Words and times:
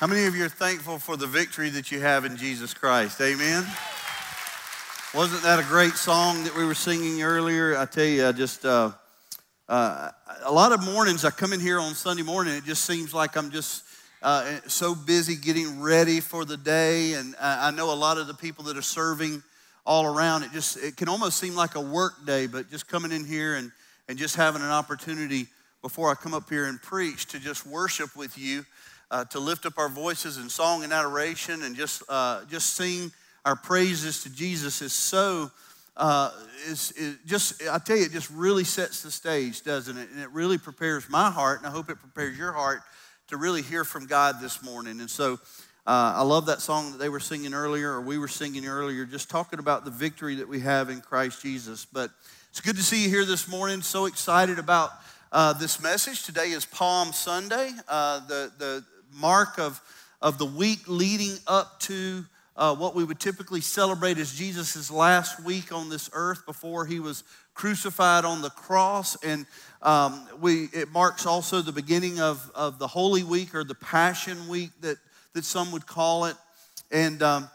How 0.00 0.06
many 0.06 0.24
of 0.24 0.34
you 0.34 0.46
are 0.46 0.48
thankful 0.48 0.98
for 0.98 1.18
the 1.18 1.26
victory 1.26 1.68
that 1.68 1.92
you 1.92 2.00
have 2.00 2.24
in 2.24 2.38
Jesus 2.38 2.72
Christ? 2.72 3.20
Amen. 3.20 3.66
Wasn't 5.12 5.42
that 5.42 5.58
a 5.60 5.62
great 5.64 5.92
song 5.92 6.42
that 6.44 6.56
we 6.56 6.64
were 6.64 6.74
singing 6.74 7.20
earlier? 7.20 7.76
I 7.76 7.84
tell 7.84 8.06
you, 8.06 8.26
I 8.26 8.32
just, 8.32 8.64
uh, 8.64 8.92
uh, 9.68 10.10
a 10.42 10.50
lot 10.50 10.72
of 10.72 10.82
mornings 10.82 11.26
I 11.26 11.30
come 11.30 11.52
in 11.52 11.60
here 11.60 11.78
on 11.78 11.92
Sunday 11.92 12.22
morning, 12.22 12.54
it 12.54 12.64
just 12.64 12.86
seems 12.86 13.12
like 13.12 13.36
I'm 13.36 13.50
just 13.50 13.84
uh, 14.22 14.60
so 14.66 14.94
busy 14.94 15.36
getting 15.36 15.82
ready 15.82 16.20
for 16.20 16.46
the 16.46 16.56
day. 16.56 17.12
And 17.12 17.34
I 17.38 17.70
know 17.70 17.92
a 17.92 17.94
lot 17.94 18.16
of 18.16 18.26
the 18.26 18.32
people 18.32 18.64
that 18.64 18.78
are 18.78 18.82
serving 18.82 19.42
all 19.84 20.06
around, 20.06 20.44
it 20.44 20.52
just, 20.52 20.78
it 20.78 20.96
can 20.96 21.10
almost 21.10 21.36
seem 21.36 21.54
like 21.54 21.74
a 21.74 21.80
work 21.82 22.24
day, 22.24 22.46
but 22.46 22.70
just 22.70 22.88
coming 22.88 23.12
in 23.12 23.26
here 23.26 23.56
and, 23.56 23.70
and 24.08 24.16
just 24.16 24.34
having 24.34 24.62
an 24.62 24.70
opportunity 24.70 25.46
before 25.82 26.10
I 26.10 26.14
come 26.14 26.32
up 26.32 26.48
here 26.48 26.64
and 26.64 26.80
preach 26.80 27.26
to 27.26 27.38
just 27.38 27.66
worship 27.66 28.16
with 28.16 28.38
you 28.38 28.64
uh, 29.10 29.24
to 29.26 29.40
lift 29.40 29.66
up 29.66 29.78
our 29.78 29.88
voices 29.88 30.36
in 30.36 30.48
song 30.48 30.84
and 30.84 30.92
adoration 30.92 31.62
and 31.62 31.74
just, 31.76 32.02
uh, 32.08 32.44
just 32.50 32.74
sing 32.74 33.10
our 33.44 33.56
praises 33.56 34.22
to 34.22 34.30
Jesus 34.30 34.82
is 34.82 34.92
so, 34.92 35.50
uh, 35.96 36.30
is, 36.68 36.92
is 36.92 37.16
just, 37.26 37.62
I 37.68 37.78
tell 37.78 37.96
you, 37.96 38.04
it 38.04 38.12
just 38.12 38.30
really 38.30 38.64
sets 38.64 39.02
the 39.02 39.10
stage, 39.10 39.62
doesn't 39.62 39.96
it? 39.96 40.10
And 40.10 40.20
it 40.20 40.30
really 40.30 40.58
prepares 40.58 41.08
my 41.08 41.30
heart, 41.30 41.58
and 41.58 41.66
I 41.66 41.70
hope 41.70 41.90
it 41.90 41.96
prepares 41.96 42.36
your 42.38 42.52
heart 42.52 42.82
to 43.28 43.36
really 43.36 43.62
hear 43.62 43.84
from 43.84 44.06
God 44.06 44.36
this 44.40 44.62
morning. 44.62 45.00
And 45.00 45.10
so 45.10 45.34
uh, 45.86 46.14
I 46.16 46.22
love 46.22 46.46
that 46.46 46.60
song 46.60 46.92
that 46.92 46.98
they 46.98 47.08
were 47.08 47.20
singing 47.20 47.54
earlier, 47.54 47.92
or 47.92 48.00
we 48.00 48.18
were 48.18 48.28
singing 48.28 48.66
earlier, 48.66 49.04
just 49.06 49.30
talking 49.30 49.58
about 49.58 49.84
the 49.84 49.90
victory 49.90 50.36
that 50.36 50.48
we 50.48 50.60
have 50.60 50.90
in 50.90 51.00
Christ 51.00 51.42
Jesus. 51.42 51.84
But 51.84 52.10
it's 52.50 52.60
good 52.60 52.76
to 52.76 52.82
see 52.82 53.04
you 53.04 53.08
here 53.08 53.24
this 53.24 53.48
morning. 53.48 53.80
So 53.80 54.06
excited 54.06 54.58
about 54.58 54.90
uh, 55.32 55.52
this 55.54 55.82
message. 55.82 56.24
Today 56.24 56.50
is 56.50 56.66
Palm 56.66 57.12
Sunday. 57.12 57.72
Uh, 57.88 58.20
the, 58.26 58.52
the 58.58 58.84
mark 59.14 59.58
of, 59.58 59.80
of 60.20 60.38
the 60.38 60.46
week 60.46 60.80
leading 60.86 61.36
up 61.46 61.80
to 61.80 62.24
uh, 62.56 62.74
what 62.74 62.94
we 62.94 63.04
would 63.04 63.18
typically 63.18 63.60
celebrate 63.60 64.18
as 64.18 64.34
Jesus' 64.34 64.90
last 64.90 65.42
week 65.42 65.72
on 65.72 65.88
this 65.88 66.10
earth 66.12 66.44
before 66.44 66.84
he 66.84 67.00
was 67.00 67.24
crucified 67.54 68.24
on 68.24 68.42
the 68.42 68.50
cross. 68.50 69.16
And 69.24 69.46
um, 69.82 70.26
we, 70.40 70.64
it 70.72 70.90
marks 70.90 71.26
also 71.26 71.62
the 71.62 71.72
beginning 71.72 72.20
of, 72.20 72.50
of 72.54 72.78
the 72.78 72.86
Holy 72.86 73.22
Week 73.22 73.54
or 73.54 73.64
the 73.64 73.74
Passion 73.74 74.48
Week 74.48 74.70
that, 74.82 74.98
that 75.32 75.44
some 75.44 75.72
would 75.72 75.86
call 75.86 76.26
it. 76.26 76.36
And 76.90 77.22
um, 77.22 77.48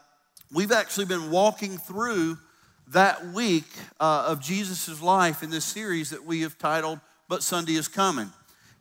we've 0.51 0.71
actually 0.71 1.05
been 1.05 1.29
walking 1.29 1.77
through 1.77 2.37
that 2.89 3.25
week 3.27 3.65
uh, 3.99 4.25
of 4.27 4.41
Jesus' 4.41 5.01
life 5.01 5.43
in 5.43 5.49
this 5.49 5.65
series 5.65 6.11
that 6.11 6.23
we 6.23 6.41
have 6.41 6.57
titled 6.57 6.99
But 7.27 7.43
Sunday 7.43 7.73
is 7.73 7.87
Coming. 7.87 8.29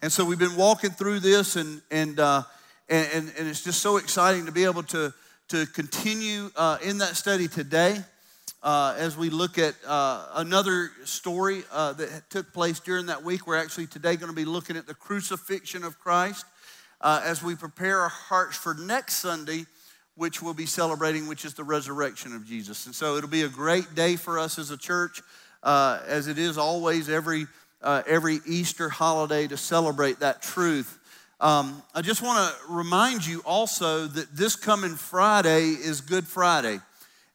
And 0.03 0.13
so 0.13 0.25
we've 0.25 0.39
been 0.39 0.57
walking 0.57 0.91
through 0.91 1.21
this, 1.21 1.57
and, 1.57 1.81
and 1.91 2.21
uh, 2.21 2.43
and, 2.89 3.09
and, 3.15 3.33
and, 3.39 3.49
it's 3.49 3.65
just 3.65 3.81
so 3.81 3.97
exciting 3.97 4.45
to 4.47 4.53
be 4.53 4.65
able 4.65 4.83
to, 4.83 5.13
to 5.49 5.67
continue 5.67 6.51
uh, 6.55 6.77
in 6.83 6.99
that 6.99 7.17
study 7.17 7.49
today 7.49 7.97
uh, 8.63 8.95
as 8.99 9.17
we 9.17 9.31
look 9.31 9.57
at 9.57 9.75
uh, 9.87 10.27
another 10.35 10.91
story 11.05 11.63
uh, 11.73 11.95
that 11.95 12.29
took 12.29 12.53
place 12.53 12.81
during 12.81 13.07
that 13.07 13.23
week. 13.23 13.47
We're 13.47 13.57
actually 13.57 13.87
today 13.87 14.17
going 14.17 14.31
to 14.31 14.37
be 14.37 14.45
looking 14.45 14.77
at 14.77 14.87
the 14.87 14.95
crucifixion 14.95 15.83
of 15.83 15.99
Christ 15.99 16.45
uh, 17.01 17.23
as 17.25 17.43
we 17.43 17.55
prepare 17.55 18.01
our 18.01 18.09
hearts 18.11 18.57
for 18.57 18.75
next 18.75 19.15
Sunday, 19.15 19.65
which 20.15 20.43
we'll 20.43 20.53
be 20.53 20.67
celebrating, 20.67 21.27
which 21.27 21.47
is 21.47 21.55
the 21.55 21.65
resurrection 21.65 22.35
of 22.35 22.47
Jesus. 22.47 22.85
And 22.85 22.95
so 22.95 23.17
it'll 23.17 23.31
be 23.31 23.43
a 23.43 23.49
great 23.49 23.95
day 23.95 24.17
for 24.17 24.39
us 24.39 24.59
as 24.59 24.71
a 24.71 24.77
church, 24.77 25.23
uh, 25.63 26.01
as 26.07 26.29
it 26.29 26.39
is 26.39 26.59
always 26.59 27.09
every, 27.09 27.47
every 27.83 28.41
Easter 28.47 28.91
holiday 28.91 29.47
to 29.47 29.57
celebrate 29.57 30.21
that 30.21 30.43
truth. 30.43 30.99
Um, 31.45 31.83
I 31.95 32.01
just 32.01 32.23
want 32.23 32.39
to 32.39 32.73
remind 32.73 33.27
you 33.27 33.43
also 33.45 34.07
that 34.07 34.35
this 34.35 34.57
coming 34.57 34.95
Friday 34.95 35.73
is 35.73 36.01
Good 36.01 36.27
Friday. 36.27 36.81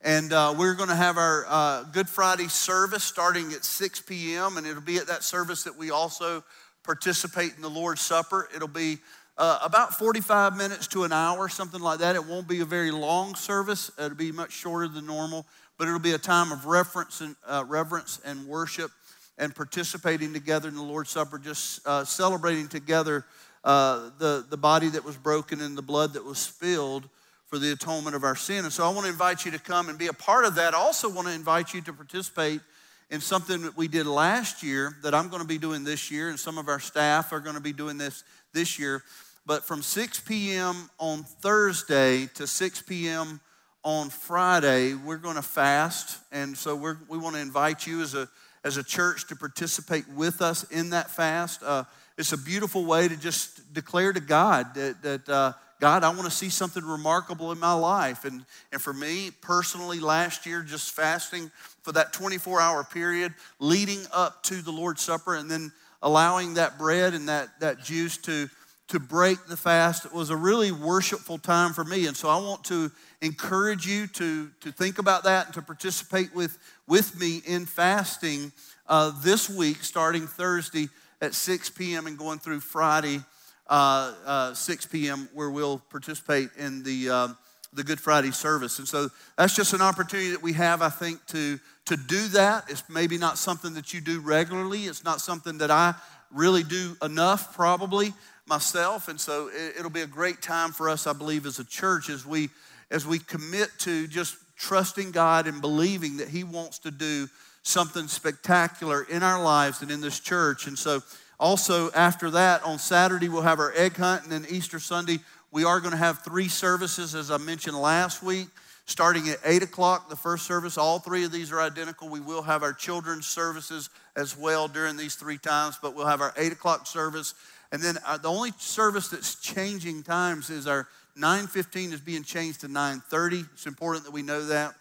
And 0.01 0.33
uh, 0.33 0.55
we're 0.57 0.73
going 0.73 0.89
to 0.89 0.95
have 0.95 1.19
our 1.19 1.45
uh, 1.47 1.84
Good 1.84 2.09
Friday 2.09 2.47
service 2.47 3.03
starting 3.03 3.53
at 3.53 3.63
6 3.63 4.01
p.m., 4.01 4.57
and 4.57 4.66
it'll 4.66 4.81
be 4.81 4.97
at 4.97 5.06
that 5.06 5.22
service 5.22 5.61
that 5.61 5.78
we 5.78 5.91
also 5.91 6.44
participate 6.84 7.53
in 7.56 7.61
the 7.61 7.69
Lord's 7.69 8.01
Supper. 8.01 8.50
It'll 8.56 8.67
be 8.67 8.97
uh, 9.38 9.59
about 9.61 9.94
45 9.94 10.57
minutes 10.57 10.88
to 10.88 11.03
an 11.03 11.13
hour, 11.13 11.47
something 11.47 11.79
like 11.79 12.00
that. 12.00 12.16
It 12.16 12.25
won't 12.25 12.47
be 12.47 12.61
a 12.61 12.66
very 12.66 12.89
long 12.89 13.35
service, 13.35 13.91
it'll 14.00 14.17
be 14.17 14.31
much 14.31 14.53
shorter 14.53 14.88
than 14.88 15.05
normal, 15.05 15.45
but 15.78 15.88
it'll 15.88 16.00
be 16.00 16.13
a 16.13 16.17
time 16.17 16.51
of 16.51 16.66
reverence 16.66 17.22
and, 17.22 17.35
uh, 17.45 17.63
reverence 17.67 18.19
and 18.25 18.47
worship 18.47 18.89
and 19.38 19.55
participating 19.55 20.34
together 20.34 20.67
in 20.67 20.75
the 20.75 20.81
Lord's 20.81 21.11
Supper, 21.11 21.38
just 21.38 21.88
uh, 21.88 22.03
celebrating 22.03 22.67
together 22.67 23.23
uh, 23.64 24.09
the, 24.20 24.46
the 24.50 24.58
body 24.58 24.90
that 24.90 25.03
was 25.03 25.18
broken 25.18 25.62
and 25.62 25.78
the 25.78 25.81
blood 25.81 26.14
that 26.14 26.24
was 26.24 26.38
spilled 26.38 27.09
for 27.47 27.58
the 27.58 27.72
atonement 27.72 28.16
of 28.16 28.24
our 28.24 28.36
sin. 28.36 28.64
And 28.64 28.72
so 28.72 28.86
I 28.86 28.90
want 28.90 29.06
to 29.06 29.12
invite 29.12 29.44
you 29.44 29.52
to 29.52 29.59
come 29.59 29.90
and 29.90 29.97
be 29.97 30.08
a 30.08 30.14
part 30.14 30.46
of 30.46 30.56
that. 30.56 30.74
I 30.74 30.78
also 30.78 31.09
want 31.09 31.28
to 31.28 31.34
invite 31.34 31.74
you 31.74 31.81
to 31.81 31.94
participate 31.94 32.62
in 33.09 33.22
something 33.22 33.64
that 33.64 33.75
we 33.75 33.88
did 33.88 34.06
last 34.06 34.62
year 34.62 34.96
that 35.02 35.16
I'm 35.16 35.30
going 35.30 35.42
to 35.42 35.47
be 35.47 35.58
doing 35.58 35.84
this 35.84 36.12
year, 36.12 36.30
and 36.30 36.40
some 36.40 36.59
of 36.59 36.68
our 36.68 36.80
staff 36.80 37.34
are 37.34 37.40
going 37.40 37.56
to 37.56 37.62
be 37.62 37.74
doing 37.74 37.97
this 37.97 38.24
this 38.53 38.78
year. 38.78 39.03
But 39.47 39.66
from 39.66 39.81
6 39.81 40.20
p.m. 40.22 40.91
on 41.00 41.24
Thursday 41.24 42.28
to 42.36 42.46
6 42.46 42.84
p.m. 42.84 43.40
on 43.84 44.12
Friday, 44.12 44.94
we're 44.94 45.18
going 45.18 45.38
to 45.38 45.41
fast. 45.41 46.20
And 46.31 46.56
so 46.56 46.76
we 46.76 46.91
we 47.08 47.18
want 47.18 47.36
to 47.36 47.41
invite 47.41 47.88
you 47.88 48.02
as 48.02 48.14
a, 48.14 48.30
as 48.64 48.78
a 48.78 48.84
church 48.84 49.28
to 49.30 49.36
participate 49.36 50.08
with 50.09 50.44
us 50.44 50.66
in 50.66 50.91
that 50.91 51.09
fast. 51.09 51.64
Uh, 51.64 51.86
it's 52.19 52.34
a 52.34 52.38
beautiful 52.38 52.84
way 52.84 53.07
to 53.07 53.16
just 53.16 53.74
declare 53.74 54.12
to 54.12 54.19
God 54.19 54.75
that, 54.75 55.02
that 55.03 55.30
uh, 55.30 55.53
God, 55.80 56.03
I 56.03 56.09
want 56.09 56.25
to 56.25 56.31
see 56.31 56.50
something 56.50 56.84
remarkable 56.84 57.53
in 57.53 57.59
my 57.59 57.72
life. 57.72 58.25
And, 58.25 58.46
and 58.74 58.81
for 58.81 58.91
me 58.91 59.31
personally, 59.40 60.02
last 60.02 60.46
year, 60.46 60.62
just 60.62 60.91
fasting 60.91 61.50
for 61.81 61.94
that 61.94 62.12
24 62.12 62.59
hour 62.59 62.84
period 62.84 63.34
leading 63.59 64.02
up 64.13 64.44
to 64.44 64.56
the 64.56 64.69
Lord's 64.69 65.02
Supper 65.02 65.35
and 65.35 65.50
then 65.50 65.72
allowing 66.02 66.56
that 66.56 66.78
bread 66.78 67.13
and 67.13 67.29
that, 67.29 67.58
that 67.62 67.81
juice 67.81 68.18
to, 68.18 68.50
to 68.90 69.00
break 69.00 69.46
the 69.47 69.56
fast 69.56 70.03
it 70.03 70.13
was 70.13 70.29
a 70.29 70.35
really 70.35 70.74
worshipful 70.74 71.38
time 71.38 71.72
for 71.72 71.85
me. 71.85 72.06
And 72.06 72.18
so 72.18 72.28
I 72.28 72.35
want 72.35 72.66
to 72.66 72.91
encourage 73.22 73.88
you 73.88 74.08
to, 74.08 74.50
to 74.59 74.74
think 74.74 75.00
about 75.00 75.24
that 75.24 75.46
and 75.46 75.53
to 75.53 75.62
participate 75.62 76.35
with, 76.35 76.58
with 76.85 77.18
me 77.18 77.41
in 77.46 77.66
fasting 77.66 78.52
uh, 78.88 79.13
this 79.24 79.50
week, 79.50 79.85
starting 79.85 80.28
Thursday 80.28 80.90
at 81.22 81.34
6 81.34 81.69
p.m. 81.72 82.07
and 82.07 82.18
going 82.18 82.40
through 82.40 82.62
Friday, 82.62 83.22
uh, 83.68 84.13
uh, 84.25 84.53
6 84.53 84.85
p.m., 84.88 85.30
where 85.34 85.50
we'll 85.50 85.80
participate 85.90 86.50
in 86.57 86.84
the, 86.84 87.09
uh, 87.09 87.28
the 87.74 87.84
Good 87.84 88.00
Friday 88.00 88.31
service. 88.31 88.80
And 88.80 88.88
so 88.88 89.09
that's 89.38 89.56
just 89.56 89.74
an 89.74 89.81
opportunity 89.81 90.31
that 90.31 90.41
we 90.41 90.53
have, 90.53 90.81
I 90.81 90.90
think, 90.90 91.25
to, 91.28 91.59
to 91.85 91.97
do 91.97 92.28
that. 92.29 92.66
It's 92.69 92.84
maybe 92.90 93.18
not 93.18 93.38
something 93.38 93.74
that 93.74 93.94
you 93.94 94.02
do 94.02 94.19
regularly, 94.22 94.85
it's 94.85 95.03
not 95.03 95.22
something 95.22 95.58
that 95.59 95.72
I 95.72 95.94
really 96.31 96.63
do 96.63 96.96
enough, 97.02 97.56
probably 97.56 98.13
myself. 98.46 99.08
And 99.08 99.19
so 99.19 99.50
it, 99.53 99.81
will 99.81 99.90
be 99.90 100.02
a 100.02 100.08
great 100.08 100.41
time 100.41 100.72
for 100.72 100.90
us, 100.90 101.08
I 101.08 101.13
believe, 101.13 101.46
as 101.46 101.59
a 101.59 101.66
church 101.66 102.09
as 102.09 102.25
we, 102.25 102.50
as 102.91 103.06
we 103.06 103.19
commit 103.19 103.69
to 103.79 104.08
just 104.08 104.38
trusting 104.58 105.12
God 105.12 105.47
and 105.47 105.62
believing 105.62 106.18
that 106.18 106.28
He 106.28 106.44
wants 106.44 106.79
to 106.79 106.91
do 106.91 107.28
something 107.69 108.07
spectacular 108.07 109.03
in 109.03 109.24
our 109.24 109.41
lives 109.41 109.81
and 109.81 109.91
in 109.91 110.02
this 110.02 110.19
church. 110.19 110.68
And 110.68 110.78
so, 110.78 111.02
also 111.40 111.91
after 111.91 112.30
that, 112.31 112.63
on 112.63 112.80
Saturday, 112.80 113.30
we'll 113.30 113.44
have 113.44 113.59
our 113.59 113.74
egg 113.75 113.96
hunt, 113.96 114.24
and 114.24 114.31
then 114.31 114.46
Easter 114.50 114.80
Sunday, 114.80 115.19
we 115.52 115.63
are 115.63 115.79
going 115.79 115.91
to 115.91 115.97
have 115.97 116.19
three 116.19 116.47
services, 116.47 117.16
as 117.16 117.31
I 117.31 117.38
mentioned 117.38 117.78
last 117.78 118.22
week. 118.22 118.47
Starting 118.85 119.29
at 119.29 119.38
8 119.46 119.62
o'clock, 119.62 120.09
the 120.09 120.16
first 120.16 120.47
service, 120.47 120.75
all 120.75 120.97
three 120.97 121.24
of 121.24 121.31
these 121.31 121.52
are 121.52 121.62
identical. 121.62 122.09
We 122.09 122.19
will 122.19 122.41
have 122.41 122.63
our 122.63 122.74
children's 122.74 123.28
services 123.28 123.91
as 124.16 124.35
well 124.35 124.68
during 124.68 124.97
these 124.97 125.13
three 125.13 125.38
times, 125.38 125.78
but 125.79 125.96
we'll 125.96 126.08
have 126.08 126.22
our 126.22 126.34
8 126.35 126.52
o'clock 126.52 126.88
service. 126.88 127.35
And 127.72 127.84
then 127.84 128.00
uh, 128.03 128.18
the 128.18 128.29
only 128.29 128.52
service 128.58 129.09
that's 129.09 129.35
changing 129.35 130.02
times 130.02 130.49
is 130.49 130.66
our 130.66 130.88
9.15 131.16 131.93
is 131.93 132.02
being 132.02 132.23
changed 132.23 132.61
to 132.61 132.67
9.30. 132.67 133.46
It's 133.53 133.67
important 133.67 134.05
that 134.05 134.11
we 134.11 134.23
know 134.23 134.43
that 134.46 134.73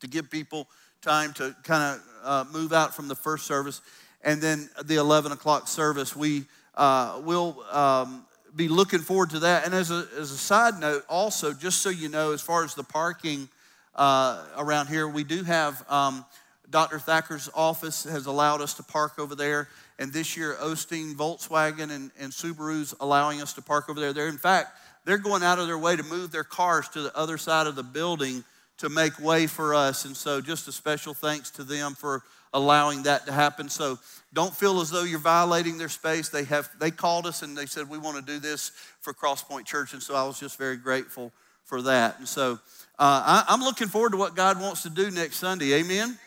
to 0.00 0.08
give 0.08 0.28
people 0.28 0.66
time 1.06 1.32
to 1.32 1.54
kind 1.62 1.94
of 1.94 2.02
uh, 2.24 2.44
move 2.52 2.72
out 2.72 2.92
from 2.92 3.06
the 3.06 3.14
first 3.14 3.46
service. 3.46 3.80
And 4.24 4.42
then 4.42 4.68
the 4.84 4.96
11 4.96 5.30
o'clock 5.30 5.68
service, 5.68 6.16
we 6.16 6.46
uh, 6.74 7.20
will 7.24 7.62
um, 7.70 8.26
be 8.56 8.66
looking 8.66 8.98
forward 8.98 9.30
to 9.30 9.38
that. 9.40 9.64
And 9.64 9.72
as 9.72 9.92
a, 9.92 10.08
as 10.18 10.32
a 10.32 10.36
side 10.36 10.80
note, 10.80 11.04
also, 11.08 11.52
just 11.52 11.80
so 11.80 11.90
you 11.90 12.08
know, 12.08 12.32
as 12.32 12.42
far 12.42 12.64
as 12.64 12.74
the 12.74 12.82
parking 12.82 13.48
uh, 13.94 14.44
around 14.58 14.88
here, 14.88 15.06
we 15.06 15.22
do 15.22 15.44
have 15.44 15.88
um, 15.88 16.24
Dr. 16.70 16.98
Thacker's 16.98 17.48
office 17.54 18.02
has 18.02 18.26
allowed 18.26 18.60
us 18.60 18.74
to 18.74 18.82
park 18.82 19.20
over 19.20 19.36
there. 19.36 19.68
And 20.00 20.12
this 20.12 20.36
year, 20.36 20.56
Osteen, 20.60 21.14
Volkswagen, 21.14 21.92
and, 21.92 22.10
and 22.18 22.32
Subaru's 22.32 22.96
allowing 22.98 23.40
us 23.40 23.52
to 23.54 23.62
park 23.62 23.88
over 23.88 24.00
there. 24.00 24.12
They're, 24.12 24.26
in 24.26 24.38
fact, 24.38 24.76
they're 25.04 25.18
going 25.18 25.44
out 25.44 25.60
of 25.60 25.68
their 25.68 25.78
way 25.78 25.94
to 25.94 26.02
move 26.02 26.32
their 26.32 26.42
cars 26.42 26.88
to 26.90 27.02
the 27.02 27.16
other 27.16 27.38
side 27.38 27.68
of 27.68 27.76
the 27.76 27.84
building 27.84 28.42
to 28.78 28.88
make 28.88 29.18
way 29.18 29.46
for 29.46 29.74
us. 29.74 30.04
And 30.04 30.16
so, 30.16 30.40
just 30.40 30.68
a 30.68 30.72
special 30.72 31.14
thanks 31.14 31.50
to 31.52 31.64
them 31.64 31.94
for 31.94 32.22
allowing 32.52 33.02
that 33.04 33.26
to 33.26 33.32
happen. 33.32 33.68
So, 33.68 33.98
don't 34.32 34.54
feel 34.54 34.80
as 34.80 34.90
though 34.90 35.04
you're 35.04 35.18
violating 35.18 35.78
their 35.78 35.88
space. 35.88 36.28
They 36.28 36.44
have 36.44 36.68
they 36.78 36.90
called 36.90 37.26
us 37.26 37.42
and 37.42 37.56
they 37.56 37.66
said 37.66 37.88
we 37.88 37.98
want 37.98 38.16
to 38.16 38.32
do 38.32 38.38
this 38.38 38.70
for 39.00 39.12
Crosspoint 39.12 39.64
Church, 39.64 39.92
and 39.92 40.02
so 40.02 40.14
I 40.14 40.24
was 40.24 40.38
just 40.38 40.58
very 40.58 40.76
grateful 40.76 41.32
for 41.64 41.82
that. 41.82 42.18
And 42.18 42.28
so, 42.28 42.58
uh, 42.98 43.44
I, 43.48 43.54
am 43.54 43.60
looking 43.60 43.88
forward 43.88 44.12
to 44.12 44.18
what 44.18 44.34
God 44.34 44.60
wants 44.60 44.82
to 44.82 44.90
do 44.90 45.10
next 45.10 45.36
Sunday. 45.36 45.74
Amen. 45.74 46.18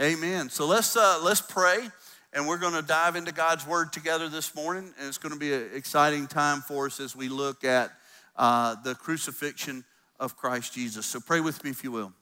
Amen. 0.00 0.48
So 0.48 0.66
let's 0.66 0.96
uh, 0.96 1.20
let's 1.22 1.42
pray, 1.42 1.78
and 2.32 2.48
we're 2.48 2.58
going 2.58 2.74
to 2.74 2.82
dive 2.82 3.16
into 3.16 3.32
God's 3.32 3.66
Word 3.66 3.92
together 3.92 4.28
this 4.28 4.54
morning, 4.54 4.92
and 4.98 5.08
it's 5.08 5.18
going 5.18 5.34
to 5.34 5.38
be 5.38 5.52
an 5.52 5.68
exciting 5.74 6.26
time 6.26 6.62
for 6.62 6.86
us 6.86 6.98
as 7.00 7.14
we 7.14 7.28
look 7.28 7.64
at 7.64 7.92
uh, 8.36 8.76
the 8.82 8.94
crucifixion 8.94 9.84
of 10.22 10.36
Christ 10.36 10.72
Jesus. 10.72 11.04
So 11.04 11.18
pray 11.18 11.40
with 11.40 11.62
me 11.64 11.70
if 11.70 11.82
you 11.82 11.90
will. 11.90 12.12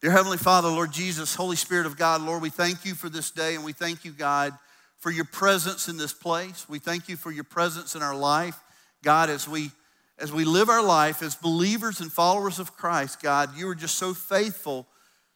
Dear 0.00 0.12
Heavenly 0.12 0.38
Father, 0.38 0.68
Lord 0.68 0.92
Jesus, 0.92 1.34
Holy 1.34 1.56
Spirit 1.56 1.84
of 1.84 1.98
God, 1.98 2.22
Lord, 2.22 2.40
we 2.40 2.48
thank 2.48 2.84
you 2.84 2.94
for 2.94 3.08
this 3.08 3.32
day 3.32 3.56
and 3.56 3.64
we 3.64 3.72
thank 3.72 4.04
you, 4.04 4.12
God, 4.12 4.52
for 4.98 5.10
your 5.10 5.24
presence 5.24 5.88
in 5.88 5.96
this 5.96 6.12
place. 6.12 6.68
We 6.68 6.78
thank 6.78 7.08
you 7.08 7.16
for 7.16 7.32
your 7.32 7.44
presence 7.44 7.96
in 7.96 8.02
our 8.02 8.14
life. 8.14 8.58
God, 9.02 9.30
as 9.30 9.48
we 9.48 9.72
as 10.18 10.30
we 10.30 10.44
live 10.44 10.68
our 10.68 10.82
life 10.82 11.22
as 11.22 11.34
believers 11.34 12.00
and 12.00 12.12
followers 12.12 12.60
of 12.60 12.76
Christ, 12.76 13.20
God, 13.20 13.56
you 13.56 13.68
are 13.68 13.74
just 13.74 13.96
so 13.96 14.14
faithful 14.14 14.86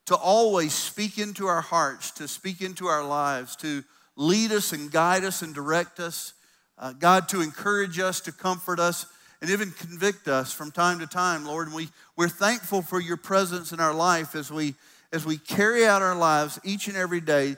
to 0.04 0.14
always 0.14 0.72
speak 0.72 1.18
into 1.18 1.48
our 1.48 1.62
hearts, 1.62 2.12
to 2.12 2.28
speak 2.28 2.60
into 2.60 2.86
our 2.86 3.04
lives, 3.04 3.56
to 3.56 3.82
lead 4.14 4.52
us 4.52 4.72
and 4.72 4.92
guide 4.92 5.24
us 5.24 5.42
and 5.42 5.52
direct 5.52 5.98
us. 5.98 6.34
Uh, 6.78 6.92
God, 6.92 7.28
to 7.30 7.40
encourage 7.40 7.98
us, 7.98 8.20
to 8.20 8.32
comfort 8.32 8.78
us 8.78 9.06
and 9.40 9.50
even 9.50 9.70
convict 9.70 10.28
us 10.28 10.52
from 10.52 10.70
time 10.70 10.98
to 11.00 11.06
time, 11.06 11.44
Lord. 11.44 11.68
And 11.68 11.76
we, 11.76 11.88
we're 12.16 12.28
thankful 12.28 12.82
for 12.82 13.00
your 13.00 13.16
presence 13.16 13.72
in 13.72 13.80
our 13.80 13.94
life 13.94 14.34
as 14.34 14.50
we, 14.50 14.74
as 15.12 15.26
we 15.26 15.38
carry 15.38 15.86
out 15.86 16.02
our 16.02 16.16
lives 16.16 16.58
each 16.64 16.88
and 16.88 16.96
every 16.96 17.20
day. 17.20 17.56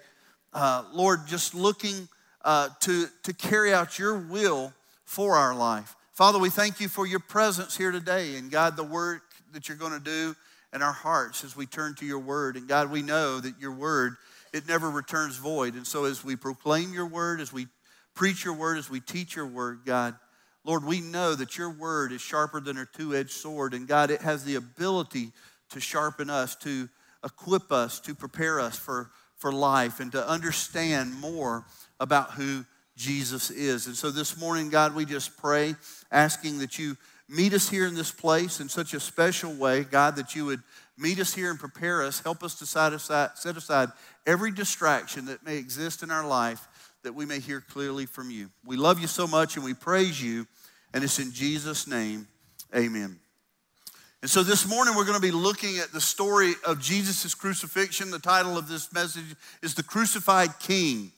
Uh, 0.52 0.84
Lord, 0.92 1.26
just 1.26 1.54
looking 1.54 2.08
uh, 2.44 2.68
to, 2.80 3.06
to 3.24 3.32
carry 3.32 3.72
out 3.72 3.98
your 3.98 4.18
will 4.18 4.72
for 5.04 5.36
our 5.36 5.54
life. 5.54 5.94
Father, 6.12 6.38
we 6.38 6.50
thank 6.50 6.80
you 6.80 6.88
for 6.88 7.06
your 7.06 7.20
presence 7.20 7.76
here 7.76 7.92
today 7.92 8.36
and 8.36 8.50
God, 8.50 8.76
the 8.76 8.84
work 8.84 9.22
that 9.52 9.68
you're 9.68 9.78
going 9.78 9.92
to 9.92 10.00
do 10.00 10.34
in 10.74 10.82
our 10.82 10.92
hearts 10.92 11.44
as 11.44 11.56
we 11.56 11.66
turn 11.66 11.94
to 11.96 12.04
your 12.04 12.18
word. 12.18 12.56
And 12.56 12.68
God, 12.68 12.90
we 12.90 13.02
know 13.02 13.40
that 13.40 13.58
your 13.60 13.72
word, 13.72 14.16
it 14.52 14.66
never 14.68 14.90
returns 14.90 15.36
void. 15.36 15.74
And 15.74 15.86
so 15.86 16.04
as 16.04 16.24
we 16.24 16.36
proclaim 16.36 16.92
your 16.92 17.06
word, 17.06 17.40
as 17.40 17.52
we 17.52 17.68
preach 18.14 18.44
your 18.44 18.54
word, 18.54 18.78
as 18.78 18.90
we 18.90 19.00
teach 19.00 19.36
your 19.36 19.46
word, 19.46 19.80
God, 19.84 20.16
Lord, 20.68 20.84
we 20.84 21.00
know 21.00 21.34
that 21.34 21.56
your 21.56 21.70
word 21.70 22.12
is 22.12 22.20
sharper 22.20 22.60
than 22.60 22.76
a 22.76 22.84
two 22.84 23.16
edged 23.16 23.30
sword. 23.30 23.72
And 23.72 23.88
God, 23.88 24.10
it 24.10 24.20
has 24.20 24.44
the 24.44 24.56
ability 24.56 25.32
to 25.70 25.80
sharpen 25.80 26.28
us, 26.28 26.54
to 26.56 26.90
equip 27.24 27.72
us, 27.72 27.98
to 28.00 28.14
prepare 28.14 28.60
us 28.60 28.76
for, 28.76 29.10
for 29.34 29.50
life, 29.50 29.98
and 29.98 30.12
to 30.12 30.28
understand 30.28 31.18
more 31.18 31.64
about 31.98 32.32
who 32.32 32.66
Jesus 32.96 33.50
is. 33.50 33.86
And 33.86 33.96
so 33.96 34.10
this 34.10 34.38
morning, 34.38 34.68
God, 34.68 34.94
we 34.94 35.06
just 35.06 35.38
pray, 35.38 35.74
asking 36.12 36.58
that 36.58 36.78
you 36.78 36.98
meet 37.30 37.54
us 37.54 37.70
here 37.70 37.86
in 37.86 37.94
this 37.94 38.10
place 38.10 38.60
in 38.60 38.68
such 38.68 38.92
a 38.92 39.00
special 39.00 39.54
way, 39.54 39.84
God, 39.84 40.16
that 40.16 40.34
you 40.34 40.44
would 40.44 40.62
meet 40.98 41.18
us 41.18 41.32
here 41.32 41.48
and 41.48 41.58
prepare 41.58 42.02
us, 42.02 42.20
help 42.20 42.42
us 42.42 42.58
to 42.58 42.66
set 42.66 42.92
aside, 42.92 43.30
set 43.36 43.56
aside 43.56 43.88
every 44.26 44.50
distraction 44.50 45.24
that 45.26 45.46
may 45.46 45.56
exist 45.56 46.02
in 46.02 46.10
our 46.10 46.26
life 46.26 46.68
that 47.02 47.14
we 47.14 47.24
may 47.24 47.38
hear 47.38 47.60
clearly 47.60 48.06
from 48.06 48.30
you. 48.30 48.50
We 48.64 48.76
love 48.76 49.00
you 49.00 49.06
so 49.06 49.26
much 49.26 49.56
and 49.56 49.64
we 49.64 49.74
praise 49.74 50.22
you, 50.22 50.46
and 50.92 51.04
it's 51.04 51.18
in 51.18 51.32
Jesus' 51.32 51.86
name, 51.86 52.26
amen. 52.74 53.18
And 54.20 54.30
so 54.30 54.42
this 54.42 54.68
morning 54.68 54.96
we're 54.96 55.04
going 55.04 55.20
to 55.20 55.22
be 55.22 55.30
looking 55.30 55.78
at 55.78 55.92
the 55.92 56.00
story 56.00 56.54
of 56.66 56.80
Jesus' 56.80 57.34
crucifixion. 57.36 58.10
The 58.10 58.18
title 58.18 58.58
of 58.58 58.68
this 58.68 58.92
message 58.92 59.36
is 59.62 59.74
The 59.74 59.84
Crucified 59.84 60.58
King. 60.58 61.12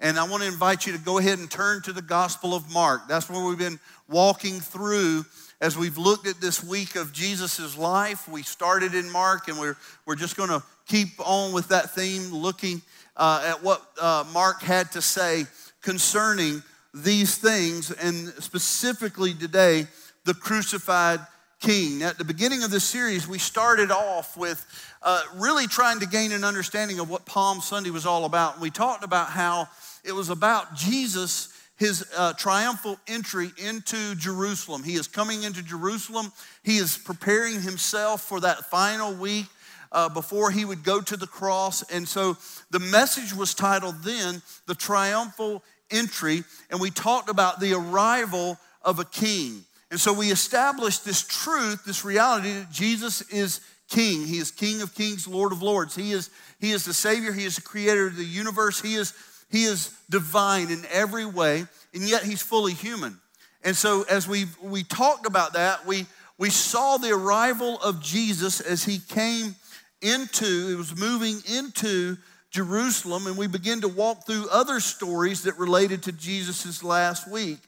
And 0.00 0.18
I 0.18 0.26
want 0.26 0.42
to 0.42 0.48
invite 0.48 0.86
you 0.86 0.92
to 0.92 0.98
go 0.98 1.18
ahead 1.18 1.38
and 1.38 1.50
turn 1.50 1.82
to 1.82 1.92
the 1.92 2.00
Gospel 2.00 2.54
of 2.54 2.72
Mark. 2.72 3.08
That's 3.08 3.28
where 3.28 3.44
we've 3.44 3.58
been 3.58 3.78
walking 4.08 4.60
through 4.60 5.26
as 5.60 5.76
we've 5.76 5.98
looked 5.98 6.26
at 6.26 6.40
this 6.40 6.62
week 6.64 6.96
of 6.96 7.12
Jesus' 7.12 7.76
life. 7.76 8.28
We 8.28 8.42
started 8.42 8.94
in 8.94 9.10
Mark 9.10 9.48
and 9.48 9.58
we're, 9.58 9.76
we're 10.06 10.16
just 10.16 10.36
going 10.36 10.50
to 10.50 10.62
keep 10.86 11.08
on 11.18 11.52
with 11.52 11.68
that 11.68 11.94
theme, 11.94 12.32
looking 12.32 12.80
uh, 13.16 13.44
at 13.46 13.62
what 13.62 13.82
uh, 14.00 14.24
Mark 14.32 14.62
had 14.62 14.92
to 14.92 15.02
say 15.02 15.44
concerning 15.82 16.62
these 16.96 17.36
things, 17.36 17.90
and 17.90 18.28
specifically 18.42 19.34
today, 19.34 19.86
the 20.24 20.34
crucified 20.34 21.20
king. 21.60 22.02
At 22.02 22.16
the 22.16 22.24
beginning 22.24 22.62
of 22.62 22.70
this 22.70 22.84
series, 22.84 23.28
we 23.28 23.38
started 23.38 23.90
off 23.90 24.36
with 24.36 24.64
uh, 25.02 25.22
really 25.36 25.66
trying 25.66 26.00
to 26.00 26.06
gain 26.06 26.32
an 26.32 26.42
understanding 26.42 26.98
of 26.98 27.10
what 27.10 27.26
Palm 27.26 27.60
Sunday 27.60 27.90
was 27.90 28.06
all 28.06 28.24
about. 28.24 28.60
We 28.60 28.70
talked 28.70 29.04
about 29.04 29.28
how 29.28 29.68
it 30.04 30.12
was 30.12 30.30
about 30.30 30.74
Jesus, 30.74 31.52
his 31.76 32.06
uh, 32.16 32.32
triumphal 32.32 32.98
entry 33.06 33.50
into 33.58 34.14
Jerusalem. 34.14 34.82
He 34.82 34.94
is 34.94 35.06
coming 35.06 35.42
into 35.42 35.62
Jerusalem, 35.62 36.32
he 36.62 36.78
is 36.78 36.96
preparing 36.96 37.60
himself 37.60 38.22
for 38.22 38.40
that 38.40 38.70
final 38.70 39.12
week 39.14 39.46
uh, 39.92 40.08
before 40.08 40.50
he 40.50 40.64
would 40.64 40.82
go 40.82 41.00
to 41.00 41.16
the 41.16 41.26
cross. 41.26 41.82
And 41.90 42.08
so 42.08 42.36
the 42.70 42.78
message 42.78 43.34
was 43.34 43.54
titled 43.54 44.02
then, 44.02 44.42
The 44.66 44.74
Triumphal 44.74 45.62
Entry. 45.90 46.44
And 46.70 46.80
we 46.80 46.90
talked 46.90 47.28
about 47.28 47.60
the 47.60 47.74
arrival 47.74 48.58
of 48.82 48.98
a 48.98 49.04
king. 49.04 49.64
And 49.90 50.00
so 50.00 50.12
we 50.12 50.30
established 50.30 51.04
this 51.04 51.22
truth, 51.22 51.84
this 51.84 52.04
reality 52.04 52.52
that 52.52 52.70
Jesus 52.70 53.22
is 53.30 53.60
king. 53.88 54.26
He 54.26 54.38
is 54.38 54.50
King 54.50 54.82
of 54.82 54.94
kings, 54.94 55.28
Lord 55.28 55.52
of 55.52 55.62
lords. 55.62 55.94
He 55.94 56.12
is, 56.12 56.30
he 56.60 56.72
is 56.72 56.84
the 56.84 56.94
Savior, 56.94 57.32
He 57.32 57.44
is 57.44 57.56
the 57.56 57.62
creator 57.62 58.08
of 58.08 58.16
the 58.16 58.24
universe. 58.24 58.80
He 58.80 58.94
is, 58.94 59.14
he 59.50 59.64
is 59.64 59.94
divine 60.10 60.70
in 60.70 60.84
every 60.90 61.26
way, 61.26 61.66
and 61.94 62.02
yet 62.02 62.24
He's 62.24 62.42
fully 62.42 62.72
human. 62.72 63.20
And 63.62 63.76
so 63.76 64.04
as 64.10 64.28
we, 64.28 64.46
we 64.62 64.82
talked 64.82 65.26
about 65.26 65.54
that, 65.54 65.86
we, 65.86 66.06
we 66.38 66.50
saw 66.50 66.96
the 66.96 67.12
arrival 67.12 67.80
of 67.80 68.02
Jesus 68.02 68.60
as 68.60 68.84
He 68.84 68.98
came 68.98 69.54
into, 70.02 70.70
it 70.72 70.76
was 70.76 70.96
moving 70.96 71.40
into 71.50 72.16
Jerusalem, 72.56 73.26
and 73.26 73.36
we 73.36 73.46
begin 73.46 73.82
to 73.82 73.88
walk 73.88 74.24
through 74.24 74.48
other 74.48 74.80
stories 74.80 75.42
that 75.42 75.58
related 75.58 76.04
to 76.04 76.12
Jesus' 76.12 76.82
last 76.82 77.30
week. 77.30 77.58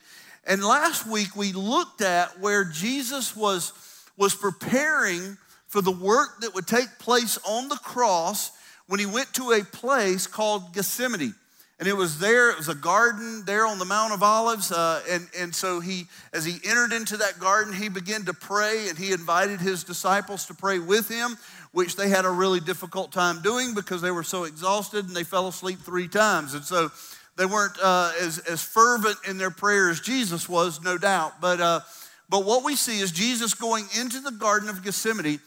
And 0.47 0.65
last 0.65 1.07
week 1.07 1.37
we 1.37 1.53
looked 1.53 2.01
at 2.01 2.41
where 2.41 2.65
Jesus 2.65 3.37
was, 3.37 3.75
was 4.17 4.35
preparing 4.35 5.37
for 5.67 5.83
the 5.83 5.93
work 5.93 6.41
that 6.41 6.55
would 6.55 6.67
take 6.67 6.99
place 6.99 7.39
on 7.47 7.69
the 7.69 7.77
cross 7.77 8.51
when 8.87 8.99
he 8.99 9.05
went 9.05 9.31
to 9.35 9.53
a 9.53 9.63
place 9.63 10.27
called 10.27 10.73
Gethsemane. 10.73 11.35
And 11.79 11.87
it 11.87 11.95
was 11.95 12.19
there, 12.19 12.51
it 12.51 12.57
was 12.57 12.71
a 12.71 12.75
garden 12.75 13.45
there 13.45 13.67
on 13.67 13.79
the 13.79 13.85
Mount 13.85 14.15
of 14.15 14.23
Olives. 14.23 14.73
Uh, 14.73 15.03
and, 15.11 15.29
and 15.39 15.55
so 15.55 15.81
he, 15.81 16.07
as 16.33 16.47
he 16.47 16.59
entered 16.67 16.95
into 16.95 17.19
that 17.19 17.39
garden, 17.39 17.75
he 17.75 17.91
began 17.91 18.25
to 18.25 18.33
pray 18.33 18.89
and 18.89 18.97
he 18.97 19.13
invited 19.13 19.61
his 19.61 19.85
disciples 19.85 20.47
to 20.47 20.55
pray 20.55 20.79
with 20.79 21.11
him 21.11 21.37
which 21.73 21.97
they 21.97 22.09
had 22.09 22.25
a 22.25 22.31
really 22.31 22.61
difficult 22.61 23.13
time 23.13 23.43
doing 23.43 23.75
because 23.75 24.01
they 24.01 24.11
were 24.11 24.23
so 24.23 24.45
exhausted 24.45 25.07
and 25.07 25.15
they 25.15 25.25
fell 25.25 25.49
asleep 25.49 25.79
three 25.81 26.09
times. 26.09 26.55
And 26.55 26.65
so 26.65 26.91
they 27.37 27.47
weren't 27.47 27.79
uh, 27.83 28.13
as, 28.21 28.39
as 28.39 28.63
fervent 28.63 29.17
in 29.29 29.39
their 29.39 29.51
prayer 29.51 29.91
as 29.91 30.01
Jesus 30.01 30.49
was, 30.49 30.83
no 30.83 30.99
doubt. 30.99 31.41
But, 31.41 31.61
uh, 31.61 31.81
but 32.29 32.45
what 32.45 32.65
we 32.65 32.75
see 32.75 33.01
is 33.01 33.13
Jesus 33.13 33.55
going 33.55 33.85
into 33.99 34.21
the 34.21 34.33
Garden 34.33 34.69
of 34.69 34.83
Gethsemane 34.83 35.41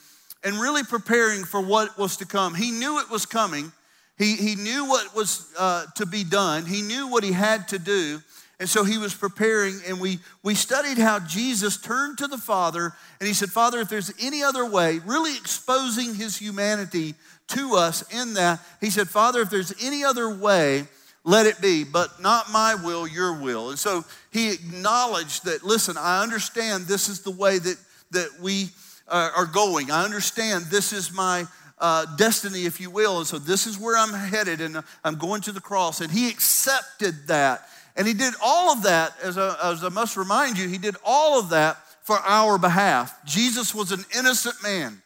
and 0.44 0.56
really 0.56 0.84
preparing 0.84 1.44
for 1.44 1.62
what 1.62 1.98
was 1.98 2.18
to 2.18 2.26
come. 2.26 2.56
He 2.56 2.72
knew 2.72 3.00
it 3.00 3.10
was 3.10 3.26
coming. 3.26 3.72
He, 4.18 4.36
he 4.36 4.56
knew 4.56 4.88
what 4.88 5.16
was 5.16 5.52
uh, 5.58 5.86
to 5.96 6.06
be 6.06 6.24
done. 6.24 6.66
He 6.66 6.82
knew 6.82 7.08
what 7.08 7.24
he 7.24 7.32
had 7.32 7.68
to 7.70 7.80
do. 7.80 8.22
And 8.62 8.70
so 8.70 8.84
he 8.84 9.00
was 9.00 9.16
preparing, 9.16 9.80
and 9.88 10.00
we, 10.00 10.20
we 10.44 10.54
studied 10.54 11.00
how 11.00 11.20
Jesus 11.20 11.78
turned 11.78 12.20
to 12.20 12.28
the 12.28 12.38
Father 12.38 12.94
and 13.20 13.28
he 13.28 13.34
said, 13.34 13.50
Father, 13.50 13.80
if 13.80 13.90
there's 13.90 14.14
any 14.22 14.44
other 14.44 14.64
way, 14.70 15.00
really 15.00 15.36
exposing 15.36 16.14
his 16.14 16.38
humanity 16.38 17.16
to 17.48 17.74
us 17.74 18.04
in 18.14 18.36
that, 18.36 18.60
he 18.80 18.92
said, 18.92 19.10
Father, 19.10 19.42
if 19.42 19.50
there's 19.50 19.74
any 19.84 20.04
other 20.04 20.30
way, 20.30 20.84
let 21.24 21.48
it 21.48 21.60
be, 21.60 21.84
but 21.84 22.22
not 22.22 22.52
my 22.52 22.76
will, 22.76 23.08
your 23.08 23.34
will. 23.34 23.72
And 23.72 23.80
so 23.80 24.06
he 24.32 24.52
acknowledged 24.52 25.46
that, 25.46 25.64
listen, 25.64 25.98
I 25.98 26.22
understand 26.22 26.86
this 26.86 27.10
is 27.10 27.22
the 27.22 27.32
way 27.32 27.58
that, 27.58 27.78
that 28.12 28.30
we 28.40 28.70
uh, 29.08 29.32
are 29.36 29.48
going. 29.48 29.90
I 29.90 30.06
understand 30.06 30.66
this 30.66 30.94
is 30.94 31.12
my 31.12 31.46
uh, 31.80 32.06
destiny, 32.16 32.66
if 32.66 32.80
you 32.80 32.92
will. 32.92 33.18
And 33.18 33.26
so 33.26 33.40
this 33.40 33.66
is 33.66 33.80
where 33.80 33.98
I'm 33.98 34.14
headed, 34.14 34.62
and 34.62 34.84
I'm 35.04 35.16
going 35.16 35.42
to 35.42 35.52
the 35.52 35.62
cross. 35.62 36.00
And 36.00 36.12
he 36.12 36.30
accepted 36.30 37.26
that 37.26 37.68
and 37.96 38.08
he 38.08 38.14
did 38.14 38.34
all 38.44 38.72
of 38.72 38.84
that, 38.84 39.14
as 39.22 39.38
I, 39.38 39.56
as 39.72 39.84
I 39.84 39.90
must 39.90 40.18
remind 40.18 40.58
you, 40.58 40.68
he 40.68 40.78
did 40.78 40.96
all 41.04 41.40
of 41.40 41.50
that 41.50 41.78
for 42.04 42.18
our 42.18 42.58
behalf. 42.58 43.18
Jesus 43.26 43.76
was 43.76 43.92
an 43.92 44.04
innocent 44.18 44.56
man, 44.64 45.02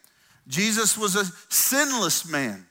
Jesus 0.47 0.97
was 0.97 1.15
a 1.15 1.25
sinless 1.53 2.29
man. 2.29 2.65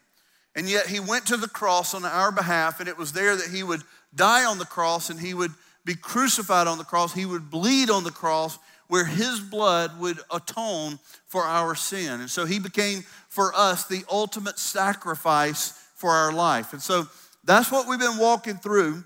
And 0.57 0.71
yet 0.71 0.87
he 0.87 1.01
went 1.01 1.27
to 1.27 1.37
the 1.37 1.49
cross 1.49 1.95
on 1.95 2.05
our 2.05 2.31
behalf, 2.31 2.79
and 2.79 2.89
it 2.89 2.97
was 2.97 3.13
there 3.13 3.35
that 3.35 3.51
he 3.51 3.65
would 3.65 3.83
die 4.15 4.45
on 4.45 4.59
the 4.59 4.65
cross 4.65 5.11
and 5.11 5.19
he 5.19 5.35
would 5.35 5.51
be 5.85 5.95
crucified 5.95 6.67
on 6.67 6.79
the 6.79 6.85
cross, 6.85 7.13
he 7.13 7.27
would 7.27 7.51
bleed 7.51 7.91
on 7.91 8.05
the 8.05 8.11
cross 8.11 8.59
where 8.87 9.05
his 9.05 9.41
blood 9.41 9.99
would 9.99 10.19
atone 10.31 10.99
for 11.27 11.43
our 11.43 11.75
sin. 11.75 12.21
And 12.21 12.31
so 12.31 12.45
he 12.45 12.59
became 12.59 13.03
for 13.29 13.53
us 13.55 13.87
the 13.87 14.05
ultimate 14.11 14.59
sacrifice 14.59 15.73
for 15.97 16.11
our 16.11 16.33
life. 16.33 16.73
And 16.73 16.83
so 16.83 17.07
that's 17.45 17.71
what 17.71 17.89
we've 17.89 17.99
been 17.99 18.19
walking 18.19 18.57
through. 18.57 19.05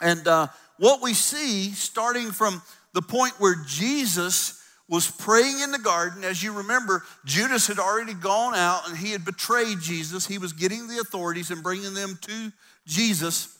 And 0.00 0.26
uh, 0.26 0.48
what 0.78 1.02
we 1.02 1.14
see, 1.14 1.70
starting 1.70 2.30
from 2.30 2.62
the 2.92 3.02
point 3.02 3.34
where 3.38 3.56
Jesus 3.66 4.60
was 4.88 5.10
praying 5.10 5.60
in 5.60 5.72
the 5.72 5.78
garden. 5.78 6.24
As 6.24 6.42
you 6.42 6.52
remember, 6.52 7.04
Judas 7.24 7.66
had 7.66 7.78
already 7.78 8.14
gone 8.14 8.54
out 8.54 8.88
and 8.88 8.96
he 8.96 9.12
had 9.12 9.24
betrayed 9.24 9.80
Jesus. 9.80 10.26
He 10.26 10.38
was 10.38 10.52
getting 10.52 10.88
the 10.88 10.98
authorities 10.98 11.50
and 11.50 11.62
bringing 11.62 11.94
them 11.94 12.18
to 12.22 12.52
Jesus. 12.86 13.56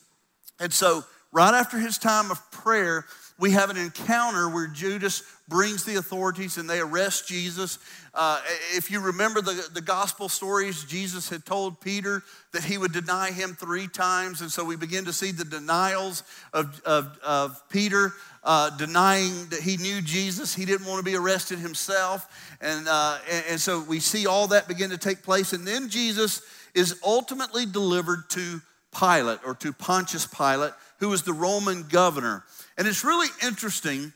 And 0.61 0.73
so, 0.73 1.05
right 1.33 1.55
after 1.55 1.79
his 1.79 1.99
time 1.99 2.31
of 2.31 2.51
prayer, 2.51 3.07
we 3.39 3.51
have 3.51 3.69
an 3.69 3.77
encounter 3.77 4.49
where 4.49 4.69
Judas 4.69 5.23
brings 5.49 5.85
the 5.85 5.97
authorities 5.97 6.57
and 6.57 6.71
they 6.71 6.79
arrest 6.79 7.27
Jesus. 7.27 7.79
Uh, 8.15 8.41
if 8.77 8.91
you 8.91 9.01
remember 9.01 9.41
the, 9.41 9.69
the 9.73 9.81
gospel 9.81 10.29
stories, 10.29 10.85
Jesus 10.85 11.29
had 11.29 11.45
told 11.45 11.81
Peter 11.81 12.23
that 12.53 12.63
he 12.63 12.79
would 12.79 12.93
deny 12.93 13.33
him 13.33 13.55
three 13.55 13.89
times. 13.89 14.41
And 14.41 14.51
so 14.51 14.65
we 14.65 14.77
begin 14.77 15.05
to 15.07 15.13
see 15.13 15.33
the 15.33 15.45
denials 15.45 16.23
of, 16.53 16.81
of, 16.85 17.19
of 17.25 17.61
Peter 17.69 18.13
uh, 18.45 18.71
denying 18.77 19.47
that 19.47 19.61
he 19.61 19.79
knew 19.79 20.01
Jesus. 20.01 20.55
He 20.55 20.65
didn't 20.65 20.87
want 20.87 21.05
to 21.05 21.11
be 21.11 21.17
arrested 21.17 21.59
himself. 21.59 22.57
And, 22.61 22.87
uh, 22.89 23.19
and, 23.31 23.45
and 23.51 23.61
so 23.61 23.81
we 23.83 23.99
see 23.99 24.27
all 24.27 24.47
that 24.49 24.69
begin 24.69 24.91
to 24.91 24.99
take 24.99 25.23
place. 25.23 25.53
And 25.53 25.67
then 25.67 25.89
Jesus 25.89 26.43
is 26.75 27.01
ultimately 27.05 27.67
delivered 27.67 28.31
to 28.31 28.61
Pilate 28.97 29.41
or 29.45 29.55
to 29.57 29.73
Pontius 29.73 30.27
Pilate, 30.27 30.73
who 31.01 31.09
was 31.09 31.23
the 31.23 31.33
Roman 31.33 31.83
governor. 31.83 32.45
And 32.77 32.87
it's 32.89 33.05
really 33.05 33.29
interesting 33.43 34.13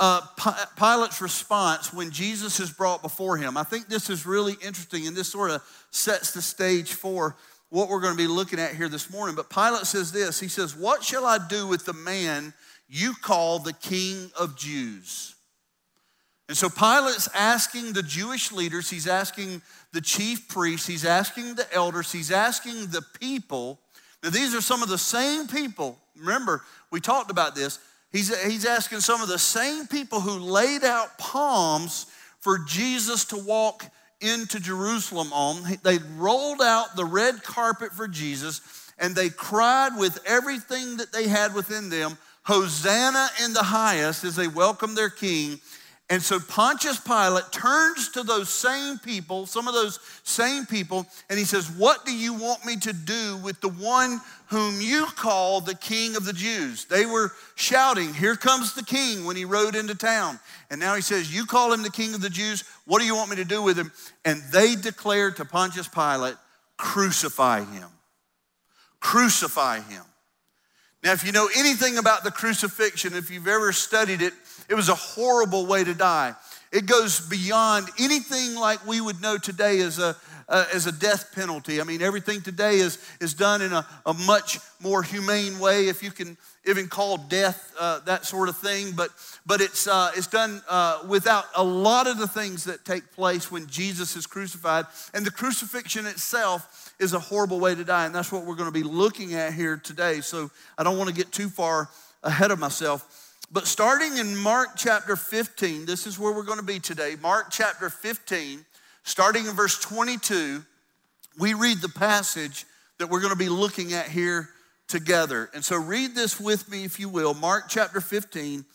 uh, 0.00 0.20
Pilate's 0.76 1.20
response 1.20 1.92
when 1.92 2.10
Jesus 2.10 2.60
is 2.60 2.70
brought 2.70 3.02
before 3.02 3.36
him. 3.36 3.56
I 3.56 3.64
think 3.64 3.88
this 3.88 4.10
is 4.10 4.26
really 4.26 4.54
interesting, 4.64 5.06
and 5.08 5.16
this 5.16 5.28
sort 5.28 5.50
of 5.50 5.62
sets 5.90 6.32
the 6.32 6.42
stage 6.42 6.92
for 6.92 7.36
what 7.70 7.88
we're 7.88 8.00
going 8.00 8.16
to 8.16 8.22
be 8.22 8.28
looking 8.28 8.60
at 8.60 8.74
here 8.74 8.88
this 8.88 9.10
morning. 9.10 9.34
But 9.34 9.50
Pilate 9.50 9.86
says 9.86 10.12
this 10.12 10.38
He 10.38 10.48
says, 10.48 10.76
What 10.76 11.02
shall 11.02 11.26
I 11.26 11.38
do 11.48 11.66
with 11.66 11.84
the 11.84 11.92
man 11.92 12.54
you 12.88 13.12
call 13.20 13.58
the 13.58 13.72
king 13.72 14.30
of 14.38 14.56
Jews? 14.56 15.34
And 16.48 16.56
so 16.56 16.70
Pilate's 16.70 17.28
asking 17.34 17.92
the 17.92 18.02
Jewish 18.02 18.52
leaders, 18.52 18.88
he's 18.88 19.06
asking 19.06 19.60
the 19.92 20.00
chief 20.00 20.48
priests, 20.48 20.86
he's 20.86 21.04
asking 21.04 21.56
the 21.56 21.66
elders, 21.74 22.10
he's 22.10 22.30
asking 22.30 22.86
the 22.86 23.02
people. 23.20 23.80
Now, 24.22 24.30
these 24.30 24.54
are 24.54 24.62
some 24.62 24.82
of 24.82 24.88
the 24.88 24.98
same 24.98 25.46
people. 25.46 25.98
Remember, 26.16 26.62
we 26.90 27.00
talked 27.00 27.30
about 27.30 27.54
this. 27.54 27.78
He's, 28.10 28.34
he's 28.44 28.64
asking 28.64 29.00
some 29.00 29.20
of 29.20 29.28
the 29.28 29.38
same 29.38 29.86
people 29.86 30.20
who 30.20 30.38
laid 30.38 30.84
out 30.84 31.18
palms 31.18 32.06
for 32.40 32.58
Jesus 32.60 33.26
to 33.26 33.36
walk 33.36 33.84
into 34.20 34.60
Jerusalem 34.60 35.32
on. 35.32 35.62
They 35.82 35.98
rolled 36.16 36.62
out 36.62 36.96
the 36.96 37.04
red 37.04 37.42
carpet 37.42 37.92
for 37.92 38.08
Jesus 38.08 38.60
and 38.98 39.14
they 39.14 39.28
cried 39.30 39.96
with 39.96 40.18
everything 40.26 40.96
that 40.96 41.12
they 41.12 41.28
had 41.28 41.54
within 41.54 41.88
them, 41.88 42.18
Hosanna 42.44 43.28
in 43.44 43.52
the 43.52 43.62
highest, 43.62 44.24
as 44.24 44.36
they 44.36 44.48
welcomed 44.48 44.96
their 44.96 45.10
king. 45.10 45.60
And 46.10 46.22
so 46.22 46.40
Pontius 46.40 46.98
Pilate 46.98 47.52
turns 47.52 48.08
to 48.12 48.22
those 48.22 48.48
same 48.48 48.98
people, 48.98 49.44
some 49.44 49.68
of 49.68 49.74
those 49.74 50.00
same 50.22 50.64
people, 50.64 51.06
and 51.28 51.38
he 51.38 51.44
says, 51.44 51.70
What 51.70 52.06
do 52.06 52.16
you 52.16 52.32
want 52.32 52.64
me 52.64 52.76
to 52.76 52.94
do 52.94 53.36
with 53.44 53.60
the 53.60 53.68
one 53.68 54.18
whom 54.46 54.80
you 54.80 55.04
call 55.04 55.60
the 55.60 55.74
king 55.74 56.16
of 56.16 56.24
the 56.24 56.32
Jews? 56.32 56.86
They 56.86 57.04
were 57.04 57.32
shouting, 57.56 58.14
Here 58.14 58.36
comes 58.36 58.72
the 58.72 58.84
king 58.84 59.26
when 59.26 59.36
he 59.36 59.44
rode 59.44 59.74
into 59.74 59.94
town. 59.94 60.40
And 60.70 60.80
now 60.80 60.94
he 60.94 61.02
says, 61.02 61.34
You 61.34 61.44
call 61.44 61.74
him 61.74 61.82
the 61.82 61.90
king 61.90 62.14
of 62.14 62.22
the 62.22 62.30
Jews. 62.30 62.64
What 62.86 63.00
do 63.00 63.04
you 63.06 63.14
want 63.14 63.28
me 63.28 63.36
to 63.36 63.44
do 63.44 63.62
with 63.62 63.78
him? 63.78 63.92
And 64.24 64.42
they 64.50 64.76
declared 64.76 65.36
to 65.36 65.44
Pontius 65.44 65.88
Pilate, 65.88 66.36
Crucify 66.78 67.64
him. 67.64 67.88
Crucify 69.00 69.80
him. 69.80 70.04
Now, 71.04 71.12
if 71.12 71.24
you 71.24 71.32
know 71.32 71.48
anything 71.56 71.98
about 71.98 72.24
the 72.24 72.30
crucifixion, 72.30 73.14
if 73.14 73.30
you've 73.30 73.46
ever 73.46 73.72
studied 73.72 74.20
it, 74.20 74.32
it 74.68 74.74
was 74.74 74.88
a 74.88 74.94
horrible 74.94 75.66
way 75.66 75.84
to 75.84 75.94
die. 75.94 76.34
It 76.70 76.86
goes 76.86 77.20
beyond 77.20 77.88
anything 77.98 78.54
like 78.54 78.86
we 78.86 79.00
would 79.00 79.22
know 79.22 79.38
today 79.38 79.80
as 79.80 79.98
a, 79.98 80.14
uh, 80.48 80.66
as 80.72 80.86
a 80.86 80.92
death 80.92 81.34
penalty. 81.34 81.80
I 81.80 81.84
mean, 81.84 82.02
everything 82.02 82.42
today 82.42 82.76
is, 82.76 82.98
is 83.20 83.32
done 83.32 83.62
in 83.62 83.72
a, 83.72 83.86
a 84.04 84.12
much 84.12 84.58
more 84.80 85.02
humane 85.02 85.58
way, 85.58 85.88
if 85.88 86.02
you 86.02 86.10
can 86.10 86.36
even 86.66 86.88
call 86.88 87.16
death 87.16 87.72
uh, 87.80 88.00
that 88.00 88.26
sort 88.26 88.50
of 88.50 88.56
thing. 88.58 88.92
But, 88.94 89.10
but 89.46 89.62
it's, 89.62 89.86
uh, 89.86 90.10
it's 90.14 90.26
done 90.26 90.62
uh, 90.68 91.04
without 91.08 91.46
a 91.56 91.64
lot 91.64 92.06
of 92.06 92.18
the 92.18 92.28
things 92.28 92.64
that 92.64 92.84
take 92.84 93.12
place 93.12 93.50
when 93.50 93.66
Jesus 93.66 94.14
is 94.14 94.26
crucified. 94.26 94.84
And 95.14 95.24
the 95.24 95.30
crucifixion 95.30 96.04
itself 96.04 96.94
is 96.98 97.14
a 97.14 97.18
horrible 97.18 97.60
way 97.60 97.74
to 97.74 97.84
die. 97.84 98.04
And 98.04 98.14
that's 98.14 98.30
what 98.30 98.44
we're 98.44 98.56
going 98.56 98.70
to 98.70 98.78
be 98.78 98.82
looking 98.82 99.32
at 99.32 99.54
here 99.54 99.78
today. 99.78 100.20
So 100.20 100.50
I 100.76 100.82
don't 100.82 100.98
want 100.98 101.08
to 101.08 101.16
get 101.16 101.32
too 101.32 101.48
far 101.48 101.88
ahead 102.22 102.50
of 102.50 102.58
myself. 102.58 103.27
But 103.50 103.66
starting 103.66 104.18
in 104.18 104.36
Mark 104.36 104.70
chapter 104.76 105.16
15, 105.16 105.86
this 105.86 106.06
is 106.06 106.18
where 106.18 106.32
we're 106.32 106.42
going 106.42 106.58
to 106.58 106.64
be 106.64 106.78
today. 106.78 107.16
Mark 107.22 107.46
chapter 107.50 107.88
15, 107.88 108.64
starting 109.04 109.46
in 109.46 109.52
verse 109.52 109.80
22, 109.80 110.62
we 111.38 111.54
read 111.54 111.78
the 111.78 111.88
passage 111.88 112.66
that 112.98 113.08
we're 113.08 113.20
going 113.20 113.32
to 113.32 113.38
be 113.38 113.48
looking 113.48 113.94
at 113.94 114.08
here 114.08 114.50
together. 114.86 115.48
And 115.54 115.64
so 115.64 115.78
read 115.78 116.14
this 116.14 116.38
with 116.38 116.70
me, 116.70 116.84
if 116.84 117.00
you 117.00 117.08
will. 117.08 117.32
Mark 117.32 117.64
chapter 117.70 118.02
15, 118.02 118.66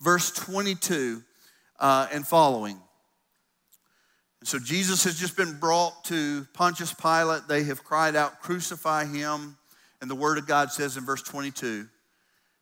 verse 0.00 0.30
22 0.30 1.24
uh, 1.80 2.06
and 2.12 2.24
following. 2.24 2.78
And 4.38 4.48
so 4.48 4.60
Jesus 4.60 5.02
has 5.04 5.18
just 5.18 5.36
been 5.36 5.58
brought 5.58 6.04
to 6.04 6.46
Pontius 6.54 6.94
Pilate. 6.94 7.48
They 7.48 7.64
have 7.64 7.82
cried 7.82 8.14
out, 8.14 8.40
Crucify 8.40 9.06
him. 9.06 9.56
And 10.00 10.08
the 10.08 10.14
word 10.14 10.38
of 10.38 10.46
God 10.46 10.70
says 10.70 10.96
in 10.96 11.04
verse 11.04 11.22
22 11.22 11.88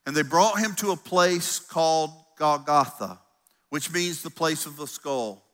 and 0.09 0.17
they 0.17 0.23
brought 0.23 0.57
him 0.57 0.73
to 0.73 0.89
a 0.89 0.97
place 0.97 1.59
called 1.59 2.09
Golgotha, 2.35 3.19
which 3.69 3.93
means 3.93 4.23
the 4.23 4.31
place 4.31 4.65
of 4.65 4.75
the 4.75 4.87
skull. 4.87 5.45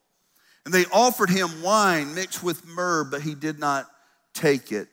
And 0.63 0.73
they 0.73 0.85
offered 0.93 1.29
him 1.29 1.61
wine 1.61 2.15
mixed 2.15 2.41
with 2.41 2.65
myrrh, 2.65 3.03
but 3.03 3.21
he 3.21 3.35
did 3.35 3.59
not 3.59 3.85
take 4.33 4.71
it. 4.71 4.87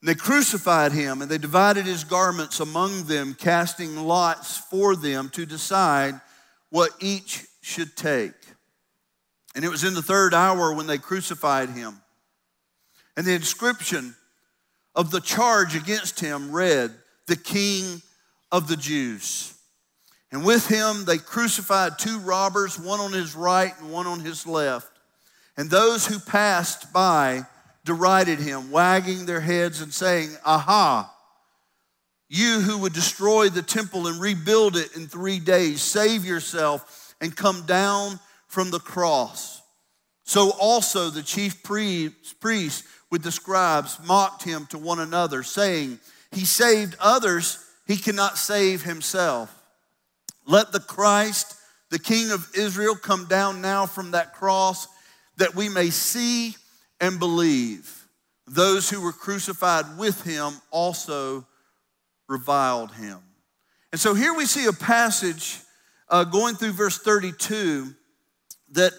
And 0.00 0.08
they 0.08 0.14
crucified 0.14 0.92
him, 0.92 1.20
and 1.20 1.28
they 1.28 1.36
divided 1.36 1.84
his 1.84 2.04
garments 2.04 2.60
among 2.60 3.06
them, 3.06 3.34
casting 3.34 3.96
lots 3.96 4.56
for 4.56 4.94
them 4.94 5.28
to 5.30 5.44
decide 5.44 6.14
what 6.70 6.92
each 7.00 7.44
should 7.60 7.96
take. 7.96 8.30
And 9.56 9.64
it 9.64 9.68
was 9.68 9.82
in 9.82 9.94
the 9.94 10.00
third 10.00 10.32
hour 10.32 10.72
when 10.72 10.86
they 10.86 10.98
crucified 10.98 11.70
him. 11.70 12.00
And 13.16 13.26
the 13.26 13.34
inscription 13.34 14.14
of 14.94 15.10
the 15.10 15.20
charge 15.20 15.74
against 15.74 16.20
him 16.20 16.52
read, 16.52 16.94
The 17.26 17.34
King 17.34 18.00
of 18.52 18.68
the 18.68 18.76
Jews. 18.76 19.54
And 20.30 20.44
with 20.44 20.68
him 20.68 21.04
they 21.06 21.18
crucified 21.18 21.98
two 21.98 22.18
robbers, 22.20 22.78
one 22.78 23.00
on 23.00 23.12
his 23.12 23.34
right 23.34 23.72
and 23.80 23.90
one 23.90 24.06
on 24.06 24.20
his 24.20 24.46
left. 24.46 24.88
And 25.56 25.68
those 25.68 26.06
who 26.06 26.18
passed 26.20 26.92
by 26.92 27.46
derided 27.84 28.38
him, 28.38 28.70
wagging 28.70 29.26
their 29.26 29.40
heads 29.40 29.80
and 29.80 29.92
saying, 29.92 30.30
Aha! 30.44 31.12
You 32.28 32.60
who 32.60 32.78
would 32.78 32.94
destroy 32.94 33.48
the 33.48 33.62
temple 33.62 34.06
and 34.06 34.20
rebuild 34.20 34.76
it 34.76 34.96
in 34.96 35.06
three 35.06 35.38
days, 35.38 35.82
save 35.82 36.24
yourself 36.24 37.14
and 37.20 37.36
come 37.36 37.66
down 37.66 38.20
from 38.46 38.70
the 38.70 38.78
cross. 38.78 39.60
So 40.24 40.52
also 40.58 41.10
the 41.10 41.22
chief 41.22 41.62
priests 41.62 42.84
with 43.10 43.22
the 43.22 43.32
scribes 43.32 43.98
mocked 44.06 44.44
him 44.44 44.64
to 44.70 44.78
one 44.78 45.00
another, 45.00 45.42
saying, 45.42 45.98
He 46.30 46.46
saved 46.46 46.96
others 46.98 47.62
he 47.86 47.96
cannot 47.96 48.38
save 48.38 48.82
himself. 48.82 49.54
Let 50.46 50.72
the 50.72 50.80
Christ, 50.80 51.56
the 51.90 51.98
King 51.98 52.30
of 52.30 52.48
Israel, 52.56 52.94
come 52.94 53.26
down 53.26 53.60
now 53.60 53.86
from 53.86 54.12
that 54.12 54.34
cross 54.34 54.88
that 55.36 55.54
we 55.54 55.68
may 55.68 55.90
see 55.90 56.56
and 57.00 57.18
believe. 57.18 58.06
Those 58.46 58.90
who 58.90 59.00
were 59.00 59.12
crucified 59.12 59.98
with 59.98 60.24
him 60.24 60.52
also 60.70 61.46
reviled 62.28 62.92
him. 62.92 63.18
And 63.92 64.00
so 64.00 64.14
here 64.14 64.34
we 64.34 64.46
see 64.46 64.66
a 64.66 64.72
passage 64.72 65.58
uh, 66.08 66.24
going 66.24 66.54
through 66.56 66.72
verse 66.72 66.98
32 66.98 67.94
that 68.72 68.92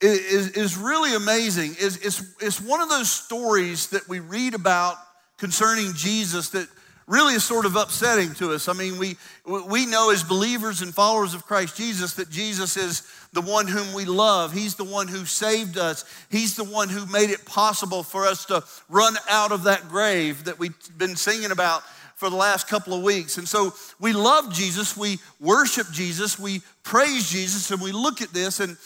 is, 0.00 0.50
is 0.50 0.76
really 0.76 1.14
amazing. 1.14 1.72
It's, 1.78 1.96
it's, 1.96 2.22
it's 2.40 2.60
one 2.60 2.80
of 2.80 2.88
those 2.88 3.10
stories 3.10 3.88
that 3.88 4.08
we 4.08 4.20
read 4.20 4.54
about 4.54 4.96
concerning 5.38 5.92
Jesus 5.94 6.50
that 6.50 6.68
really 7.08 7.34
is 7.34 7.42
sort 7.42 7.64
of 7.66 7.74
upsetting 7.74 8.34
to 8.34 8.52
us. 8.52 8.68
I 8.68 8.74
mean, 8.74 8.98
we, 8.98 9.16
we 9.46 9.86
know 9.86 10.10
as 10.10 10.22
believers 10.22 10.82
and 10.82 10.94
followers 10.94 11.34
of 11.34 11.46
Christ 11.46 11.76
Jesus 11.76 12.14
that 12.14 12.30
Jesus 12.30 12.76
is 12.76 13.02
the 13.32 13.40
one 13.40 13.66
whom 13.66 13.92
we 13.94 14.04
love. 14.04 14.52
He's 14.52 14.74
the 14.74 14.84
one 14.84 15.08
who 15.08 15.24
saved 15.24 15.78
us. 15.78 16.04
He's 16.30 16.54
the 16.54 16.64
one 16.64 16.88
who 16.88 17.06
made 17.06 17.30
it 17.30 17.44
possible 17.46 18.02
for 18.02 18.26
us 18.26 18.44
to 18.46 18.62
run 18.88 19.16
out 19.28 19.52
of 19.52 19.64
that 19.64 19.88
grave 19.88 20.44
that 20.44 20.58
we've 20.58 20.76
been 20.96 21.16
singing 21.16 21.50
about 21.50 21.82
for 22.14 22.28
the 22.28 22.36
last 22.36 22.68
couple 22.68 22.92
of 22.92 23.02
weeks. 23.02 23.38
And 23.38 23.48
so 23.48 23.72
we 24.00 24.12
love 24.12 24.52
Jesus, 24.52 24.96
we 24.96 25.18
worship 25.40 25.86
Jesus, 25.92 26.38
we 26.38 26.60
praise 26.82 27.30
Jesus, 27.30 27.70
and 27.70 27.80
we 27.80 27.92
look 27.92 28.20
at 28.20 28.30
this, 28.30 28.60
and, 28.60 28.76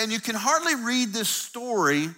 and 0.00 0.12
you 0.12 0.20
can 0.20 0.34
hardly 0.34 0.74
read 0.74 1.08
this 1.08 1.28
story 1.28 2.08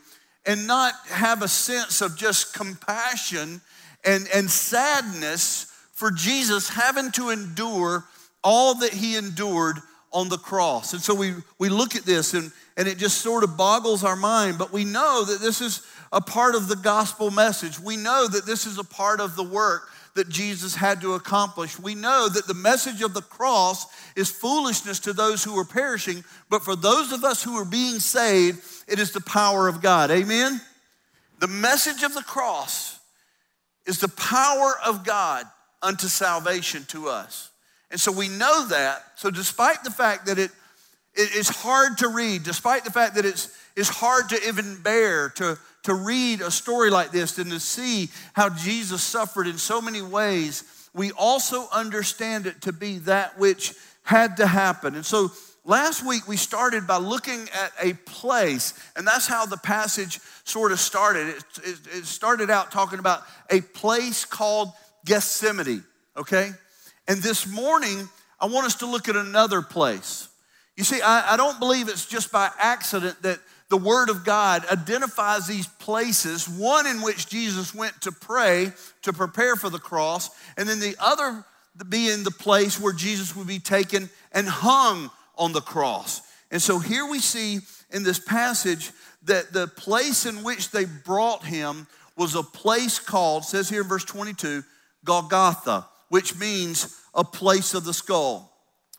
and 0.44 0.66
not 0.66 0.92
have 1.08 1.42
a 1.42 1.48
sense 1.48 2.00
of 2.00 2.16
just 2.16 2.52
compassion 2.52 3.60
and, 4.06 4.28
and 4.32 4.50
sadness 4.50 5.72
for 5.92 6.10
Jesus 6.10 6.68
having 6.68 7.10
to 7.12 7.30
endure 7.30 8.04
all 8.44 8.75
that 8.76 8.92
he 8.92 9.16
endured 9.16 9.76
on 10.12 10.28
the 10.28 10.38
cross. 10.38 10.92
And 10.92 11.02
so 11.02 11.14
we, 11.14 11.34
we 11.58 11.68
look 11.68 11.96
at 11.96 12.04
this 12.04 12.32
and, 12.32 12.52
and 12.76 12.86
it 12.86 12.98
just 12.98 13.18
sort 13.18 13.44
of 13.44 13.56
boggles 13.56 14.04
our 14.04 14.16
mind, 14.16 14.56
but 14.58 14.72
we 14.72 14.84
know 14.84 15.25
that 15.25 15.40
this 15.40 15.60
is 15.60 15.82
a 16.12 16.20
part 16.20 16.54
of 16.54 16.68
the 16.68 16.76
gospel 16.76 17.30
message. 17.30 17.80
We 17.80 17.96
know 17.96 18.26
that 18.28 18.46
this 18.46 18.66
is 18.66 18.78
a 18.78 18.84
part 18.84 19.20
of 19.20 19.36
the 19.36 19.42
work 19.42 19.90
that 20.14 20.28
Jesus 20.28 20.75
had 20.75 21.00
to 21.02 21.14
accomplish. 21.14 21.78
We 21.78 21.94
know 21.94 22.28
that 22.28 22.46
the 22.46 22.54
message 22.54 23.02
of 23.02 23.12
the 23.14 23.22
cross 23.22 23.86
is 24.14 24.30
foolishness 24.30 25.00
to 25.00 25.12
those 25.12 25.44
who 25.44 25.58
are 25.58 25.64
perishing, 25.64 26.25
but 26.48 26.62
for 26.62 26.76
those 26.76 27.12
of 27.12 27.25
us 27.25 27.42
who 27.42 27.56
are 27.56 27.66
being 27.66 27.98
saved, 28.00 28.62
it 28.88 28.98
is 28.98 29.12
the 29.12 29.20
power 29.20 29.68
of 29.68 29.82
God. 29.82 30.10
Amen? 30.10 30.60
The 31.40 31.48
message 31.48 32.02
of 32.02 32.14
the 32.14 32.22
cross 32.22 32.95
is 33.86 34.00
the 34.00 34.08
power 34.08 34.74
of 34.84 35.04
God 35.04 35.46
unto 35.82 36.08
salvation 36.08 36.84
to 36.88 37.08
us. 37.08 37.50
And 37.90 38.00
so 38.00 38.10
we 38.10 38.28
know 38.28 38.66
that. 38.68 39.04
So, 39.16 39.30
despite 39.30 39.84
the 39.84 39.90
fact 39.90 40.26
that 40.26 40.38
it, 40.38 40.50
it 41.14 41.34
is 41.34 41.48
hard 41.48 41.98
to 41.98 42.08
read, 42.08 42.42
despite 42.42 42.84
the 42.84 42.90
fact 42.90 43.14
that 43.14 43.24
it's, 43.24 43.56
it's 43.76 43.88
hard 43.88 44.28
to 44.30 44.48
even 44.48 44.80
bear 44.82 45.30
to, 45.30 45.58
to 45.84 45.94
read 45.94 46.40
a 46.40 46.50
story 46.50 46.90
like 46.90 47.12
this 47.12 47.38
and 47.38 47.50
to 47.50 47.60
see 47.60 48.08
how 48.32 48.48
Jesus 48.48 49.02
suffered 49.02 49.46
in 49.46 49.56
so 49.56 49.80
many 49.80 50.02
ways, 50.02 50.64
we 50.92 51.12
also 51.12 51.68
understand 51.72 52.46
it 52.46 52.62
to 52.62 52.72
be 52.72 52.98
that 52.98 53.38
which 53.38 53.74
had 54.02 54.38
to 54.38 54.46
happen. 54.46 54.94
And 54.94 55.06
so 55.06 55.30
last 55.66 56.06
week 56.06 56.26
we 56.26 56.37
started 56.37 56.87
by 56.87 56.96
looking 56.96 57.49
at 57.52 57.73
a 57.82 57.92
place, 57.92 58.73
and 58.96 59.06
that's 59.06 59.26
how 59.26 59.44
the 59.44 59.58
passage 59.58 60.20
sort 60.44 60.73
of 60.73 60.80
started. 60.80 61.28
It, 61.28 61.44
it, 61.64 61.78
it 61.99 62.06
started 62.06 62.50
out 62.50 62.70
talking 62.70 62.99
about 62.99 63.23
a 63.50 63.61
place 63.61 64.25
called 64.25 64.70
Gethsemane, 65.04 65.85
okay? 66.16 66.50
And 67.06 67.18
this 67.18 67.46
morning, 67.46 68.08
I 68.40 68.46
want 68.46 68.66
us 68.66 68.76
to 68.76 68.87
look 68.87 69.08
at 69.08 69.16
another 69.16 69.61
place. 69.61 70.28
You 70.76 70.85
see, 70.85 71.00
I, 71.02 71.35
I 71.35 71.37
don't 71.37 71.58
believe 71.58 71.88
it's 71.88 72.06
just 72.06 72.32
by 72.32 72.50
accident 72.58 73.23
that 73.23 73.40
the 73.68 73.76
Word 73.76 74.11
of 74.11 74.25
God 74.25 74.64
identifies 74.70 75.46
these 75.46 75.66
places, 75.66 76.49
one 76.49 76.87
in 76.87 77.02
which 77.02 77.28
Jesus 77.28 77.75
went 77.75 78.00
to 78.02 78.12
pray 78.12 78.73
to 79.02 79.12
prepare 79.12 79.56
for 79.56 79.70
the 79.70 79.78
cross, 79.78 80.30
and 80.56 80.68
then 80.68 80.78
the 80.78 80.96
other 81.00 81.44
being 81.88 82.23
the 82.23 82.30
place 82.30 82.80
where 82.80 82.92
Jesus 82.92 83.35
would 83.37 83.46
be 83.46 83.58
taken 83.58 84.08
and 84.32 84.49
hung 84.49 85.11
on 85.36 85.52
the 85.52 85.60
cross. 85.60 86.22
And 86.50 86.62
so 86.62 86.78
here 86.78 87.06
we 87.06 87.18
see 87.18 87.60
in 87.90 88.02
this 88.02 88.18
passage 88.18 88.92
that 89.24 89.52
the 89.52 89.66
place 89.66 90.26
in 90.26 90.42
which 90.42 90.70
they 90.70 90.84
brought 90.84 91.44
him 91.44 91.86
was 92.16 92.34
a 92.34 92.42
place 92.42 92.98
called, 92.98 93.44
says 93.44 93.68
here 93.68 93.82
in 93.82 93.88
verse 93.88 94.04
22, 94.04 94.62
Golgotha, 95.04 95.86
which 96.08 96.38
means 96.38 97.00
a 97.14 97.24
place 97.24 97.74
of 97.74 97.84
the 97.84 97.94
skull. 97.94 98.52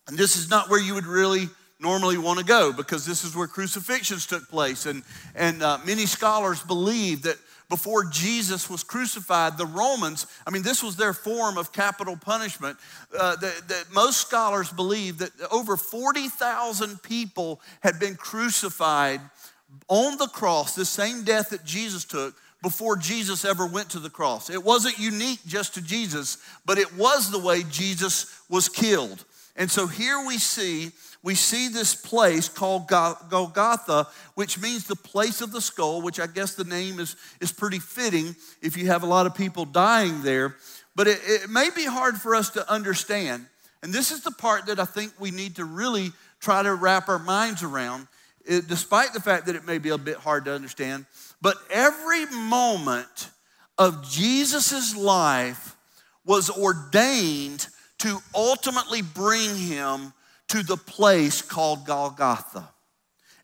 And 0.07 0.17
this 0.17 0.35
is 0.37 0.49
not 0.49 0.69
where 0.69 0.81
you 0.81 0.93
would 0.93 1.05
really 1.05 1.49
normally 1.79 2.17
want 2.17 2.39
to 2.39 2.45
go 2.45 2.73
because 2.73 3.05
this 3.05 3.23
is 3.23 3.35
where 3.35 3.47
crucifixions 3.47 4.25
took 4.25 4.49
place. 4.49 4.85
And, 4.85 5.03
and 5.35 5.61
uh, 5.61 5.79
many 5.85 6.05
scholars 6.05 6.61
believe 6.63 7.23
that 7.23 7.37
before 7.69 8.05
Jesus 8.05 8.69
was 8.69 8.83
crucified, 8.83 9.57
the 9.57 9.65
Romans, 9.65 10.25
I 10.45 10.51
mean, 10.51 10.63
this 10.63 10.81
was 10.81 10.95
their 10.95 11.13
form 11.13 11.57
of 11.57 11.73
capital 11.73 12.15
punishment. 12.15 12.77
Uh, 13.17 13.35
that, 13.35 13.67
that 13.67 13.85
most 13.93 14.21
scholars 14.21 14.71
believe 14.71 15.17
that 15.17 15.31
over 15.51 15.75
40,000 15.75 17.01
people 17.03 17.59
had 17.81 17.99
been 17.99 18.15
crucified 18.15 19.19
on 19.89 20.17
the 20.17 20.27
cross, 20.27 20.75
the 20.75 20.85
same 20.85 21.23
death 21.23 21.49
that 21.49 21.65
Jesus 21.65 22.05
took, 22.05 22.35
before 22.63 22.95
Jesus 22.95 23.45
ever 23.45 23.67
went 23.67 23.89
to 23.91 23.99
the 23.99 24.09
cross. 24.09 24.49
It 24.49 24.63
wasn't 24.63 24.97
unique 24.97 25.39
just 25.45 25.75
to 25.75 25.81
Jesus, 25.81 26.37
but 26.65 26.77
it 26.77 26.95
was 26.95 27.31
the 27.31 27.39
way 27.39 27.63
Jesus 27.69 28.41
was 28.49 28.67
killed. 28.67 29.23
And 29.55 29.69
so 29.69 29.87
here 29.87 30.23
we 30.25 30.37
see 30.37 30.91
we 31.27 31.35
see 31.35 31.67
this 31.67 31.93
place 31.93 32.47
called 32.47 32.87
Golgotha, 32.87 34.07
which 34.35 34.61
means 34.61 34.85
the 34.85 34.95
place 34.95 35.41
of 35.41 35.51
the 35.51 35.59
skull, 35.59 36.01
which 36.01 36.21
I 36.21 36.25
guess 36.25 36.55
the 36.55 36.63
name 36.63 37.01
is, 37.01 37.17
is 37.41 37.51
pretty 37.51 37.79
fitting 37.79 38.33
if 38.61 38.77
you 38.77 38.87
have 38.87 39.03
a 39.03 39.07
lot 39.07 39.25
of 39.25 39.35
people 39.35 39.65
dying 39.65 40.21
there. 40.21 40.55
But 40.95 41.09
it, 41.09 41.19
it 41.25 41.49
may 41.49 41.69
be 41.75 41.83
hard 41.83 42.15
for 42.15 42.33
us 42.33 42.51
to 42.51 42.71
understand. 42.71 43.45
And 43.83 43.91
this 43.91 44.09
is 44.09 44.23
the 44.23 44.31
part 44.31 44.67
that 44.67 44.79
I 44.79 44.85
think 44.85 45.11
we 45.19 45.31
need 45.31 45.57
to 45.57 45.65
really 45.65 46.13
try 46.39 46.63
to 46.63 46.73
wrap 46.73 47.09
our 47.09 47.19
minds 47.19 47.61
around, 47.61 48.07
it, 48.45 48.69
despite 48.69 49.11
the 49.11 49.19
fact 49.19 49.47
that 49.47 49.57
it 49.57 49.65
may 49.65 49.79
be 49.79 49.89
a 49.89 49.97
bit 49.97 50.15
hard 50.15 50.45
to 50.45 50.53
understand. 50.53 51.05
But 51.41 51.57
every 51.69 52.25
moment 52.27 53.31
of 53.77 54.09
Jesus' 54.09 54.95
life 54.95 55.75
was 56.25 56.49
ordained 56.49 57.67
to 57.97 58.19
ultimately 58.33 59.01
bring 59.01 59.57
him 59.57 60.13
to 60.49 60.63
the 60.63 60.77
place 60.77 61.41
called 61.41 61.85
Golgotha. 61.85 62.69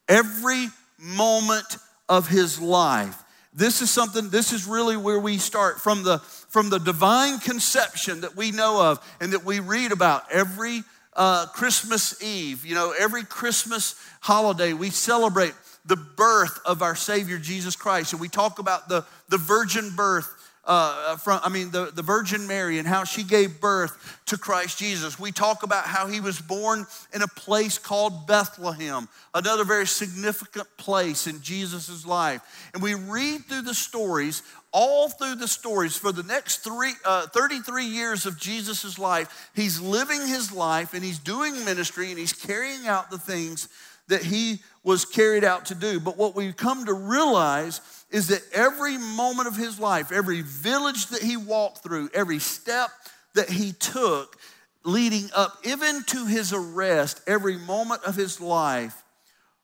Every 0.07 0.67
moment 0.97 1.77
of 2.09 2.27
his 2.27 2.59
life. 2.59 3.23
This 3.53 3.81
is 3.81 3.91
something, 3.91 4.29
this 4.29 4.51
is 4.51 4.65
really 4.65 4.97
where 4.97 5.19
we 5.19 5.37
start 5.37 5.79
from 5.79 6.03
the, 6.03 6.19
from 6.19 6.69
the 6.69 6.79
divine 6.79 7.39
conception 7.39 8.21
that 8.21 8.35
we 8.35 8.51
know 8.51 8.81
of 8.81 9.15
and 9.21 9.33
that 9.33 9.45
we 9.45 9.59
read 9.59 9.91
about 9.91 10.23
every 10.31 10.83
uh, 11.15 11.45
Christmas 11.47 12.21
Eve. 12.23 12.65
You 12.65 12.73
know, 12.73 12.93
every 12.97 13.23
Christmas 13.23 13.95
holiday, 14.21 14.73
we 14.73 14.89
celebrate 14.89 15.53
the 15.85 15.95
birth 15.95 16.59
of 16.65 16.81
our 16.81 16.95
Savior 16.95 17.37
Jesus 17.37 17.75
Christ. 17.75 18.13
And 18.13 18.21
we 18.21 18.29
talk 18.29 18.57
about 18.57 18.89
the, 18.89 19.05
the 19.29 19.37
virgin 19.37 19.91
birth 19.95 20.42
uh, 20.65 21.17
from, 21.17 21.41
I 21.43 21.49
mean, 21.49 21.71
the, 21.71 21.91
the 21.93 22.01
Virgin 22.01 22.47
Mary 22.47 22.79
and 22.79 22.87
how 22.87 23.03
she 23.03 23.23
gave 23.23 23.59
birth 23.59 24.21
to 24.27 24.37
Christ 24.37 24.77
Jesus. 24.77 25.19
We 25.19 25.31
talk 25.31 25.63
about 25.63 25.85
how 25.85 26.07
he 26.07 26.21
was 26.21 26.39
born 26.39 26.85
in 27.13 27.21
a 27.21 27.27
place 27.27 27.77
called 27.77 28.27
Bethlehem, 28.27 29.09
another 29.33 29.65
very 29.65 29.87
significant 29.87 30.67
place 30.77 31.27
in 31.27 31.41
Jesus' 31.41 32.05
life. 32.05 32.41
And 32.73 32.81
we 32.81 32.93
read 32.93 33.45
through 33.45 33.63
the 33.63 33.73
stories, 33.73 34.41
all 34.71 35.09
through 35.09 35.35
the 35.35 35.49
stories, 35.49 35.97
for 35.97 36.13
the 36.13 36.23
next 36.23 36.57
three, 36.57 36.93
uh, 37.03 37.27
33 37.27 37.85
years 37.85 38.25
of 38.25 38.39
Jesus' 38.39 38.97
life, 38.97 39.51
he's 39.53 39.81
living 39.81 40.25
his 40.27 40.51
life 40.51 40.93
and 40.93 41.03
he's 41.03 41.19
doing 41.19 41.65
ministry 41.65 42.09
and 42.09 42.17
he's 42.17 42.33
carrying 42.33 42.87
out 42.87 43.11
the 43.11 43.19
things 43.19 43.67
that 44.07 44.23
he 44.23 44.59
was 44.83 45.05
carried 45.05 45.43
out 45.43 45.65
to 45.65 45.75
do. 45.75 45.99
But 45.99 46.17
what 46.17 46.35
we 46.35 46.51
come 46.53 46.85
to 46.85 46.93
realize 46.93 47.81
is 48.13 48.27
that 48.27 48.43
every 48.53 48.95
moment 48.97 49.47
of 49.47 49.57
his 49.57 49.79
life, 49.79 50.11
every 50.11 50.41
village 50.41 51.07
that 51.07 51.23
he 51.23 51.35
walked 51.35 51.79
through, 51.79 52.11
every 52.13 52.37
step 52.37 52.91
that 53.33 53.49
he 53.49 53.73
took 53.73 54.37
leading 54.85 55.29
up 55.35 55.57
even 55.63 56.03
to 56.03 56.27
his 56.27 56.53
arrest, 56.53 57.21
every 57.25 57.57
moment 57.57 58.03
of 58.03 58.15
his 58.15 58.39
life 58.39 59.03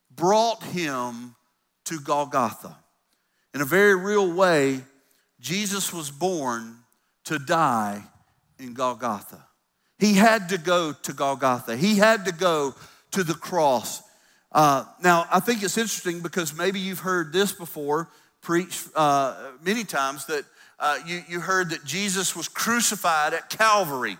brought 0.10 0.64
him 0.64 1.36
to 1.86 2.00
Golgotha. 2.00 2.76
In 3.54 3.62
a 3.62 3.66
very 3.66 3.96
real 3.96 4.32
way, 4.34 4.82
Jesus 5.40 5.94
was 5.94 6.10
born 6.10 6.76
to 7.26 7.38
die 7.38 8.02
in 8.58 8.74
Golgotha. 8.74 9.46
He 10.00 10.14
had 10.14 10.50
to 10.50 10.58
go 10.58 10.94
to 10.94 11.14
Golgotha. 11.14 11.78
He 11.78 11.98
had 11.98 12.26
to 12.26 12.32
go 12.32 12.74
to 13.12 13.24
the 13.24 13.36
cross. 13.36 14.02
Uh, 14.52 14.86
now, 15.04 15.28
I 15.32 15.40
think 15.40 15.62
it's 15.62 15.78
interesting 15.78 16.22
because 16.22 16.56
maybe 16.56 16.80
you've 16.80 17.00
heard 17.00 17.32
this 17.32 17.52
before 17.52 18.10
preached 18.42 18.88
uh, 18.96 19.52
many 19.64 19.84
times 19.84 20.26
that 20.26 20.46
uh, 20.80 20.98
you, 21.06 21.22
you 21.28 21.40
heard 21.40 21.72
that 21.72 21.84
Jesus 21.84 22.36
was 22.36 22.48
crucified 22.48 23.34
at 23.34 23.50
Calvary. 23.50 24.18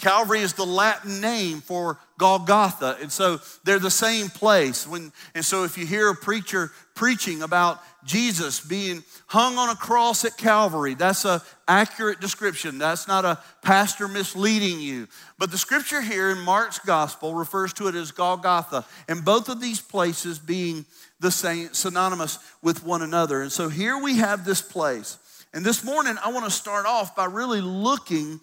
Calvary 0.00 0.40
is 0.40 0.54
the 0.54 0.64
Latin 0.64 1.20
name 1.20 1.60
for 1.60 1.98
Golgotha. 2.18 2.96
And 3.02 3.12
so 3.12 3.38
they're 3.64 3.78
the 3.78 3.90
same 3.90 4.28
place. 4.28 4.86
When, 4.86 5.12
and 5.34 5.44
so 5.44 5.64
if 5.64 5.76
you 5.76 5.86
hear 5.86 6.08
a 6.08 6.14
preacher 6.14 6.72
preaching 6.94 7.42
about 7.42 7.80
Jesus 8.02 8.60
being 8.60 9.04
hung 9.26 9.58
on 9.58 9.68
a 9.68 9.74
cross 9.74 10.24
at 10.24 10.38
Calvary, 10.38 10.94
that's 10.94 11.26
an 11.26 11.40
accurate 11.68 12.18
description. 12.18 12.78
That's 12.78 13.06
not 13.08 13.26
a 13.26 13.38
pastor 13.60 14.08
misleading 14.08 14.80
you. 14.80 15.06
But 15.38 15.50
the 15.50 15.58
scripture 15.58 16.00
here 16.00 16.30
in 16.30 16.40
Mark's 16.40 16.78
gospel 16.78 17.34
refers 17.34 17.74
to 17.74 17.88
it 17.88 17.94
as 17.94 18.10
Golgotha. 18.10 18.86
And 19.06 19.22
both 19.22 19.50
of 19.50 19.60
these 19.60 19.82
places 19.82 20.38
being 20.38 20.86
the 21.20 21.30
same, 21.30 21.72
synonymous 21.72 22.38
with 22.62 22.84
one 22.84 23.02
another. 23.02 23.42
And 23.42 23.52
so 23.52 23.68
here 23.68 24.02
we 24.02 24.16
have 24.16 24.44
this 24.44 24.62
place. 24.62 25.18
And 25.52 25.64
this 25.64 25.84
morning, 25.84 26.16
I 26.24 26.32
want 26.32 26.44
to 26.46 26.50
start 26.50 26.86
off 26.86 27.14
by 27.14 27.26
really 27.26 27.60
looking 27.60 28.40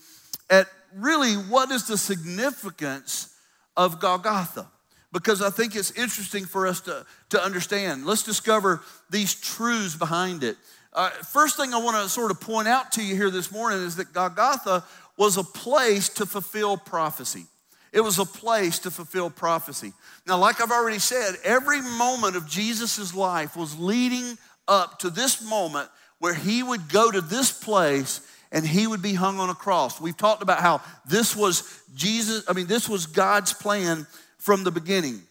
at 0.50 0.68
really 0.96 1.34
what 1.34 1.72
is 1.72 1.88
the 1.88 1.98
significance 1.98 3.34
of 3.76 4.00
Golgotha. 4.00 4.68
Because 5.14 5.42
I 5.42 5.50
think 5.50 5.76
it's 5.76 5.92
interesting 5.92 6.46
for 6.46 6.68
us 6.68 6.82
to, 6.82 7.06
to 7.30 7.42
understand. 7.42 8.06
Let's 8.06 8.24
discover 8.24 8.82
these 9.10 9.34
truths 9.34 9.96
behind 9.96 10.44
it. 10.44 10.58
Uh, 10.94 11.10
first 11.10 11.58
thing 11.58 11.74
I 11.74 11.78
want 11.78 11.96
to 11.98 12.10
sort 12.10 12.32
of 12.32 12.42
point 12.42 12.68
out 12.68 12.92
to 12.94 13.04
you 13.04 13.16
here 13.16 13.30
this 13.30 13.52
morning 13.52 13.80
is 13.80 13.96
that 13.96 14.14
Golgotha 14.14 14.84
was 15.18 15.38
a 15.38 15.44
place 15.44 16.10
to 16.10 16.26
fulfill 16.26 16.78
prophecy. 16.78 17.46
It 17.94 18.02
was 18.02 18.20
a 18.20 18.26
place 18.26 18.80
to 18.80 18.92
fulfill 18.92 19.30
prophecy. 19.30 19.94
Now, 20.26 20.38
like 20.38 20.62
I've 20.62 20.72
already 20.72 21.00
said, 21.00 21.36
every 21.44 21.82
moment 21.82 22.36
of 22.36 22.48
Jesus' 22.48 23.14
life 23.14 23.56
was 23.56 23.78
leading 23.80 24.38
up 24.68 25.00
to 25.00 25.10
this 25.10 25.42
moment 25.48 25.90
where 26.20 26.34
he 26.34 26.64
would 26.64 26.90
go 26.90 27.10
to 27.10 27.22
this 27.22 27.52
place 27.52 28.22
and 28.52 28.66
he 28.66 28.88
would 28.88 29.02
be 29.02 29.14
hung 29.14 29.40
on 29.40 29.50
a 29.50 29.56
cross. 29.56 30.00
We've 30.00 30.18
talked 30.18 30.42
about 30.42 30.60
how 30.60 30.82
this 31.06 31.36
was 31.36 31.82
Jesus, 31.96 32.44
I 32.48 32.54
mean, 32.54 32.68
this 32.68 32.88
was 32.88 33.06
God's 33.06 33.54
plan 33.54 34.08
from 34.38 34.64
the 34.64 34.72
beginning. 34.72 35.22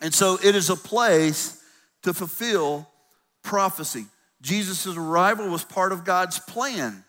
And 0.00 0.14
so 0.14 0.38
it 0.42 0.54
is 0.54 0.70
a 0.70 0.76
place 0.76 1.62
to 2.02 2.12
fulfill 2.12 2.88
prophecy. 3.42 4.06
Jesus' 4.42 4.86
arrival 4.86 5.48
was 5.48 5.64
part 5.64 5.92
of 5.92 6.04
God's 6.04 6.38
plan. 6.38 7.04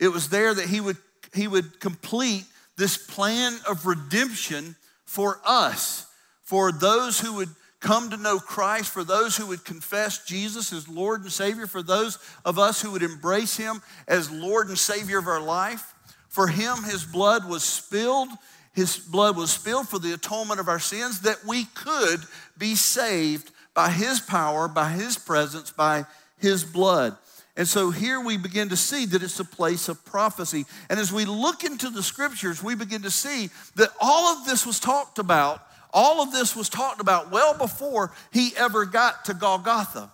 It 0.00 0.08
was 0.08 0.30
there 0.30 0.54
that 0.54 0.66
he 0.66 0.80
would, 0.80 0.96
he 1.34 1.46
would 1.46 1.80
complete 1.80 2.44
this 2.78 2.96
plan 2.96 3.58
of 3.68 3.84
redemption 3.84 4.76
for 5.04 5.40
us, 5.44 6.06
for 6.42 6.72
those 6.72 7.20
who 7.20 7.34
would 7.34 7.48
come 7.80 8.10
to 8.10 8.16
know 8.16 8.38
Christ, 8.38 8.90
for 8.90 9.04
those 9.04 9.36
who 9.36 9.46
would 9.46 9.64
confess 9.64 10.24
Jesus 10.24 10.72
as 10.72 10.88
Lord 10.88 11.22
and 11.22 11.30
Savior, 11.30 11.66
for 11.66 11.82
those 11.82 12.18
of 12.44 12.58
us 12.58 12.80
who 12.80 12.92
would 12.92 13.02
embrace 13.02 13.56
Him 13.56 13.82
as 14.06 14.30
Lord 14.30 14.68
and 14.68 14.78
Savior 14.78 15.18
of 15.18 15.26
our 15.26 15.40
life. 15.40 15.94
For 16.28 16.46
Him, 16.46 16.84
His 16.84 17.04
blood 17.04 17.48
was 17.48 17.62
spilled. 17.62 18.28
His 18.72 18.96
blood 18.96 19.36
was 19.36 19.50
spilled 19.50 19.88
for 19.88 19.98
the 19.98 20.12
atonement 20.12 20.60
of 20.60 20.68
our 20.68 20.78
sins 20.78 21.22
that 21.22 21.44
we 21.44 21.64
could 21.64 22.20
be 22.56 22.74
saved 22.76 23.50
by 23.74 23.90
His 23.90 24.20
power, 24.20 24.68
by 24.68 24.90
His 24.90 25.18
presence, 25.18 25.70
by 25.70 26.04
His 26.38 26.64
blood. 26.64 27.16
And 27.58 27.68
so 27.68 27.90
here 27.90 28.20
we 28.20 28.38
begin 28.38 28.70
to 28.70 28.76
see 28.76 29.04
that 29.04 29.22
it's 29.22 29.40
a 29.40 29.44
place 29.44 29.90
of 29.90 30.02
prophecy. 30.06 30.64
And 30.88 30.98
as 30.98 31.12
we 31.12 31.26
look 31.26 31.64
into 31.64 31.90
the 31.90 32.02
scriptures, 32.02 32.62
we 32.62 32.74
begin 32.74 33.02
to 33.02 33.10
see 33.10 33.50
that 33.74 33.90
all 34.00 34.38
of 34.38 34.46
this 34.46 34.64
was 34.64 34.80
talked 34.80 35.18
about 35.18 35.60
all 35.92 36.22
of 36.22 36.32
this 36.32 36.54
was 36.54 36.68
talked 36.68 37.00
about 37.00 37.30
well 37.30 37.56
before 37.56 38.12
he 38.32 38.52
ever 38.56 38.84
got 38.84 39.24
to 39.26 39.34
Golgotha. 39.34 40.10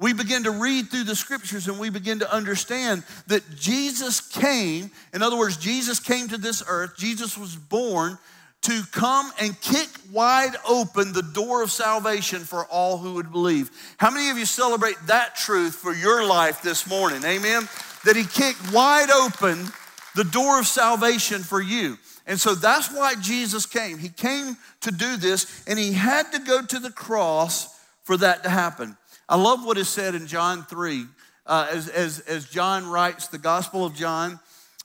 We 0.00 0.12
begin 0.12 0.44
to 0.44 0.52
read 0.52 0.90
through 0.90 1.04
the 1.04 1.16
scriptures 1.16 1.66
and 1.66 1.78
we 1.78 1.90
begin 1.90 2.20
to 2.20 2.32
understand 2.32 3.02
that 3.26 3.42
Jesus 3.56 4.20
came, 4.20 4.90
in 5.12 5.22
other 5.22 5.36
words, 5.36 5.56
Jesus 5.56 5.98
came 5.98 6.28
to 6.28 6.38
this 6.38 6.62
earth, 6.66 6.96
Jesus 6.96 7.36
was 7.36 7.56
born 7.56 8.16
to 8.62 8.82
come 8.92 9.30
and 9.40 9.58
kick 9.60 9.88
wide 10.12 10.54
open 10.68 11.12
the 11.12 11.22
door 11.22 11.62
of 11.62 11.70
salvation 11.70 12.40
for 12.40 12.64
all 12.66 12.98
who 12.98 13.14
would 13.14 13.30
believe. 13.30 13.70
How 13.98 14.10
many 14.10 14.30
of 14.30 14.38
you 14.38 14.46
celebrate 14.46 14.96
that 15.06 15.36
truth 15.36 15.74
for 15.74 15.92
your 15.92 16.26
life 16.26 16.62
this 16.62 16.88
morning? 16.88 17.24
Amen. 17.24 17.68
That 18.04 18.16
he 18.16 18.24
kicked 18.24 18.72
wide 18.72 19.10
open 19.10 19.66
the 20.14 20.24
door 20.24 20.58
of 20.58 20.66
salvation 20.66 21.42
for 21.42 21.60
you. 21.60 21.98
And 22.26 22.38
so 22.38 22.54
that's 22.54 22.92
why 22.92 23.14
Jesus 23.14 23.64
came. 23.64 23.98
He 23.98 24.10
came 24.10 24.56
to 24.82 24.90
do 24.90 25.16
this, 25.16 25.64
and 25.66 25.78
he 25.78 25.92
had 25.92 26.30
to 26.32 26.38
go 26.40 26.60
to 26.62 26.78
the 26.78 26.90
cross 26.90 27.74
for 28.02 28.16
that 28.18 28.42
to 28.42 28.50
happen. 28.50 28.96
I 29.28 29.36
love 29.36 29.64
what 29.64 29.78
is 29.78 29.88
said 29.88 30.14
in 30.14 30.26
John 30.26 30.64
3. 30.64 31.06
Uh, 31.46 31.68
as, 31.72 31.88
as, 31.88 32.20
as 32.20 32.44
John 32.44 32.86
writes, 32.90 33.28
the 33.28 33.38
Gospel 33.38 33.86
of 33.86 33.94
John 33.94 34.38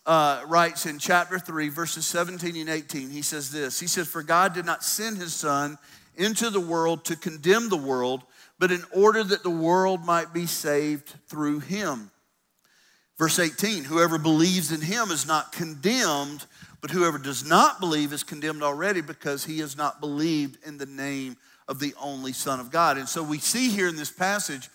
uh, 0.05 0.43
writes 0.47 0.85
in 0.85 0.99
chapter 0.99 1.39
3, 1.39 1.69
verses 1.69 2.05
17 2.05 2.55
and 2.57 2.69
18, 2.69 3.09
he 3.09 3.21
says 3.21 3.51
this 3.51 3.79
He 3.79 3.87
says, 3.87 4.07
For 4.07 4.23
God 4.23 4.53
did 4.53 4.65
not 4.65 4.83
send 4.83 5.17
his 5.17 5.33
Son 5.33 5.77
into 6.15 6.49
the 6.49 6.59
world 6.59 7.05
to 7.05 7.15
condemn 7.15 7.69
the 7.69 7.77
world, 7.77 8.23
but 8.59 8.71
in 8.71 8.83
order 8.91 9.23
that 9.23 9.43
the 9.43 9.49
world 9.49 10.05
might 10.05 10.33
be 10.33 10.45
saved 10.45 11.13
through 11.27 11.59
him. 11.59 12.11
Verse 13.17 13.39
18, 13.39 13.85
whoever 13.85 14.17
believes 14.17 14.71
in 14.71 14.81
him 14.81 15.11
is 15.11 15.25
not 15.25 15.51
condemned, 15.51 16.45
but 16.81 16.91
whoever 16.91 17.17
does 17.17 17.47
not 17.47 17.79
believe 17.79 18.11
is 18.11 18.23
condemned 18.23 18.63
already 18.63 19.01
because 19.01 19.45
he 19.45 19.59
has 19.59 19.77
not 19.77 20.01
believed 20.01 20.57
in 20.65 20.77
the 20.77 20.85
name 20.85 21.37
of 21.67 21.79
the 21.79 21.93
only 22.01 22.33
Son 22.33 22.59
of 22.59 22.71
God. 22.71 22.97
And 22.97 23.07
so 23.07 23.23
we 23.23 23.37
see 23.39 23.69
here 23.69 23.87
in 23.87 23.95
this 23.95 24.11
passage 24.11 24.69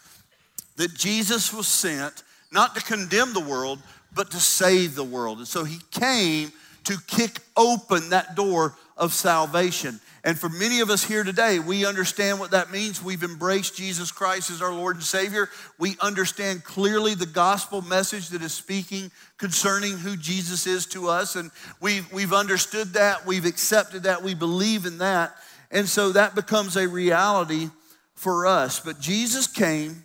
that 0.76 0.94
Jesus 0.94 1.52
was 1.52 1.66
sent 1.66 2.22
not 2.50 2.74
to 2.74 2.82
condemn 2.82 3.34
the 3.34 3.40
world, 3.40 3.82
but 4.14 4.30
to 4.30 4.38
save 4.38 4.94
the 4.94 5.04
world. 5.04 5.38
And 5.38 5.48
so 5.48 5.64
he 5.64 5.78
came 5.90 6.52
to 6.84 6.96
kick 7.06 7.40
open 7.56 8.10
that 8.10 8.34
door 8.34 8.74
of 8.96 9.12
salvation. 9.12 10.00
And 10.24 10.38
for 10.38 10.48
many 10.48 10.80
of 10.80 10.90
us 10.90 11.04
here 11.04 11.22
today, 11.22 11.58
we 11.58 11.86
understand 11.86 12.40
what 12.40 12.50
that 12.50 12.72
means. 12.72 13.02
We've 13.02 13.22
embraced 13.22 13.76
Jesus 13.76 14.10
Christ 14.10 14.50
as 14.50 14.60
our 14.60 14.72
Lord 14.72 14.96
and 14.96 15.04
Savior. 15.04 15.48
We 15.78 15.96
understand 16.00 16.64
clearly 16.64 17.14
the 17.14 17.26
gospel 17.26 17.82
message 17.82 18.28
that 18.30 18.42
is 18.42 18.52
speaking 18.52 19.10
concerning 19.36 19.98
who 19.98 20.16
Jesus 20.16 20.66
is 20.66 20.86
to 20.86 21.08
us. 21.08 21.36
And 21.36 21.50
we've, 21.80 22.12
we've 22.12 22.32
understood 22.32 22.94
that, 22.94 23.26
we've 23.26 23.46
accepted 23.46 24.02
that, 24.02 24.22
we 24.22 24.34
believe 24.34 24.86
in 24.86 24.98
that. 24.98 25.36
And 25.70 25.88
so 25.88 26.12
that 26.12 26.34
becomes 26.34 26.76
a 26.76 26.88
reality 26.88 27.70
for 28.14 28.46
us. 28.46 28.80
But 28.80 29.00
Jesus 29.00 29.46
came 29.46 30.04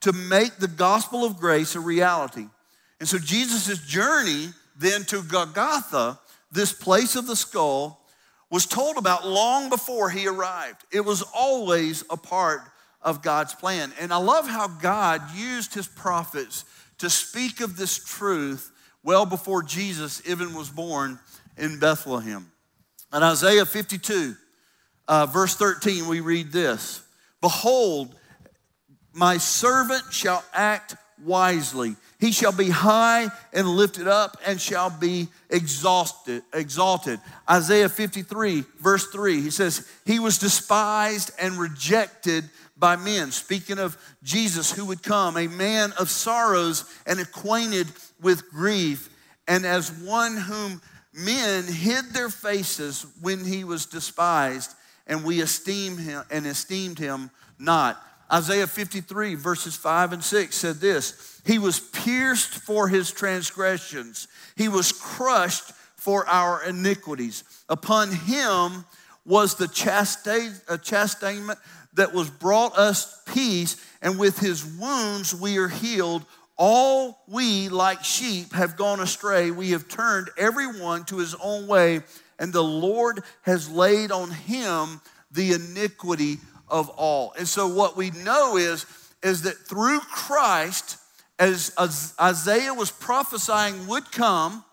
to 0.00 0.12
make 0.12 0.56
the 0.56 0.68
gospel 0.68 1.24
of 1.24 1.38
grace 1.38 1.74
a 1.74 1.80
reality. 1.80 2.48
And 3.00 3.08
so 3.08 3.18
Jesus' 3.18 3.78
journey 3.86 4.48
then 4.76 5.04
to 5.04 5.22
Golgotha, 5.22 6.18
this 6.50 6.72
place 6.72 7.16
of 7.16 7.26
the 7.26 7.36
skull, 7.36 8.00
was 8.50 8.66
told 8.66 8.96
about 8.96 9.26
long 9.26 9.68
before 9.68 10.10
he 10.10 10.26
arrived. 10.26 10.84
It 10.92 11.00
was 11.00 11.22
always 11.34 12.04
a 12.10 12.16
part 12.16 12.60
of 13.02 13.22
God's 13.22 13.54
plan. 13.54 13.92
And 14.00 14.12
I 14.12 14.16
love 14.16 14.48
how 14.48 14.68
God 14.68 15.22
used 15.34 15.74
his 15.74 15.86
prophets 15.86 16.64
to 16.98 17.10
speak 17.10 17.60
of 17.60 17.76
this 17.76 18.02
truth 18.02 18.70
well 19.02 19.26
before 19.26 19.62
Jesus 19.62 20.22
even 20.26 20.54
was 20.54 20.70
born 20.70 21.18
in 21.56 21.78
Bethlehem. 21.78 22.50
In 23.12 23.22
Isaiah 23.22 23.66
52, 23.66 24.34
uh, 25.06 25.26
verse 25.26 25.54
13, 25.54 26.08
we 26.08 26.20
read 26.20 26.50
this 26.50 27.02
Behold, 27.40 28.14
my 29.12 29.38
servant 29.38 30.02
shall 30.10 30.42
act 30.52 30.96
wisely. 31.22 31.96
He 32.18 32.32
shall 32.32 32.52
be 32.52 32.70
high 32.70 33.28
and 33.52 33.68
lifted 33.68 34.08
up 34.08 34.36
and 34.46 34.60
shall 34.60 34.90
be 34.90 35.28
exhausted, 35.50 36.42
exalted. 36.52 37.20
Isaiah 37.48 37.88
53, 37.88 38.64
verse 38.80 39.06
3, 39.08 39.40
he 39.40 39.50
says, 39.50 39.88
He 40.04 40.18
was 40.18 40.38
despised 40.38 41.30
and 41.40 41.58
rejected 41.58 42.44
by 42.76 42.96
men. 42.96 43.30
Speaking 43.30 43.78
of 43.78 43.96
Jesus 44.22 44.72
who 44.72 44.84
would 44.86 45.02
come, 45.02 45.36
a 45.36 45.46
man 45.46 45.92
of 45.98 46.10
sorrows 46.10 46.84
and 47.06 47.20
acquainted 47.20 47.86
with 48.20 48.50
grief, 48.50 49.10
and 49.46 49.64
as 49.66 49.92
one 49.92 50.36
whom 50.36 50.80
men 51.12 51.64
hid 51.64 52.06
their 52.12 52.30
faces 52.30 53.06
when 53.20 53.44
he 53.44 53.64
was 53.64 53.86
despised, 53.86 54.72
and 55.06 55.24
we 55.24 55.40
esteem 55.40 55.98
him 55.98 56.24
and 56.30 56.46
esteemed 56.46 56.98
him 56.98 57.30
not. 57.58 58.02
Isaiah 58.32 58.66
53, 58.66 59.34
verses 59.34 59.76
5 59.76 60.14
and 60.14 60.24
6 60.24 60.56
said 60.56 60.76
this 60.76 61.40
He 61.44 61.58
was 61.58 61.80
pierced 61.80 62.54
for 62.54 62.88
his 62.88 63.10
transgressions, 63.10 64.28
he 64.56 64.68
was 64.68 64.92
crushed 64.92 65.72
for 65.96 66.26
our 66.28 66.62
iniquities. 66.64 67.44
Upon 67.68 68.10
him 68.10 68.84
was 69.24 69.54
the 69.54 69.64
uh, 70.68 70.76
chastisement 70.76 71.58
that 71.94 72.12
was 72.12 72.28
brought 72.28 72.76
us 72.76 73.22
peace, 73.32 73.76
and 74.02 74.18
with 74.18 74.38
his 74.38 74.64
wounds 74.64 75.34
we 75.34 75.56
are 75.58 75.68
healed. 75.68 76.24
All 76.56 77.22
we, 77.26 77.68
like 77.68 78.04
sheep, 78.04 78.52
have 78.52 78.76
gone 78.76 79.00
astray. 79.00 79.50
We 79.50 79.70
have 79.70 79.88
turned 79.88 80.30
everyone 80.36 81.04
to 81.06 81.18
his 81.18 81.34
own 81.36 81.66
way, 81.66 82.02
and 82.38 82.52
the 82.52 82.62
Lord 82.62 83.22
has 83.42 83.70
laid 83.70 84.12
on 84.12 84.30
him 84.30 85.00
the 85.30 85.52
iniquity 85.52 86.38
of 86.68 86.88
all. 86.90 87.34
And 87.38 87.48
so 87.48 87.66
what 87.68 87.96
we 87.96 88.10
know 88.10 88.56
is, 88.56 88.86
is 89.22 89.42
that 89.42 89.56
through 89.56 90.00
Christ, 90.00 90.98
as 91.38 91.72
Isaiah 92.20 92.74
was 92.74 92.90
prophesying 92.90 93.86
would 93.86 94.10
come, 94.12 94.64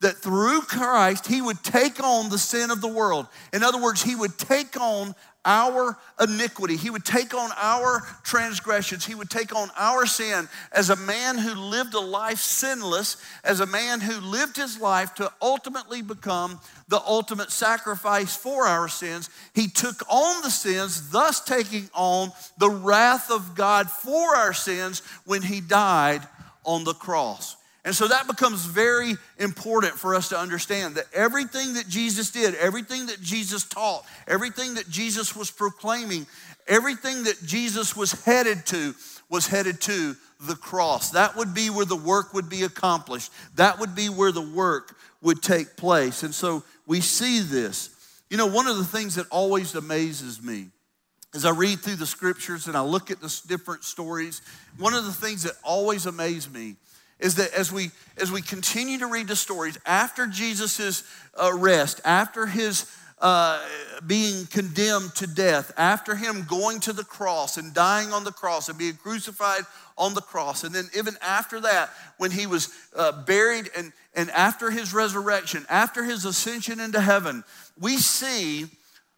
that 0.00 0.18
through 0.18 0.62
Christ, 0.62 1.26
he 1.26 1.42
would 1.42 1.62
take 1.64 2.02
on 2.02 2.30
the 2.30 2.38
sin 2.38 2.70
of 2.70 2.80
the 2.80 2.88
world. 2.88 3.26
In 3.52 3.62
other 3.62 3.82
words, 3.82 4.02
he 4.02 4.14
would 4.14 4.38
take 4.38 4.80
on 4.80 5.14
our 5.44 5.96
iniquity. 6.20 6.76
He 6.76 6.90
would 6.90 7.04
take 7.04 7.32
on 7.32 7.50
our 7.56 8.06
transgressions. 8.22 9.06
He 9.06 9.14
would 9.14 9.30
take 9.30 9.54
on 9.54 9.70
our 9.78 10.04
sin 10.04 10.48
as 10.72 10.90
a 10.90 10.96
man 10.96 11.38
who 11.38 11.54
lived 11.54 11.94
a 11.94 12.00
life 12.00 12.38
sinless, 12.38 13.16
as 13.42 13.60
a 13.60 13.66
man 13.66 14.00
who 14.00 14.20
lived 14.20 14.56
his 14.56 14.78
life 14.78 15.14
to 15.14 15.32
ultimately 15.40 16.02
become 16.02 16.60
the 16.88 17.00
ultimate 17.00 17.50
sacrifice 17.50 18.36
for 18.36 18.66
our 18.66 18.88
sins. 18.88 19.30
He 19.54 19.68
took 19.68 20.02
on 20.10 20.42
the 20.42 20.50
sins, 20.50 21.10
thus 21.10 21.40
taking 21.40 21.88
on 21.94 22.30
the 22.58 22.70
wrath 22.70 23.30
of 23.30 23.54
God 23.54 23.90
for 23.90 24.36
our 24.36 24.52
sins 24.52 25.02
when 25.24 25.42
he 25.42 25.60
died 25.60 26.26
on 26.64 26.84
the 26.84 26.94
cross. 26.94 27.56
And 27.88 27.96
so 27.96 28.06
that 28.06 28.26
becomes 28.26 28.66
very 28.66 29.14
important 29.38 29.94
for 29.94 30.14
us 30.14 30.28
to 30.28 30.38
understand 30.38 30.96
that 30.96 31.06
everything 31.14 31.72
that 31.72 31.88
Jesus 31.88 32.30
did, 32.30 32.54
everything 32.56 33.06
that 33.06 33.22
Jesus 33.22 33.64
taught, 33.64 34.04
everything 34.26 34.74
that 34.74 34.90
Jesus 34.90 35.34
was 35.34 35.50
proclaiming, 35.50 36.26
everything 36.66 37.22
that 37.22 37.42
Jesus 37.46 37.96
was 37.96 38.12
headed 38.26 38.66
to 38.66 38.94
was 39.30 39.46
headed 39.46 39.80
to 39.80 40.14
the 40.38 40.54
cross. 40.54 41.12
That 41.12 41.34
would 41.36 41.54
be 41.54 41.70
where 41.70 41.86
the 41.86 41.96
work 41.96 42.34
would 42.34 42.50
be 42.50 42.64
accomplished. 42.64 43.32
That 43.54 43.78
would 43.78 43.94
be 43.94 44.10
where 44.10 44.32
the 44.32 44.42
work 44.42 44.94
would 45.22 45.42
take 45.42 45.74
place. 45.78 46.22
And 46.22 46.34
so 46.34 46.64
we 46.86 47.00
see 47.00 47.40
this. 47.40 47.88
You 48.28 48.36
know, 48.36 48.48
one 48.48 48.66
of 48.66 48.76
the 48.76 48.84
things 48.84 49.14
that 49.14 49.28
always 49.30 49.74
amazes 49.74 50.42
me 50.42 50.66
as 51.34 51.46
I 51.46 51.52
read 51.52 51.78
through 51.78 51.96
the 51.96 52.06
scriptures 52.06 52.66
and 52.66 52.76
I 52.76 52.82
look 52.82 53.10
at 53.10 53.22
the 53.22 53.42
different 53.46 53.82
stories, 53.84 54.42
one 54.76 54.92
of 54.92 55.06
the 55.06 55.12
things 55.12 55.44
that 55.44 55.54
always 55.64 56.04
amazes 56.04 56.50
me 56.50 56.76
is 57.18 57.36
that 57.36 57.52
as 57.52 57.72
we 57.72 57.90
as 58.20 58.30
we 58.30 58.42
continue 58.42 58.98
to 58.98 59.06
read 59.06 59.28
the 59.28 59.36
stories 59.36 59.78
after 59.86 60.26
Jesus' 60.26 61.04
arrest, 61.40 62.00
after 62.04 62.46
his 62.46 62.86
uh, 63.20 63.60
being 64.06 64.46
condemned 64.46 65.14
to 65.16 65.26
death, 65.26 65.72
after 65.76 66.14
him 66.14 66.44
going 66.48 66.80
to 66.80 66.92
the 66.92 67.04
cross 67.04 67.56
and 67.56 67.74
dying 67.74 68.12
on 68.12 68.24
the 68.24 68.32
cross 68.32 68.68
and 68.68 68.78
being 68.78 68.94
crucified 68.94 69.62
on 69.96 70.14
the 70.14 70.20
cross, 70.20 70.62
and 70.62 70.74
then 70.74 70.88
even 70.96 71.14
after 71.20 71.60
that, 71.60 71.90
when 72.18 72.30
he 72.30 72.46
was 72.46 72.68
uh, 72.94 73.10
buried 73.24 73.68
and, 73.76 73.92
and 74.14 74.30
after 74.30 74.70
his 74.70 74.94
resurrection, 74.94 75.66
after 75.68 76.04
his 76.04 76.24
ascension 76.24 76.78
into 76.78 77.00
heaven, 77.00 77.42
we 77.80 77.96
see 77.96 78.66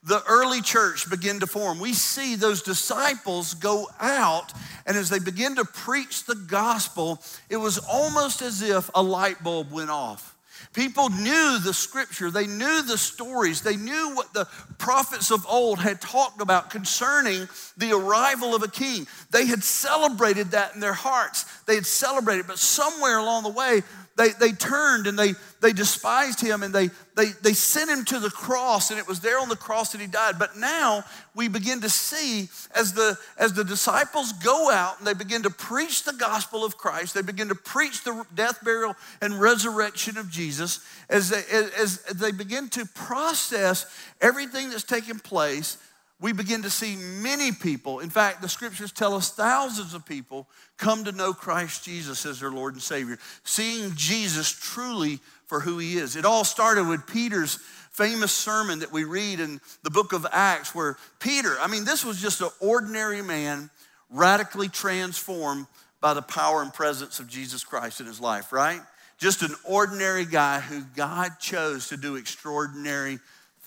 the 0.03 0.23
early 0.27 0.63
church 0.63 1.11
begin 1.11 1.41
to 1.41 1.47
form. 1.47 1.79
We 1.79 1.93
see 1.93 2.35
those 2.35 2.63
disciples 2.63 3.55
go 3.55 3.87
out, 3.99 4.53
and 4.87 4.97
as 4.97 5.11
they 5.11 5.19
begin 5.19 5.57
to 5.57 5.65
preach 5.65 6.25
the 6.25 6.35
gospel, 6.35 7.23
it 7.51 7.59
was 7.59 7.79
almost 7.79 8.41
as 8.41 8.63
if 8.63 8.91
a 8.95 9.03
light 9.03 9.43
bulb 9.43 9.71
went 9.71 9.91
off. 9.91 10.37
People 10.73 11.09
knew 11.09 11.59
the 11.59 11.75
scripture, 11.75 12.31
they 12.31 12.47
knew 12.47 12.83
the 12.83 12.97
stories, 12.97 13.61
they 13.61 13.77
knew 13.77 14.15
what 14.15 14.33
the 14.33 14.47
prophets 14.79 15.33
of 15.33 15.45
old 15.49 15.81
had 15.81 16.01
talked 16.01 16.41
about 16.41 16.71
concerning 16.71 17.49
the 17.77 17.93
arrival 17.93 18.55
of 18.55 18.63
a 18.63 18.69
king. 18.69 19.07
They 19.33 19.47
had 19.47 19.65
celebrated 19.65 20.53
that 20.53 20.75
in 20.75 20.81
their 20.81 20.93
hearts. 20.93 21.45
They 21.67 21.75
had 21.75 21.87
celebrated, 21.87 22.47
but 22.47 22.59
somewhere 22.59 23.19
along 23.19 23.43
the 23.43 23.51
way, 23.51 23.83
they, 24.21 24.29
they 24.31 24.53
turned 24.53 25.07
and 25.07 25.19
they, 25.19 25.33
they 25.63 25.73
despised 25.73 26.43
him 26.43 26.63
and 26.63 26.75
they, 26.75 26.91
they, 27.17 27.27
they 27.43 27.55
sent 27.55 27.89
him 27.89 28.05
to 28.05 28.19
the 28.19 28.29
cross 28.29 28.91
and 28.91 28.99
it 28.99 29.09
was 29.09 29.21
there 29.21 29.39
on 29.39 29.49
the 29.49 29.57
cross 29.57 29.93
that 29.93 30.01
he 30.01 30.07
died. 30.07 30.39
But 30.39 30.59
now 30.59 31.05
we 31.35 31.49
begin 31.49 31.81
to 31.81 31.89
see 31.89 32.51
as 32.75 32.93
the, 32.93 33.19
as 33.39 33.55
the 33.55 33.65
disciples 33.65 34.35
go 34.35 34.71
out 34.71 34.99
and 34.99 35.07
they 35.07 35.15
begin 35.15 35.43
to 35.45 35.51
preach 35.51 36.05
the 36.05 36.13
gospel 36.13 36.67
of 36.67 36.77
Christ, 36.77 37.15
they 37.15 37.23
begin 37.23 37.49
to 37.49 37.55
preach 37.55 38.05
the 38.05 38.25
death, 38.35 38.63
burial, 38.63 38.95
and 39.23 39.41
resurrection 39.41 40.19
of 40.19 40.31
Jesus, 40.31 40.81
as 41.09 41.31
they, 41.31 41.43
as, 41.51 42.03
as 42.11 42.17
they 42.19 42.33
begin 42.33 42.69
to 42.71 42.85
process 42.85 43.87
everything 44.21 44.69
that's 44.69 44.83
taken 44.83 45.19
place 45.19 45.79
we 46.21 46.33
begin 46.33 46.63
to 46.63 46.71
see 46.71 46.97
many 46.97 47.51
people, 47.51 48.01
in 48.01 48.11
fact, 48.11 48.43
the 48.43 48.49
scriptures 48.49 48.93
tell 48.93 49.15
us 49.15 49.31
thousands 49.31 49.95
of 49.95 50.05
people 50.05 50.47
come 50.77 51.05
to 51.05 51.13
know 51.13 51.33
Christ 51.33 51.85
Jesus 51.85 52.27
as 52.27 52.41
their 52.41 52.51
Lord 52.51 52.75
and 52.75 52.83
Savior, 52.83 53.19
seeing 53.43 53.93
Jesus 53.95 54.51
truly 54.51 55.19
for 55.47 55.61
who 55.61 55.79
he 55.79 55.97
is. 55.97 56.17
It 56.17 56.27
all 56.27 56.45
started 56.45 56.87
with 56.87 57.07
Peter's 57.07 57.59
famous 57.91 58.33
sermon 58.33 58.81
that 58.81 58.93
we 58.93 59.05
read 59.05 59.41
in 59.41 59.61
the 59.83 59.91
book 59.91 60.13
of 60.13 60.27
Acts, 60.31 60.75
where 60.75 60.97
Peter, 61.21 61.57
I 61.59 61.69
mean, 61.69 61.85
this 61.85 62.05
was 62.05 62.21
just 62.21 62.43
an 62.43 62.51
ordinary 62.61 63.23
man, 63.23 63.71
radically 64.11 64.69
transformed 64.69 65.67
by 66.01 66.15
the 66.15 66.23
power 66.23 66.63
and 66.63 66.73
presence 66.73 67.19
of 67.19 67.29
Jesus 67.29 67.65
Christ 67.65 68.01
in 68.01 68.07
his 68.07 68.21
life, 68.21 68.53
right? 68.53 68.81
Just 69.19 69.43
an 69.43 69.55
ordinary 69.65 70.25
guy 70.25 70.61
who 70.61 70.83
God 70.97 71.39
chose 71.41 71.89
to 71.89 71.97
do 71.97 72.17
extraordinary 72.17 73.19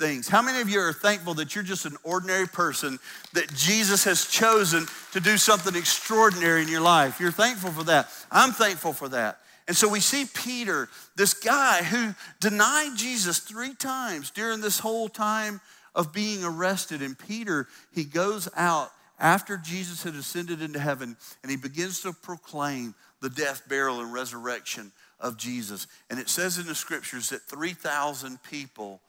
things. 0.03 0.27
How 0.27 0.41
many 0.41 0.59
of 0.59 0.67
you 0.67 0.81
are 0.81 0.91
thankful 0.91 1.33
that 1.35 1.55
you're 1.55 1.63
just 1.63 1.85
an 1.85 1.95
ordinary 2.03 2.45
person, 2.45 2.99
that 3.31 3.53
Jesus 3.53 4.03
has 4.03 4.25
chosen 4.25 4.85
to 5.13 5.21
do 5.21 5.37
something 5.37 5.77
extraordinary 5.77 6.61
in 6.61 6.67
your 6.67 6.81
life? 6.81 7.21
You're 7.21 7.31
thankful 7.31 7.71
for 7.71 7.85
that. 7.85 8.09
I'm 8.29 8.51
thankful 8.51 8.91
for 8.91 9.07
that. 9.09 9.39
And 9.65 9.77
so 9.77 9.87
we 9.87 10.01
see 10.01 10.25
Peter, 10.25 10.89
this 11.15 11.33
guy 11.33 11.83
who 11.83 12.13
denied 12.41 12.97
Jesus 12.97 13.39
three 13.39 13.73
times 13.75 14.29
during 14.31 14.59
this 14.59 14.77
whole 14.77 15.07
time 15.07 15.61
of 15.95 16.11
being 16.11 16.43
arrested. 16.43 17.01
And 17.01 17.17
Peter, 17.17 17.67
he 17.93 18.03
goes 18.03 18.49
out 18.57 18.91
after 19.19 19.55
Jesus 19.55 20.03
had 20.03 20.15
ascended 20.15 20.61
into 20.61 20.79
heaven 20.79 21.15
and 21.43 21.49
he 21.49 21.55
begins 21.55 22.01
to 22.01 22.11
proclaim 22.11 22.93
the 23.21 23.29
death, 23.29 23.61
burial, 23.69 24.01
and 24.01 24.11
resurrection 24.11 24.91
of 25.21 25.37
Jesus. 25.37 25.87
And 26.09 26.19
it 26.19 26.27
says 26.27 26.57
in 26.57 26.65
the 26.65 26.75
scriptures 26.75 27.29
that 27.29 27.43
3,000 27.43 28.43
people 28.43 28.99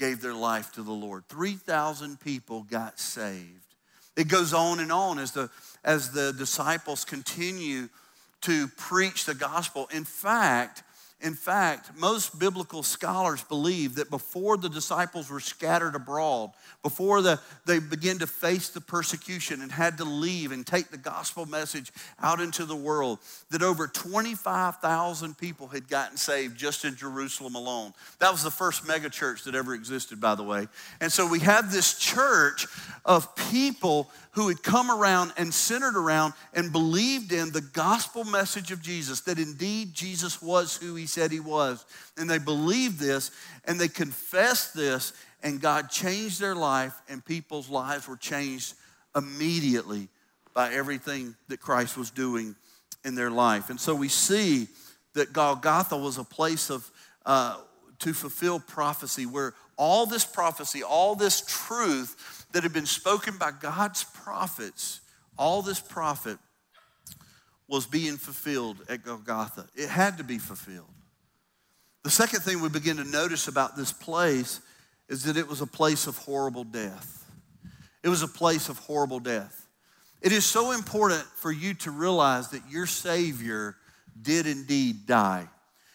gave 0.00 0.20
their 0.20 0.34
life 0.34 0.72
to 0.72 0.82
the 0.82 0.90
Lord. 0.90 1.24
3,000 1.28 2.18
people 2.18 2.62
got 2.62 2.98
saved. 2.98 3.76
It 4.16 4.26
goes 4.26 4.52
on 4.52 4.80
and 4.80 4.90
on 4.90 5.18
as 5.18 5.32
the, 5.32 5.50
as 5.84 6.10
the 6.10 6.32
disciples 6.32 7.04
continue 7.04 7.88
to 8.40 8.66
preach 8.68 9.26
the 9.26 9.34
gospel. 9.34 9.88
In 9.92 10.04
fact, 10.04 10.82
in 11.22 11.34
fact, 11.34 11.90
most 11.98 12.38
biblical 12.38 12.82
scholars 12.82 13.42
believe 13.44 13.96
that 13.96 14.08
before 14.08 14.56
the 14.56 14.70
disciples 14.70 15.28
were 15.28 15.40
scattered 15.40 15.94
abroad, 15.94 16.52
before 16.82 17.20
the, 17.20 17.38
they 17.66 17.78
began 17.78 18.18
to 18.20 18.26
face 18.26 18.70
the 18.70 18.80
persecution 18.80 19.60
and 19.60 19.70
had 19.70 19.98
to 19.98 20.04
leave 20.04 20.50
and 20.50 20.66
take 20.66 20.90
the 20.90 20.96
gospel 20.96 21.44
message 21.44 21.92
out 22.22 22.40
into 22.40 22.64
the 22.64 22.76
world, 22.76 23.18
that 23.50 23.62
over 23.62 23.86
25,000 23.86 25.36
people 25.36 25.68
had 25.68 25.88
gotten 25.88 26.16
saved 26.16 26.56
just 26.56 26.86
in 26.86 26.96
Jerusalem 26.96 27.54
alone. 27.54 27.92
That 28.18 28.32
was 28.32 28.42
the 28.42 28.50
first 28.50 28.84
megachurch 28.84 29.44
that 29.44 29.54
ever 29.54 29.74
existed, 29.74 30.22
by 30.22 30.34
the 30.34 30.42
way. 30.42 30.68
And 31.02 31.12
so 31.12 31.28
we 31.28 31.40
have 31.40 31.70
this 31.70 31.98
church 31.98 32.66
of 33.04 33.36
people 33.36 34.10
who 34.32 34.48
had 34.48 34.62
come 34.62 34.90
around 34.90 35.32
and 35.36 35.52
centered 35.52 35.96
around 35.96 36.32
and 36.54 36.70
believed 36.70 37.32
in 37.32 37.50
the 37.50 37.60
gospel 37.60 38.24
message 38.24 38.70
of 38.70 38.80
Jesus, 38.80 39.20
that 39.22 39.38
indeed 39.38 39.92
Jesus 39.92 40.40
was 40.40 40.76
who 40.76 40.94
he 40.94 41.06
said 41.10 41.30
he 41.30 41.40
was. 41.40 41.84
And 42.16 42.28
they 42.28 42.38
believed 42.38 42.98
this 42.98 43.30
and 43.64 43.78
they 43.78 43.88
confessed 43.88 44.74
this, 44.74 45.12
and 45.42 45.60
God 45.60 45.90
changed 45.90 46.40
their 46.40 46.54
life, 46.54 46.94
and 47.08 47.24
people's 47.24 47.68
lives 47.68 48.08
were 48.08 48.16
changed 48.16 48.74
immediately 49.16 50.08
by 50.54 50.72
everything 50.72 51.34
that 51.48 51.60
Christ 51.60 51.96
was 51.96 52.10
doing 52.10 52.54
in 53.04 53.14
their 53.14 53.30
life. 53.30 53.70
And 53.70 53.80
so 53.80 53.94
we 53.94 54.08
see 54.08 54.68
that 55.14 55.32
Golgotha 55.32 55.96
was 55.96 56.18
a 56.18 56.24
place 56.24 56.70
of 56.70 56.90
uh, 57.26 57.58
to 58.00 58.14
fulfill 58.14 58.60
prophecy 58.60 59.26
where 59.26 59.54
all 59.76 60.06
this 60.06 60.24
prophecy, 60.24 60.82
all 60.82 61.14
this 61.14 61.42
truth 61.46 62.46
that 62.52 62.62
had 62.62 62.72
been 62.72 62.86
spoken 62.86 63.36
by 63.38 63.50
God's 63.50 64.04
prophets, 64.04 65.00
all 65.38 65.62
this 65.62 65.80
prophet 65.80 66.38
was 67.68 67.86
being 67.86 68.16
fulfilled 68.16 68.78
at 68.88 69.04
Golgotha. 69.04 69.66
It 69.74 69.88
had 69.88 70.18
to 70.18 70.24
be 70.24 70.38
fulfilled. 70.38 70.88
The 72.02 72.10
second 72.10 72.40
thing 72.40 72.60
we 72.60 72.68
begin 72.68 72.96
to 72.96 73.04
notice 73.04 73.46
about 73.48 73.76
this 73.76 73.92
place 73.92 74.60
is 75.08 75.24
that 75.24 75.36
it 75.36 75.46
was 75.46 75.60
a 75.60 75.66
place 75.66 76.06
of 76.06 76.16
horrible 76.16 76.64
death. 76.64 77.24
It 78.02 78.08
was 78.08 78.22
a 78.22 78.28
place 78.28 78.68
of 78.68 78.78
horrible 78.78 79.20
death. 79.20 79.66
It 80.22 80.32
is 80.32 80.44
so 80.44 80.72
important 80.72 81.22
for 81.36 81.52
you 81.52 81.74
to 81.74 81.90
realize 81.90 82.48
that 82.50 82.62
your 82.70 82.86
Savior 82.86 83.76
did 84.20 84.46
indeed 84.46 85.06
die. 85.06 85.48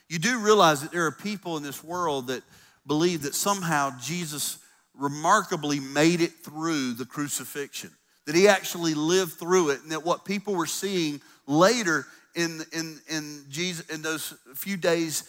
You 0.10 0.20
do 0.20 0.40
realize 0.40 0.82
that 0.82 0.92
there 0.92 1.06
are 1.06 1.12
people 1.12 1.58
in 1.58 1.64
this 1.64 1.84
world 1.84 2.28
that 2.28 2.44
believe 2.86 3.24
that 3.24 3.34
somehow 3.34 3.92
Jesus 4.00 4.60
remarkably 4.94 5.80
made 5.80 6.22
it 6.22 6.34
through 6.44 6.94
the 6.94 7.06
crucifixion, 7.06 7.92
that 8.26 8.36
he 8.36 8.48
actually 8.48 8.94
lived 8.94 9.34
through 9.34 9.70
it, 9.72 9.82
and 9.82 9.92
that 9.92 10.06
what 10.06 10.26
people 10.26 10.56
were 10.56 10.68
seeing 10.68 11.22
later 11.48 12.06
in, 12.36 12.62
in, 12.74 13.00
in, 13.10 13.46
Jesus, 13.50 13.88
in 13.90 14.02
those 14.02 14.34
few 14.56 14.78
days 14.78 15.24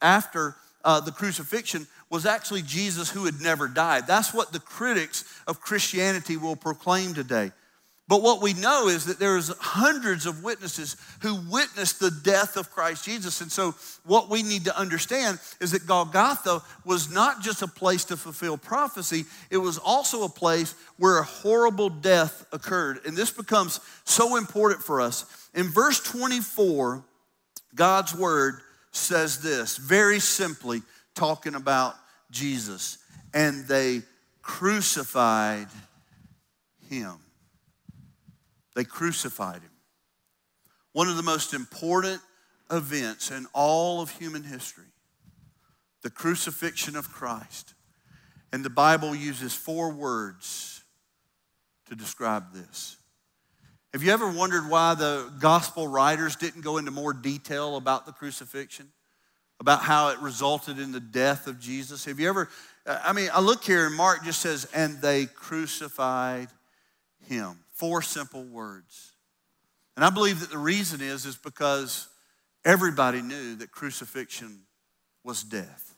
after 0.00 0.56
uh, 0.84 1.00
the 1.00 1.12
crucifixion 1.12 1.86
was 2.10 2.26
actually 2.26 2.62
Jesus 2.62 3.10
who 3.10 3.24
had 3.24 3.40
never 3.40 3.68
died. 3.68 4.06
That's 4.06 4.34
what 4.34 4.52
the 4.52 4.60
critics 4.60 5.24
of 5.46 5.60
Christianity 5.60 6.36
will 6.36 6.56
proclaim 6.56 7.14
today. 7.14 7.52
But 8.10 8.22
what 8.22 8.42
we 8.42 8.54
know 8.54 8.88
is 8.88 9.04
that 9.04 9.20
there's 9.20 9.56
hundreds 9.60 10.26
of 10.26 10.42
witnesses 10.42 10.96
who 11.22 11.36
witnessed 11.48 12.00
the 12.00 12.10
death 12.10 12.56
of 12.56 12.72
Christ 12.72 13.04
Jesus. 13.04 13.40
And 13.40 13.52
so 13.52 13.76
what 14.04 14.28
we 14.28 14.42
need 14.42 14.64
to 14.64 14.76
understand 14.76 15.38
is 15.60 15.70
that 15.70 15.86
Golgotha 15.86 16.60
was 16.84 17.14
not 17.14 17.40
just 17.40 17.62
a 17.62 17.68
place 17.68 18.02
to 18.06 18.16
fulfill 18.16 18.58
prophecy, 18.58 19.26
it 19.48 19.58
was 19.58 19.78
also 19.78 20.24
a 20.24 20.28
place 20.28 20.74
where 20.96 21.20
a 21.20 21.24
horrible 21.24 21.88
death 21.88 22.44
occurred. 22.50 22.98
And 23.06 23.16
this 23.16 23.30
becomes 23.30 23.78
so 24.02 24.34
important 24.34 24.82
for 24.82 25.00
us. 25.00 25.24
In 25.54 25.68
verse 25.68 26.00
24, 26.00 27.04
God's 27.76 28.12
word 28.12 28.60
says 28.92 29.40
this, 29.40 29.76
very 29.76 30.20
simply 30.20 30.82
talking 31.14 31.54
about 31.54 31.94
Jesus. 32.30 32.98
And 33.32 33.66
they 33.66 34.02
crucified 34.42 35.68
him. 36.88 37.18
They 38.74 38.84
crucified 38.84 39.62
him. 39.62 39.70
One 40.92 41.08
of 41.08 41.16
the 41.16 41.22
most 41.22 41.54
important 41.54 42.20
events 42.70 43.30
in 43.30 43.46
all 43.52 44.00
of 44.00 44.10
human 44.10 44.42
history 44.42 44.84
the 46.02 46.10
crucifixion 46.10 46.96
of 46.96 47.12
Christ. 47.12 47.74
And 48.52 48.64
the 48.64 48.70
Bible 48.70 49.14
uses 49.14 49.52
four 49.52 49.92
words 49.92 50.82
to 51.88 51.94
describe 51.94 52.54
this. 52.54 52.96
Have 53.92 54.04
you 54.04 54.12
ever 54.12 54.30
wondered 54.30 54.68
why 54.68 54.94
the 54.94 55.32
gospel 55.40 55.88
writers 55.88 56.36
didn't 56.36 56.60
go 56.60 56.76
into 56.76 56.92
more 56.92 57.12
detail 57.12 57.76
about 57.76 58.06
the 58.06 58.12
crucifixion? 58.12 58.88
About 59.58 59.82
how 59.82 60.10
it 60.10 60.18
resulted 60.20 60.78
in 60.78 60.92
the 60.92 61.00
death 61.00 61.46
of 61.46 61.60
Jesus? 61.60 62.04
Have 62.04 62.20
you 62.20 62.28
ever, 62.28 62.48
uh, 62.86 63.00
I 63.04 63.12
mean, 63.12 63.28
I 63.32 63.40
look 63.40 63.64
here 63.64 63.86
and 63.86 63.94
Mark 63.94 64.24
just 64.24 64.40
says, 64.40 64.66
and 64.72 65.02
they 65.02 65.26
crucified 65.26 66.48
him. 67.26 67.58
Four 67.72 68.00
simple 68.00 68.44
words. 68.44 69.12
And 69.96 70.04
I 70.04 70.10
believe 70.10 70.40
that 70.40 70.50
the 70.50 70.58
reason 70.58 71.00
is, 71.00 71.26
is 71.26 71.36
because 71.36 72.08
everybody 72.64 73.20
knew 73.20 73.56
that 73.56 73.70
crucifixion 73.70 74.60
was 75.24 75.42
death. 75.42 75.94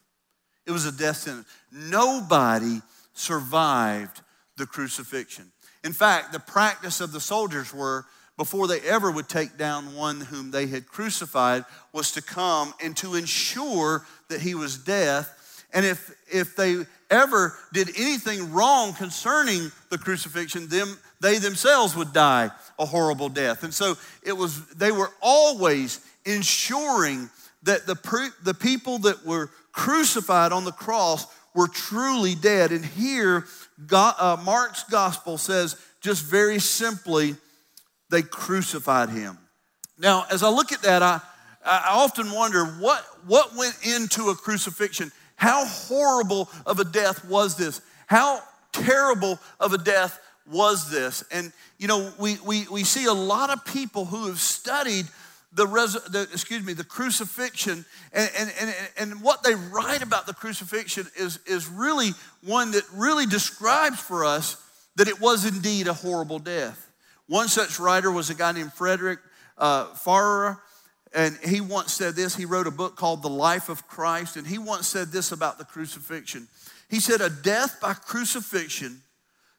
It 0.67 0.73
was 0.73 0.87
a 0.87 0.93
death 0.93 1.19
sentence. 1.19 1.47
Nobody 1.71 2.81
survived 3.13 4.23
the 4.57 4.67
crucifixion. 4.67 5.52
In 5.85 5.93
fact, 5.93 6.33
the 6.33 6.41
practice 6.41 7.01
of 7.01 7.13
the 7.13 7.21
soldiers 7.21 7.75
were 7.75 8.07
before 8.37 8.67
they 8.67 8.81
ever 8.81 9.11
would 9.11 9.29
take 9.29 9.59
down 9.59 9.95
one 9.95 10.21
whom 10.21 10.51
they 10.51 10.67
had 10.67 10.89
crucified 10.89 11.65
was 11.93 12.13
to 12.13 12.23
come 12.23 12.73
and 12.83 12.97
to 12.97 13.15
ensure 13.15 14.07
that 14.29 14.41
he 14.41 14.55
was 14.55 14.79
death. 14.79 15.65
And 15.75 15.85
if, 15.85 16.15
if 16.33 16.57
they 16.57 16.87
ever 17.11 17.57
did 17.73 17.91
anything 17.99 18.53
wrong 18.53 18.95
concerning 18.95 19.71
the 19.91 19.99
crucifixion, 19.99 20.69
them, 20.69 20.99
they 21.21 21.39
themselves 21.39 21.95
would 21.95 22.13
die 22.13 22.51
a 22.79 22.87
horrible 22.87 23.29
death. 23.29 23.63
And 23.65 23.73
so 23.73 23.97
it 24.23 24.33
was, 24.33 24.67
they 24.69 24.93
were 24.93 25.11
always 25.21 26.01
ensuring 26.25 27.29
that 27.65 27.87
the, 27.87 28.33
the 28.43 28.55
people 28.55 28.99
that 29.01 29.25
were 29.25 29.51
crucified 29.73 30.53
on 30.53 30.65
the 30.65 30.73
cross 30.73 31.27
were 31.55 31.69
truly 31.69 32.35
dead. 32.35 32.73
And 32.73 32.85
here, 32.85 33.47
God, 33.87 34.15
uh, 34.19 34.43
Mark's 34.43 34.85
gospel 34.85 35.39
says 35.39 35.77
just 36.01 36.25
very 36.25 36.59
simply, 36.59 37.37
they 38.11 38.23
crucified 38.23 39.11
him. 39.11 39.39
Now, 39.99 40.27
as 40.31 40.43
I 40.43 40.49
look 40.49 40.73
at 40.73 40.83
that, 40.83 41.03
I, 41.03 41.21
I 41.65 41.93
often 41.93 42.33
wonder 42.33 42.65
what, 42.65 43.05
what 43.27 43.57
went 43.57 43.77
into 43.87 44.31
a 44.31 44.35
crucifixion? 44.35 45.13
How 45.37 45.65
horrible 45.65 46.49
of 46.67 46.79
a 46.81 46.85
death 46.85 47.25
was 47.25 47.57
this? 47.57 47.81
How 48.07 48.41
terrible 48.73 49.39
of 49.61 49.73
a 49.73 49.79
death 49.79 50.19
was 50.51 50.91
this? 50.91 51.25
And, 51.31 51.53
you 51.79 51.89
know, 51.89 52.13
we, 52.19 52.37
we, 52.45 52.67
we 52.69 52.85
see 52.85 53.07
a 53.07 53.13
lot 53.13 53.51
of 53.51 53.65
people 53.65 54.05
who 54.05 54.27
have 54.27 54.41
studied 54.41 55.07
the, 55.55 55.67
res, 55.67 55.93
the, 55.93 56.23
excuse 56.33 56.65
me, 56.65 56.73
the 56.73 56.85
crucifixion, 56.85 57.85
and, 58.13 58.31
and, 58.39 58.53
and, 58.59 58.75
and 58.99 59.23
what 59.23 59.43
they 59.43 59.55
write 59.55 60.03
about 60.03 60.27
the 60.27 60.35
crucifixion 60.35 61.07
is, 61.17 61.39
is 61.47 61.69
really 61.69 62.11
one 62.43 62.71
that 62.73 62.85
really 62.95 63.27
describes 63.27 64.01
for 64.01 64.25
us 64.25 64.57
that 64.97 65.09
it 65.09 65.21
was 65.21 65.45
indeed 65.45 65.89
a 65.89 65.93
horrible 65.93 66.39
death. 66.39 66.91
One 67.27 67.49
such 67.49 67.79
writer 67.79 68.11
was 68.11 68.31
a 68.31 68.35
guy 68.35 68.53
named 68.53 68.73
Frederick 68.73 69.19
uh, 69.59 69.87
Farrar, 69.95 70.61
and 71.15 71.37
he 71.45 71.61
once 71.61 71.93
said 71.93 72.15
this. 72.15 72.35
He 72.35 72.47
wrote 72.47 72.67
a 72.67 72.71
book 72.71 72.97
called 72.97 73.23
The 73.23 73.29
Life 73.29 73.69
of 73.69 73.87
Christ, 73.87 74.37
and 74.37 74.47
he 74.47 74.59
once 74.59 74.89
said 74.89 75.09
this 75.09 75.33
about 75.33 75.59
the 75.59 75.65
crucifixion. 75.65 76.49
He 76.89 77.01
said, 77.01 77.21
A 77.21 77.31
death 77.31 77.79
by 77.81 77.95
crucifixion 77.95 79.03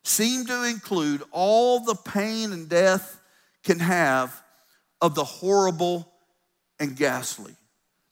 seemed 0.04 0.48
to 0.48 0.64
include 0.64 1.24
all 1.32 1.80
the 1.80 1.96
pain 1.96 2.52
and 2.52 2.68
death 2.68 3.20
can 3.64 3.80
have 3.80 4.43
of 5.04 5.16
the 5.16 5.24
horrible 5.26 6.10
and 6.80 6.96
ghastly. 6.96 7.54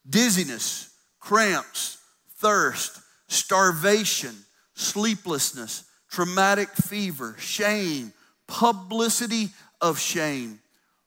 Dizziness, 0.08 0.94
cramps, 1.22 2.00
thirst, 2.36 3.00
starvation, 3.30 4.36
sleeplessness, 4.74 5.86
traumatic 6.10 6.68
fever, 6.68 7.34
shame, 7.40 8.12
publicity 8.46 9.52
of 9.80 9.98
shame, 9.98 10.60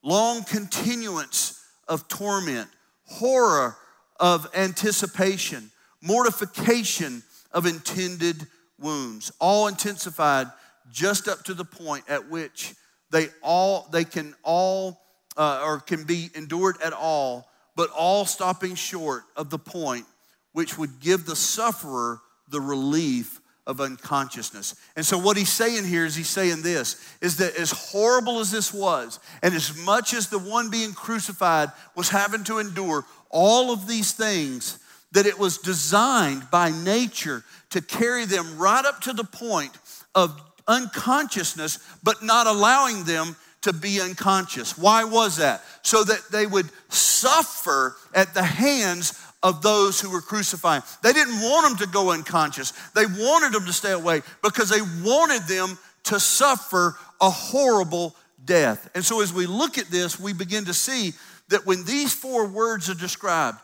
long 0.03 0.43
continuance 0.45 1.63
of 1.87 2.09
torment, 2.09 2.71
horror 3.05 3.77
of 4.19 4.49
anticipation, 4.55 5.71
mortification 6.01 7.23
of 7.53 7.67
intended 7.67 8.47
wounds, 8.79 9.31
all 9.39 9.69
intensified 9.69 10.47
just 10.91 11.29
up 11.29 11.45
to 11.45 11.53
the 11.53 11.65
point 11.65 12.05
at 12.09 12.31
which 12.31 12.75
they 13.11 13.29
all 13.43 13.87
they 13.93 14.05
can 14.05 14.35
all 14.43 15.04
uh, 15.37 15.63
or 15.65 15.81
can 15.81 16.05
be 16.05 16.31
endured 16.35 16.81
at 16.83 16.93
all, 16.93 17.49
but 17.77 17.91
all 17.91 18.25
stopping 18.25 18.75
short 18.75 19.25
of 19.37 19.51
the 19.51 19.59
point 19.59 20.07
which 20.53 20.79
would 20.79 21.01
give 21.01 21.27
the 21.27 21.37
sufferer 21.37 22.21
the 22.49 22.61
relief 22.61 23.41
of 23.67 23.81
unconsciousness. 23.81 24.75
And 24.95 25.05
so 25.05 25.19
what 25.19 25.37
he's 25.37 25.53
saying 25.53 25.85
here 25.85 26.05
is 26.05 26.15
he's 26.15 26.29
saying 26.29 26.63
this 26.63 27.03
is 27.21 27.39
that 27.39 27.57
as 27.57 27.71
horrible 27.71 28.39
as 28.39 28.51
this 28.51 28.73
was 28.73 29.19
and 29.43 29.55
as 29.55 29.77
much 29.85 30.13
as 30.13 30.29
the 30.29 30.39
one 30.39 30.71
being 30.71 30.93
crucified 30.93 31.71
was 31.97 32.11
having 32.11 32.45
to 32.45 32.59
endure 32.59 33.05
all 33.31 33.73
of 33.73 33.89
these 33.89 34.13
things 34.13 34.79
that 35.13 35.27
it 35.27 35.39
was 35.39 35.59
designed 35.59 36.51
by 36.51 36.71
nature 36.71 37.43
to 37.71 37.81
carry 37.81 38.27
them 38.27 38.59
right 38.59 38.85
up 38.85 39.01
to 39.01 39.13
the 39.13 39.25
point 39.25 39.73
of 40.15 40.39
unconsciousness 40.69 41.79
but 42.03 42.23
not 42.23 42.47
allowing 42.47 43.05
them 43.05 43.35
to 43.65 43.73
be 43.73 44.01
unconscious. 44.01 44.79
Why 44.79 45.05
was 45.05 45.37
that? 45.37 45.63
So 45.83 46.05
that 46.05 46.31
they 46.31 46.47
would 46.47 46.69
suffer 46.89 47.97
at 48.15 48.35
the 48.35 48.43
hands 48.43 49.21
of 49.43 49.63
those 49.63 50.01
who 50.01 50.11
were 50.11 50.21
crucifying. 50.21 50.83
They 51.03 51.13
didn't 51.13 51.41
want 51.41 51.69
them 51.69 51.87
to 51.87 51.93
go 51.93 52.13
unconscious. 52.13 52.73
They 52.95 53.07
wanted 53.07 53.53
them 53.53 53.67
to 53.67 53.73
stay 53.73 53.93
away 53.93 54.23
because 54.43 54.71
they 54.71 54.81
wanted 55.03 55.43
them 55.43 55.79
to 56.05 56.21
suffer 56.21 56.97
a 57.21 57.31
horrible 57.31 58.15
death. 58.45 58.91
And 58.95 59.05
so 59.05 59.23
as 59.23 59.33
we 59.33 59.47
look 59.47 59.79
at 59.79 59.87
this, 59.87 60.21
we 60.21 60.33
begin 60.33 60.67
to 60.67 60.75
see 60.75 61.13
that 61.49 61.67
when 61.67 61.85
these 61.85 62.15
four 62.15 62.47
words 62.47 62.91
are 62.91 62.95
described, 62.95 63.59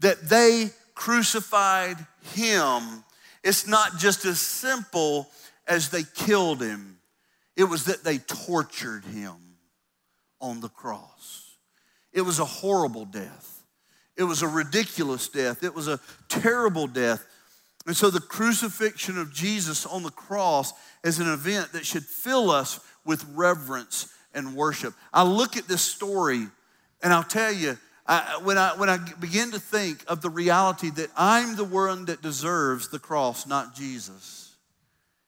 that 0.00 0.28
they 0.28 0.70
crucified 0.94 1.96
him, 2.34 3.04
it's 3.44 3.66
not 3.66 3.98
just 3.98 4.24
as 4.24 4.40
simple 4.40 5.30
as 5.66 5.90
they 5.90 6.04
killed 6.14 6.62
him. 6.62 6.91
It 7.56 7.64
was 7.64 7.84
that 7.84 8.04
they 8.04 8.18
tortured 8.18 9.04
him 9.04 9.36
on 10.40 10.60
the 10.60 10.68
cross. 10.68 11.56
It 12.12 12.22
was 12.22 12.38
a 12.38 12.44
horrible 12.44 13.04
death. 13.04 13.64
It 14.16 14.24
was 14.24 14.42
a 14.42 14.48
ridiculous 14.48 15.28
death. 15.28 15.62
It 15.62 15.74
was 15.74 15.88
a 15.88 16.00
terrible 16.28 16.86
death. 16.86 17.24
And 17.86 17.96
so 17.96 18.10
the 18.10 18.20
crucifixion 18.20 19.18
of 19.18 19.32
Jesus 19.32 19.86
on 19.86 20.02
the 20.02 20.10
cross 20.10 20.72
is 21.02 21.18
an 21.18 21.30
event 21.30 21.72
that 21.72 21.86
should 21.86 22.04
fill 22.04 22.50
us 22.50 22.80
with 23.04 23.24
reverence 23.34 24.08
and 24.34 24.54
worship. 24.54 24.94
I 25.12 25.24
look 25.24 25.56
at 25.56 25.66
this 25.66 25.82
story 25.82 26.46
and 27.02 27.12
I'll 27.12 27.24
tell 27.24 27.52
you, 27.52 27.78
I, 28.06 28.40
when, 28.42 28.58
I, 28.58 28.76
when 28.76 28.88
I 28.88 28.98
begin 29.20 29.52
to 29.52 29.60
think 29.60 30.04
of 30.08 30.22
the 30.22 30.30
reality 30.30 30.90
that 30.90 31.10
I'm 31.16 31.56
the 31.56 31.64
one 31.64 32.06
that 32.06 32.22
deserves 32.22 32.88
the 32.88 32.98
cross, 32.98 33.46
not 33.46 33.74
Jesus. 33.74 34.51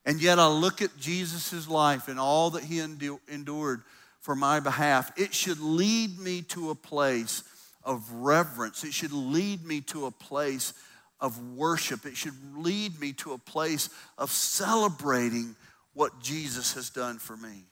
And 0.05 0.21
yet 0.21 0.39
I 0.39 0.49
look 0.49 0.83
at 0.83 0.97
Jesus' 0.99 1.69
life 1.69 2.09
and 2.09 2.21
all 2.21 2.51
that 2.51 2.65
he 2.65 2.81
endured 2.81 3.83
for 4.21 4.35
my 4.35 4.61
behalf, 4.61 5.13
it 5.19 5.35
should 5.35 5.61
lead 5.61 6.19
me 6.19 6.43
to 6.43 6.71
a 6.71 6.75
place 6.75 7.43
of 7.83 8.11
reverence. 8.11 8.83
It 8.85 8.95
should 8.95 9.13
lead 9.13 9.65
me 9.65 9.83
to 9.83 10.07
a 10.07 10.11
place 10.11 10.73
of 11.21 11.39
worship. 11.55 12.07
It 12.07 12.17
should 12.17 12.35
lead 12.57 12.99
me 12.99 13.13
to 13.15 13.35
a 13.35 13.39
place 13.39 13.91
of 14.17 14.31
celebrating 14.31 15.57
what 15.93 16.21
Jesus 16.21 16.75
has 16.75 16.91
done 16.91 17.19
for 17.19 17.37
me. 17.37 17.65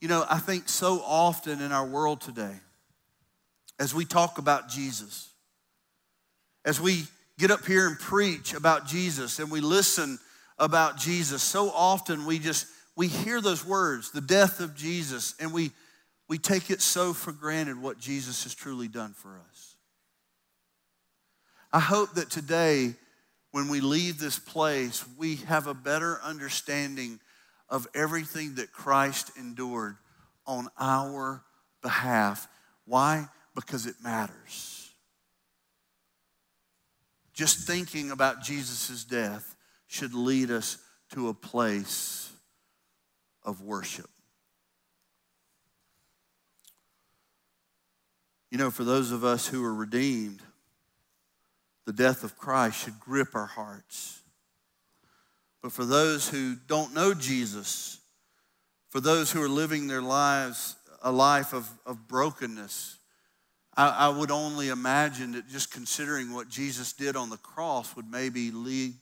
You 0.00 0.08
know, 0.08 0.24
I 0.28 0.38
think 0.38 0.68
so 0.68 1.02
often 1.04 1.60
in 1.60 1.72
our 1.72 1.86
world 1.86 2.20
today, 2.20 2.54
as 3.78 3.94
we 3.94 4.04
talk 4.04 4.38
about 4.38 4.68
Jesus, 4.68 5.30
as 6.64 6.80
we 6.80 7.04
get 7.38 7.50
up 7.50 7.64
here 7.64 7.86
and 7.86 7.98
preach 7.98 8.52
about 8.52 8.86
Jesus 8.86 9.38
and 9.38 9.50
we 9.50 9.60
listen 9.60 10.18
about 10.60 10.98
Jesus, 10.98 11.42
so 11.42 11.70
often 11.70 12.26
we 12.26 12.38
just 12.38 12.66
we 12.96 13.08
hear 13.08 13.40
those 13.40 13.64
words, 13.64 14.12
the 14.12 14.20
death 14.20 14.60
of 14.60 14.76
Jesus, 14.76 15.34
and 15.40 15.52
we 15.52 15.72
we 16.28 16.38
take 16.38 16.70
it 16.70 16.80
so 16.80 17.12
for 17.12 17.32
granted 17.32 17.80
what 17.80 17.98
Jesus 17.98 18.44
has 18.44 18.54
truly 18.54 18.86
done 18.86 19.14
for 19.14 19.40
us. 19.50 19.74
I 21.72 21.80
hope 21.80 22.14
that 22.14 22.30
today, 22.30 22.94
when 23.52 23.68
we 23.68 23.80
leave 23.80 24.18
this 24.18 24.38
place, 24.38 25.04
we 25.18 25.36
have 25.36 25.66
a 25.66 25.74
better 25.74 26.20
understanding 26.22 27.18
of 27.68 27.88
everything 27.94 28.56
that 28.56 28.72
Christ 28.72 29.32
endured 29.38 29.96
on 30.46 30.68
our 30.78 31.42
behalf. 31.82 32.48
Why? 32.84 33.28
Because 33.54 33.86
it 33.86 33.96
matters. 34.02 34.90
Just 37.32 37.66
thinking 37.66 38.10
about 38.10 38.42
Jesus' 38.42 39.04
death 39.04 39.56
should 39.90 40.14
lead 40.14 40.52
us 40.52 40.78
to 41.10 41.28
a 41.28 41.34
place 41.34 42.30
of 43.42 43.60
worship. 43.60 44.08
You 48.52 48.58
know, 48.58 48.70
for 48.70 48.84
those 48.84 49.10
of 49.10 49.24
us 49.24 49.48
who 49.48 49.64
are 49.64 49.74
redeemed, 49.74 50.42
the 51.86 51.92
death 51.92 52.22
of 52.22 52.38
Christ 52.38 52.84
should 52.84 53.00
grip 53.00 53.34
our 53.34 53.46
hearts. 53.46 54.22
But 55.60 55.72
for 55.72 55.84
those 55.84 56.28
who 56.28 56.54
don't 56.68 56.94
know 56.94 57.12
Jesus, 57.12 57.98
for 58.90 59.00
those 59.00 59.32
who 59.32 59.42
are 59.42 59.48
living 59.48 59.88
their 59.88 60.02
lives 60.02 60.76
a 61.02 61.10
life 61.10 61.52
of, 61.52 61.68
of 61.84 62.06
brokenness, 62.06 62.96
I, 63.76 63.88
I 63.88 64.08
would 64.08 64.30
only 64.30 64.68
imagine 64.68 65.32
that 65.32 65.48
just 65.48 65.72
considering 65.72 66.32
what 66.32 66.48
Jesus 66.48 66.92
did 66.92 67.16
on 67.16 67.28
the 67.28 67.38
cross 67.38 67.96
would 67.96 68.08
maybe 68.08 68.52
lead 68.52 68.94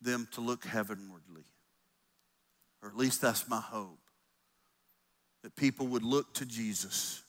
them 0.00 0.28
to 0.32 0.40
look 0.40 0.64
heavenwardly. 0.64 1.44
Or 2.82 2.88
at 2.88 2.96
least 2.96 3.20
that's 3.20 3.48
my 3.48 3.60
hope. 3.60 3.98
That 5.42 5.56
people 5.56 5.86
would 5.88 6.02
look 6.02 6.34
to 6.34 6.46
Jesus 6.46 7.22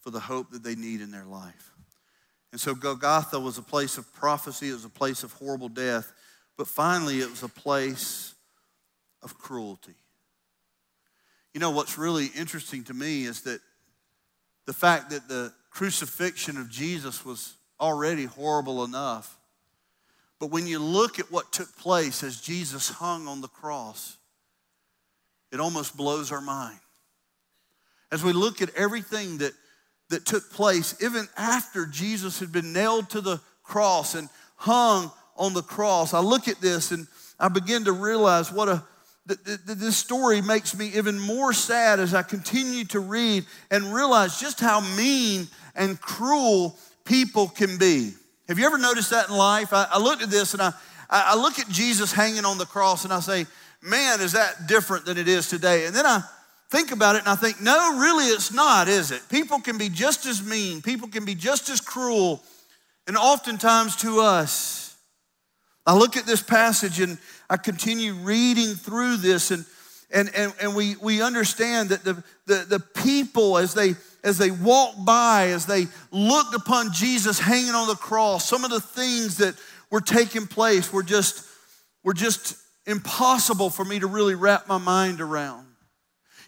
for 0.00 0.10
the 0.10 0.20
hope 0.20 0.50
that 0.50 0.62
they 0.62 0.74
need 0.74 1.00
in 1.00 1.10
their 1.10 1.24
life. 1.24 1.70
And 2.50 2.60
so 2.60 2.74
Golgotha 2.74 3.40
was 3.40 3.56
a 3.56 3.62
place 3.62 3.96
of 3.96 4.12
prophecy, 4.12 4.68
it 4.68 4.74
was 4.74 4.84
a 4.84 4.90
place 4.90 5.22
of 5.22 5.32
horrible 5.32 5.68
death, 5.68 6.12
but 6.58 6.66
finally 6.66 7.20
it 7.20 7.30
was 7.30 7.42
a 7.42 7.48
place 7.48 8.34
of 9.22 9.38
cruelty. 9.38 9.94
You 11.54 11.60
know, 11.60 11.70
what's 11.70 11.96
really 11.96 12.26
interesting 12.36 12.84
to 12.84 12.94
me 12.94 13.24
is 13.24 13.42
that 13.42 13.60
the 14.66 14.72
fact 14.72 15.10
that 15.10 15.28
the 15.28 15.52
crucifixion 15.70 16.56
of 16.56 16.70
Jesus 16.70 17.24
was 17.24 17.54
already 17.80 18.24
horrible 18.24 18.84
enough. 18.84 19.38
But 20.42 20.50
when 20.50 20.66
you 20.66 20.80
look 20.80 21.20
at 21.20 21.30
what 21.30 21.52
took 21.52 21.76
place 21.76 22.24
as 22.24 22.40
Jesus 22.40 22.88
hung 22.88 23.28
on 23.28 23.42
the 23.42 23.46
cross, 23.46 24.16
it 25.52 25.60
almost 25.60 25.96
blows 25.96 26.32
our 26.32 26.40
mind. 26.40 26.80
As 28.10 28.24
we 28.24 28.32
look 28.32 28.60
at 28.60 28.74
everything 28.74 29.38
that, 29.38 29.52
that 30.08 30.26
took 30.26 30.50
place, 30.50 31.00
even 31.00 31.28
after 31.36 31.86
Jesus 31.86 32.40
had 32.40 32.50
been 32.50 32.72
nailed 32.72 33.08
to 33.10 33.20
the 33.20 33.40
cross 33.62 34.16
and 34.16 34.28
hung 34.56 35.12
on 35.36 35.54
the 35.54 35.62
cross, 35.62 36.12
I 36.12 36.18
look 36.18 36.48
at 36.48 36.60
this 36.60 36.90
and 36.90 37.06
I 37.38 37.46
begin 37.46 37.84
to 37.84 37.92
realize 37.92 38.50
what 38.50 38.68
a 38.68 38.82
this 39.26 39.96
story 39.96 40.42
makes 40.42 40.76
me 40.76 40.88
even 40.96 41.20
more 41.20 41.52
sad 41.52 42.00
as 42.00 42.14
I 42.14 42.24
continue 42.24 42.84
to 42.86 42.98
read 42.98 43.44
and 43.70 43.94
realize 43.94 44.40
just 44.40 44.58
how 44.58 44.80
mean 44.96 45.46
and 45.76 46.00
cruel 46.00 46.76
people 47.04 47.46
can 47.46 47.78
be. 47.78 48.14
Have 48.52 48.58
you 48.58 48.66
ever 48.66 48.76
noticed 48.76 49.08
that 49.12 49.30
in 49.30 49.34
life? 49.34 49.72
I, 49.72 49.88
I 49.90 49.98
at 50.20 50.28
this 50.28 50.52
and 50.52 50.60
I, 50.60 50.74
I 51.08 51.34
look 51.36 51.58
at 51.58 51.70
Jesus 51.70 52.12
hanging 52.12 52.44
on 52.44 52.58
the 52.58 52.66
cross 52.66 53.04
and 53.04 53.10
I 53.10 53.20
say, 53.20 53.46
man, 53.80 54.20
is 54.20 54.32
that 54.32 54.66
different 54.68 55.06
than 55.06 55.16
it 55.16 55.26
is 55.26 55.48
today? 55.48 55.86
And 55.86 55.96
then 55.96 56.04
I 56.04 56.20
think 56.68 56.92
about 56.92 57.16
it 57.16 57.20
and 57.20 57.28
I 57.28 57.34
think, 57.34 57.62
no, 57.62 57.98
really 57.98 58.26
it's 58.26 58.52
not, 58.52 58.88
is 58.88 59.10
it? 59.10 59.22
People 59.30 59.60
can 59.60 59.78
be 59.78 59.88
just 59.88 60.26
as 60.26 60.44
mean, 60.44 60.82
people 60.82 61.08
can 61.08 61.24
be 61.24 61.34
just 61.34 61.70
as 61.70 61.80
cruel, 61.80 62.42
and 63.06 63.16
oftentimes 63.16 63.96
to 63.96 64.20
us. 64.20 64.98
I 65.86 65.96
look 65.96 66.18
at 66.18 66.26
this 66.26 66.42
passage 66.42 67.00
and 67.00 67.16
I 67.48 67.56
continue 67.56 68.12
reading 68.12 68.74
through 68.74 69.16
this, 69.16 69.50
and, 69.50 69.64
and, 70.10 70.30
and, 70.36 70.52
and 70.60 70.76
we, 70.76 70.96
we 70.96 71.22
understand 71.22 71.88
that 71.88 72.04
the, 72.04 72.22
the, 72.44 72.66
the 72.68 72.80
people, 72.80 73.56
as 73.56 73.72
they, 73.72 73.94
as 74.24 74.38
they 74.38 74.50
walked 74.50 75.04
by, 75.04 75.48
as 75.48 75.66
they 75.66 75.86
looked 76.10 76.54
upon 76.54 76.92
Jesus 76.92 77.38
hanging 77.38 77.74
on 77.74 77.88
the 77.88 77.94
cross, 77.94 78.48
some 78.48 78.64
of 78.64 78.70
the 78.70 78.80
things 78.80 79.38
that 79.38 79.54
were 79.90 80.00
taking 80.00 80.46
place 80.46 80.92
were 80.92 81.02
just, 81.02 81.44
were 82.04 82.14
just 82.14 82.56
impossible 82.86 83.70
for 83.70 83.84
me 83.84 83.98
to 83.98 84.06
really 84.06 84.34
wrap 84.34 84.68
my 84.68 84.78
mind 84.78 85.20
around. 85.20 85.66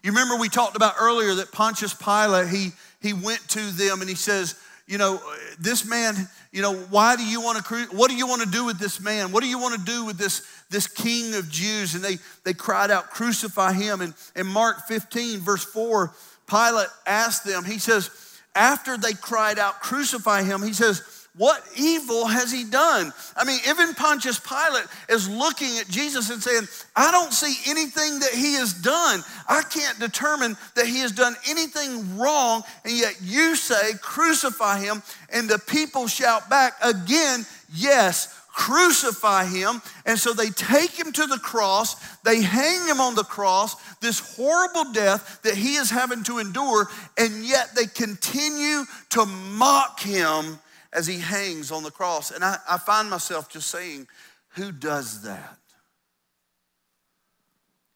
You 0.02 0.10
remember 0.10 0.36
we 0.36 0.48
talked 0.48 0.76
about 0.76 0.94
earlier 1.00 1.34
that 1.36 1.50
Pontius 1.50 1.94
Pilate, 1.94 2.48
he, 2.48 2.70
he 3.00 3.12
went 3.12 3.40
to 3.50 3.60
them 3.60 4.00
and 4.00 4.08
he 4.08 4.16
says, 4.16 4.54
you 4.86 4.98
know, 4.98 5.18
this 5.58 5.88
man, 5.88 6.14
you 6.52 6.60
know, 6.60 6.74
why 6.74 7.16
do 7.16 7.24
you 7.24 7.40
want 7.40 7.64
to, 7.64 7.74
what 7.96 8.10
do 8.10 8.16
you 8.16 8.26
want 8.26 8.42
to 8.42 8.48
do 8.50 8.66
with 8.66 8.78
this 8.78 9.00
man? 9.00 9.32
What 9.32 9.42
do 9.42 9.48
you 9.48 9.58
want 9.58 9.78
to 9.78 9.84
do 9.84 10.04
with 10.04 10.18
this, 10.18 10.46
this 10.68 10.86
king 10.86 11.34
of 11.34 11.48
Jews? 11.50 11.94
And 11.94 12.04
they, 12.04 12.18
they 12.44 12.52
cried 12.52 12.90
out, 12.90 13.10
crucify 13.10 13.72
him. 13.72 14.02
And 14.02 14.12
in 14.36 14.46
Mark 14.46 14.86
15, 14.86 15.40
verse 15.40 15.64
4, 15.64 16.12
Pilate 16.46 16.88
asked 17.06 17.44
them, 17.44 17.64
he 17.64 17.78
says, 17.78 18.10
after 18.54 18.96
they 18.96 19.12
cried 19.12 19.58
out, 19.58 19.80
crucify 19.80 20.42
him, 20.42 20.62
he 20.62 20.72
says, 20.72 21.02
what 21.36 21.64
evil 21.76 22.26
has 22.26 22.52
he 22.52 22.62
done? 22.62 23.12
I 23.36 23.44
mean, 23.44 23.58
even 23.68 23.92
Pontius 23.94 24.38
Pilate 24.38 24.86
is 25.08 25.28
looking 25.28 25.78
at 25.78 25.88
Jesus 25.88 26.30
and 26.30 26.40
saying, 26.40 26.68
I 26.94 27.10
don't 27.10 27.32
see 27.32 27.68
anything 27.68 28.20
that 28.20 28.30
he 28.32 28.54
has 28.54 28.72
done. 28.72 29.20
I 29.48 29.62
can't 29.62 29.98
determine 29.98 30.56
that 30.76 30.86
he 30.86 31.00
has 31.00 31.10
done 31.10 31.34
anything 31.48 32.16
wrong, 32.16 32.62
and 32.84 32.96
yet 32.96 33.16
you 33.20 33.56
say, 33.56 33.94
crucify 34.00 34.78
him. 34.78 35.02
And 35.32 35.48
the 35.48 35.58
people 35.58 36.06
shout 36.06 36.48
back 36.48 36.74
again, 36.80 37.44
yes, 37.74 38.28
crucify 38.54 39.44
him. 39.44 39.82
And 40.06 40.18
so 40.18 40.32
they 40.32 40.48
take 40.48 40.92
him 40.92 41.12
to 41.12 41.26
the 41.26 41.38
cross, 41.38 41.96
they 42.20 42.40
hang 42.40 42.86
him 42.88 43.00
on 43.00 43.14
the 43.14 43.24
cross, 43.24 43.74
this 43.96 44.36
horrible 44.36 44.92
death 44.92 45.42
that 45.42 45.56
he 45.56 45.74
is 45.74 45.90
having 45.90 46.22
to 46.24 46.38
endure, 46.38 46.88
and 47.18 47.44
yet 47.44 47.74
they 47.74 47.86
continue 47.86 48.84
to 49.10 49.26
mock 49.26 50.00
him 50.00 50.58
as 50.92 51.06
he 51.06 51.18
hangs 51.18 51.72
on 51.72 51.82
the 51.82 51.90
cross. 51.90 52.30
And 52.30 52.44
I, 52.44 52.56
I 52.68 52.78
find 52.78 53.10
myself 53.10 53.50
just 53.50 53.68
saying, 53.68 54.06
Who 54.50 54.72
does 54.72 55.22
that? 55.22 55.58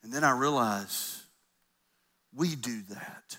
And 0.03 0.13
then 0.13 0.25
I 0.25 0.33
realize 0.33 1.23
we 2.35 2.57
do 2.57 2.83
that. 2.91 3.39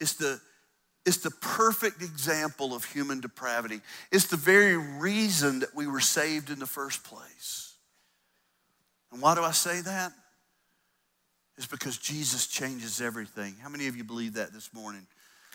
It's 0.00 0.14
the, 0.14 0.40
it's 1.10 1.18
the 1.18 1.32
perfect 1.32 2.02
example 2.02 2.72
of 2.72 2.84
human 2.84 3.18
depravity. 3.18 3.80
It's 4.12 4.28
the 4.28 4.36
very 4.36 4.76
reason 4.76 5.58
that 5.58 5.74
we 5.74 5.88
were 5.88 5.98
saved 5.98 6.50
in 6.50 6.60
the 6.60 6.68
first 6.68 7.02
place. 7.02 7.74
And 9.10 9.20
why 9.20 9.34
do 9.34 9.42
I 9.42 9.50
say 9.50 9.80
that? 9.80 10.12
It's 11.56 11.66
because 11.66 11.98
Jesus 11.98 12.46
changes 12.46 13.00
everything. 13.00 13.56
How 13.60 13.68
many 13.68 13.88
of 13.88 13.96
you 13.96 14.04
believe 14.04 14.34
that 14.34 14.52
this 14.52 14.72
morning? 14.72 15.04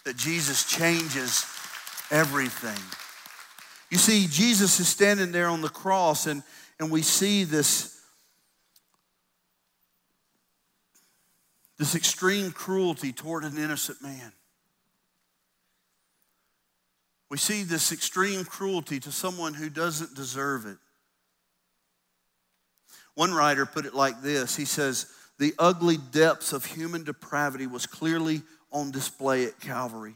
That 0.03 0.17
Jesus 0.17 0.69
changes 0.69 1.45
everything. 2.11 2.83
You 3.89 3.97
see, 3.97 4.27
Jesus 4.29 4.81
is 4.81 4.89
standing 4.89 5.31
there 5.31 5.47
on 5.47 5.61
the 5.61 5.69
cross, 5.69 6.27
and, 6.27 6.43
and 6.81 6.91
we 6.91 7.01
see 7.01 7.45
this, 7.45 7.97
this 11.77 11.95
extreme 11.95 12.51
cruelty 12.51 13.13
toward 13.13 13.45
an 13.45 13.57
innocent 13.57 14.01
man. 14.01 14.33
We 17.30 17.38
see 17.38 17.63
this 17.63 17.91
extreme 17.91 18.45
cruelty 18.45 18.99
to 18.99 19.11
someone 19.11 19.53
who 19.53 19.69
doesn't 19.69 20.15
deserve 20.15 20.65
it. 20.65 20.78
One 23.15 23.34
writer 23.34 23.65
put 23.65 23.86
it 23.86 23.95
like 23.95 24.21
this 24.21 24.55
He 24.55 24.65
says, 24.65 25.07
The 25.39 25.53
ugly 25.57 25.97
depths 25.97 26.53
of 26.53 26.65
human 26.65 27.03
depravity 27.03 27.67
was 27.67 27.86
clearly 27.86 28.41
on 28.71 28.91
display 28.91 29.45
at 29.45 29.59
Calvary. 29.59 30.15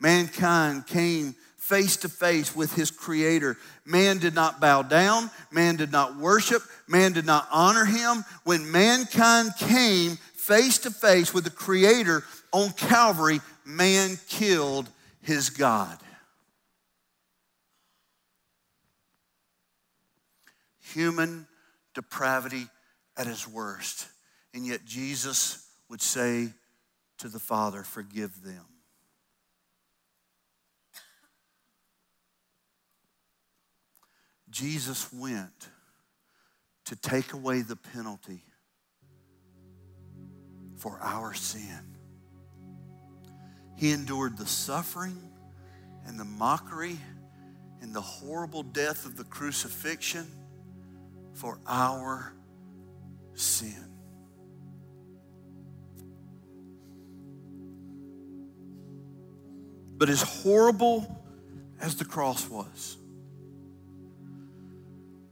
Mankind 0.00 0.86
came 0.86 1.36
face 1.56 1.96
to 1.98 2.08
face 2.08 2.56
with 2.56 2.74
his 2.74 2.90
creator. 2.90 3.56
Man 3.84 4.18
did 4.18 4.34
not 4.34 4.60
bow 4.60 4.82
down, 4.82 5.30
man 5.52 5.76
did 5.76 5.92
not 5.92 6.16
worship, 6.16 6.62
man 6.88 7.12
did 7.12 7.24
not 7.24 7.46
honor 7.52 7.84
him. 7.84 8.24
When 8.42 8.70
mankind 8.72 9.52
came 9.56 10.16
face 10.34 10.78
to 10.78 10.90
face 10.90 11.32
with 11.32 11.44
the 11.44 11.50
creator 11.50 12.24
on 12.50 12.72
Calvary, 12.72 13.40
man 13.64 14.18
killed 14.28 14.88
his 15.20 15.50
God. 15.50 15.96
Human 20.94 21.46
depravity 21.94 22.66
at 23.16 23.26
its 23.26 23.46
worst. 23.46 24.08
And 24.54 24.66
yet 24.66 24.84
Jesus 24.84 25.66
would 25.88 26.02
say 26.02 26.48
to 27.18 27.28
the 27.28 27.38
Father, 27.38 27.82
Forgive 27.82 28.42
them. 28.42 28.64
Jesus 34.50 35.10
went 35.12 35.70
to 36.84 36.96
take 36.96 37.32
away 37.32 37.62
the 37.62 37.76
penalty 37.76 38.42
for 40.76 40.98
our 41.00 41.32
sin. 41.32 41.96
He 43.76 43.92
endured 43.92 44.36
the 44.36 44.46
suffering 44.46 45.16
and 46.06 46.20
the 46.20 46.24
mockery 46.24 46.98
and 47.80 47.94
the 47.94 48.00
horrible 48.00 48.62
death 48.62 49.06
of 49.06 49.16
the 49.16 49.24
crucifixion 49.24 50.26
for 51.34 51.58
our 51.66 52.32
sin. 53.34 53.92
But 59.96 60.08
as 60.08 60.22
horrible 60.22 61.06
as 61.80 61.96
the 61.96 62.04
cross 62.04 62.48
was, 62.48 62.96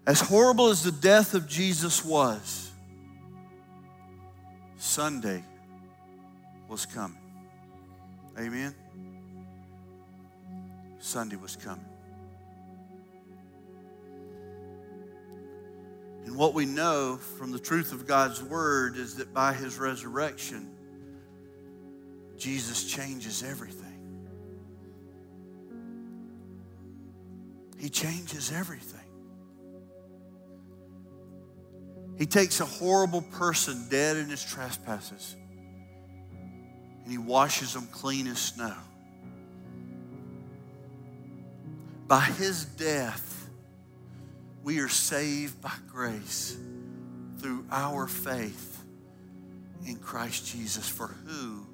as 0.07 0.20
horrible 0.20 0.68
as 0.68 0.82
the 0.82 0.92
death 0.92 1.34
of 1.34 1.48
Jesus 1.48 2.05
was, 2.05 2.70
Sunday 4.76 5.44
was 6.68 6.86
coming. 6.86 7.18
Amen. 8.38 8.74
Sunday 11.01 11.36
was 11.36 11.57
coming. 11.57 11.89
And 16.27 16.37
what 16.37 16.55
we 16.55 16.66
know 16.66 17.16
from 17.16 17.51
the 17.51 17.59
truth 17.59 17.93
of 17.93 18.07
God's 18.07 18.43
word 18.43 18.97
is 18.97 19.16
that 19.16 19.33
by 19.33 19.53
his 19.53 19.79
resurrection, 19.79 20.71
Jesus 22.37 22.85
changes 22.85 23.43
everything. 23.43 23.87
He 27.79 27.89
changes 27.89 28.53
everything. 28.53 29.01
He 32.18 32.27
takes 32.27 32.61
a 32.61 32.66
horrible 32.66 33.23
person 33.23 33.89
dead 33.89 34.18
in 34.18 34.29
his 34.29 34.45
trespasses 34.45 35.37
and 37.11 37.18
he 37.18 37.18
washes 37.18 37.75
them 37.75 37.89
clean 37.91 38.29
as 38.29 38.39
snow. 38.39 38.77
By 42.07 42.21
his 42.21 42.64
death, 42.64 43.39
we 44.63 44.81
are 44.81 44.89
saved 44.89 45.61
by 45.61 45.73
grace 45.91 46.57
through 47.39 47.65
our 47.71 48.07
faith 48.07 48.83
in 49.87 49.97
Christ 49.97 50.47
Jesus 50.47 50.89
for 50.89 51.07
who 51.07 51.67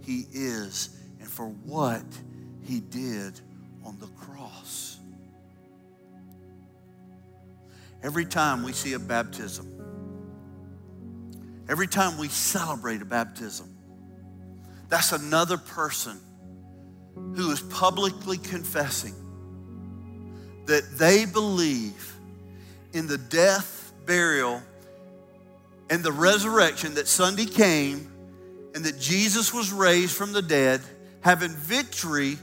he 0.00 0.26
is 0.32 0.96
and 1.20 1.28
for 1.28 1.46
what 1.46 2.04
he 2.62 2.80
did 2.80 3.38
on 3.84 3.98
the 3.98 4.06
cross. 4.06 4.98
Every 8.02 8.24
time 8.24 8.62
we 8.62 8.72
see 8.72 8.94
a 8.94 8.98
baptism, 8.98 9.68
every 11.68 11.86
time 11.86 12.18
we 12.18 12.28
celebrate 12.28 13.02
a 13.02 13.04
baptism, 13.04 13.76
that's 14.88 15.12
another 15.12 15.56
person 15.56 16.18
who 17.14 17.50
is 17.50 17.60
publicly 17.60 18.38
confessing 18.38 19.14
that 20.66 20.98
they 20.98 21.24
believe 21.26 22.11
in 22.92 23.06
the 23.06 23.18
death, 23.18 23.92
burial, 24.06 24.62
and 25.90 26.02
the 26.02 26.12
resurrection 26.12 26.94
that 26.94 27.08
Sunday 27.08 27.46
came 27.46 28.10
and 28.74 28.84
that 28.84 28.98
Jesus 28.98 29.52
was 29.52 29.72
raised 29.72 30.16
from 30.16 30.32
the 30.32 30.42
dead, 30.42 30.80
having 31.20 31.50
victory 31.50 32.38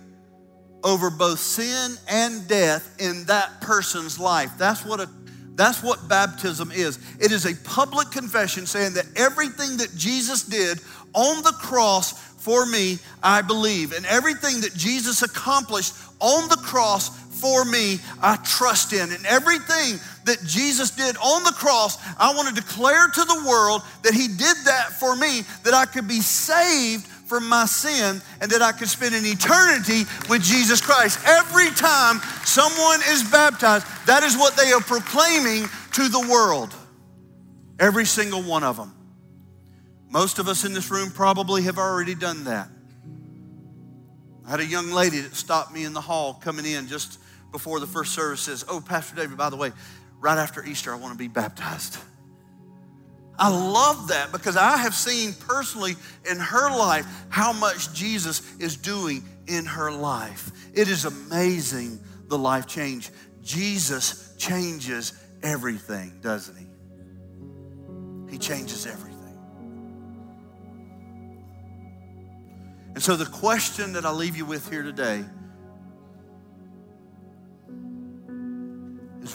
over 0.84 1.10
both 1.10 1.40
sin 1.40 1.96
and 2.08 2.48
death 2.48 2.96
in 3.00 3.26
that 3.26 3.62
person's 3.62 4.20
life. 4.20 4.52
That's 4.58 4.86
what 4.86 5.00
a 5.00 5.10
that's 5.56 5.84
what 5.84 6.08
baptism 6.08 6.72
is. 6.72 6.98
It 7.20 7.34
is 7.34 7.46
a 7.46 7.54
public 7.66 8.12
confession 8.12 8.66
saying 8.66 8.94
that 8.94 9.06
everything 9.18 9.76
that 9.78 9.94
Jesus 9.94 10.44
did 10.44 10.80
on 11.14 11.44
the 11.44 11.52
cross 11.52 12.14
for 12.14 12.66
me, 12.66 12.98
I 13.22 13.42
believe. 13.42 13.92
And 13.92 14.06
everything 14.06 14.62
that 14.62 14.74
Jesus 14.74 15.22
accomplished 15.22 15.96
on 16.22 16.48
the 16.48 16.56
cross 16.56 17.10
for 17.40 17.66
me, 17.66 18.00
I 18.22 18.36
trust 18.38 18.94
in. 18.94 19.12
And 19.12 19.26
everything 19.26 20.00
that 20.26 20.44
Jesus 20.46 20.92
did 20.92 21.16
on 21.18 21.44
the 21.44 21.52
cross, 21.52 21.98
I 22.18 22.34
want 22.36 22.50
to 22.50 22.54
declare 22.54 23.08
to 23.08 23.24
the 23.24 23.44
world 23.48 23.82
that 24.04 24.14
He 24.14 24.28
did 24.28 24.58
that 24.66 24.92
for 25.00 25.16
me, 25.16 25.42
that 25.64 25.74
I 25.74 25.86
could 25.86 26.08
be 26.08 26.22
saved 26.22 27.06
from 27.30 27.48
my 27.48 27.66
sin 27.66 28.22
and 28.42 28.52
that 28.52 28.62
I 28.62 28.72
could 28.72 28.90
spend 28.90 29.14
an 29.14 29.26
eternity 29.26 30.04
with 30.30 30.42
Jesus 30.42 30.82
Christ. 30.82 31.20
Every 31.26 31.70
time 31.70 32.20
someone 32.44 33.00
is 33.10 33.24
baptized, 33.30 33.86
that 34.08 34.24
is 34.24 34.36
what 34.36 34.58
they 34.58 34.72
are 34.72 34.82
proclaiming 34.82 35.70
to 35.94 36.10
the 36.10 36.28
world. 36.30 36.76
Every 37.80 38.06
single 38.06 38.42
one 38.42 38.64
of 38.64 38.76
them. 38.76 38.94
Most 40.10 40.40
of 40.40 40.48
us 40.48 40.66
in 40.66 40.74
this 40.74 40.90
room 40.90 41.12
probably 41.12 41.64
have 41.64 41.78
already 41.78 42.16
done 42.16 42.46
that. 42.46 42.68
I 44.46 44.50
had 44.50 44.60
a 44.60 44.66
young 44.66 44.90
lady 44.90 45.20
that 45.20 45.36
stopped 45.36 45.72
me 45.72 45.86
in 45.86 45.94
the 45.94 46.02
hall 46.02 46.34
coming 46.34 46.66
in 46.66 46.88
just 46.88 47.20
before 47.52 47.80
the 47.80 47.88
first 47.88 48.14
service 48.14 48.42
says, 48.42 48.66
Oh, 48.68 48.82
Pastor 48.82 49.16
David, 49.16 49.38
by 49.38 49.50
the 49.50 49.56
way, 49.56 49.72
right 50.20 50.38
after 50.38 50.64
Easter, 50.64 50.94
I 50.94 50.98
want 50.98 51.14
to 51.14 51.18
be 51.18 51.28
baptized. 51.28 51.98
I 53.38 53.48
love 53.48 54.10
that 54.10 54.34
because 54.34 54.58
I 54.58 54.78
have 54.78 54.94
seen 54.94 55.34
personally 55.34 55.96
in 56.30 56.38
her 56.38 56.70
life 56.70 57.08
how 57.30 57.54
much 57.54 57.94
Jesus 57.94 58.42
is 58.58 58.76
doing 58.76 59.24
in 59.48 59.66
her 59.66 59.92
life. 59.92 60.52
It 60.74 60.90
is 60.90 61.06
amazing 61.06 62.00
the 62.28 62.38
life 62.38 62.68
change. 62.68 63.10
Jesus 63.42 64.36
changes 64.38 65.14
everything, 65.42 66.20
doesn't 66.22 66.56
he? 66.58 66.68
He 68.30 68.38
changes 68.38 68.86
everything. 68.86 69.10
And 72.94 73.02
so, 73.02 73.16
the 73.16 73.26
question 73.26 73.94
that 73.94 74.06
I 74.06 74.12
leave 74.12 74.36
you 74.36 74.46
with 74.46 74.70
here 74.70 74.84
today 74.84 75.24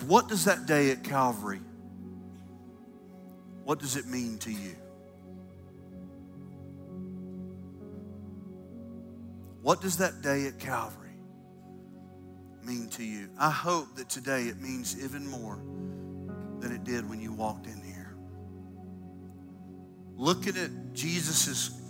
what 0.09 0.29
does 0.29 0.45
that 0.45 0.67
day 0.67 0.91
at 0.91 1.03
Calvary, 1.05 1.61
what 3.65 3.79
does 3.79 3.97
it 3.97 4.07
mean 4.07 4.39
to 4.39 4.51
you? 4.51 4.77
What 9.63 9.81
does 9.81 9.97
that 9.99 10.21
day 10.21 10.47
at 10.47 10.59
Calvary 10.59 11.17
mean 12.63 12.89
to 12.91 13.05
you? 13.05 13.31
I 13.39 13.51
hope 13.51 13.97
that 13.97 14.11
today 14.11 14.43
it 14.45 14.61
means 14.61 15.03
even 15.03 15.27
more 15.27 15.59
than 16.61 16.73
it 16.73 16.85
did 16.85 17.09
when 17.09 17.21
you 17.21 17.33
walked 17.33 17.67
in 17.67 17.81
here. 17.83 18.15
Looking 20.17 20.57
at 20.57 20.93
Jesus' 20.93 21.81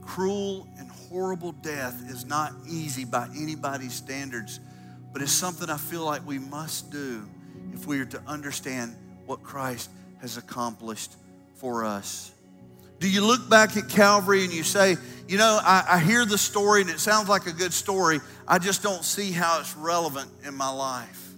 cruel 0.00 0.66
and 0.78 0.90
horrible 0.90 1.52
death 1.52 2.10
is 2.10 2.26
not 2.26 2.52
easy 2.68 3.04
by 3.04 3.28
anybody's 3.38 3.94
standards, 3.94 4.58
but 5.12 5.22
it's 5.22 5.30
something 5.30 5.70
I 5.70 5.76
feel 5.76 6.04
like 6.04 6.26
we 6.26 6.40
must 6.40 6.90
do 6.90 7.24
if 7.72 7.86
we 7.86 8.00
are 8.00 8.06
to 8.06 8.22
understand 8.26 8.96
what 9.26 9.42
Christ 9.42 9.90
has 10.20 10.36
accomplished 10.36 11.14
for 11.54 11.84
us. 11.84 12.32
Do 12.98 13.10
you 13.10 13.24
look 13.24 13.48
back 13.50 13.76
at 13.76 13.88
Calvary 13.88 14.44
and 14.44 14.52
you 14.52 14.62
say, 14.62 14.96
you 15.26 15.36
know, 15.36 15.58
I, 15.62 15.84
I, 15.88 15.98
hear 15.98 16.24
the 16.24 16.38
story 16.38 16.82
and 16.82 16.90
it 16.90 17.00
sounds 17.00 17.28
like 17.28 17.46
a 17.46 17.52
good 17.52 17.72
story. 17.72 18.20
I 18.46 18.58
just 18.58 18.82
don't 18.82 19.04
see 19.04 19.32
how 19.32 19.58
it's 19.60 19.76
relevant 19.76 20.30
in 20.44 20.54
my 20.54 20.70
life. 20.70 21.32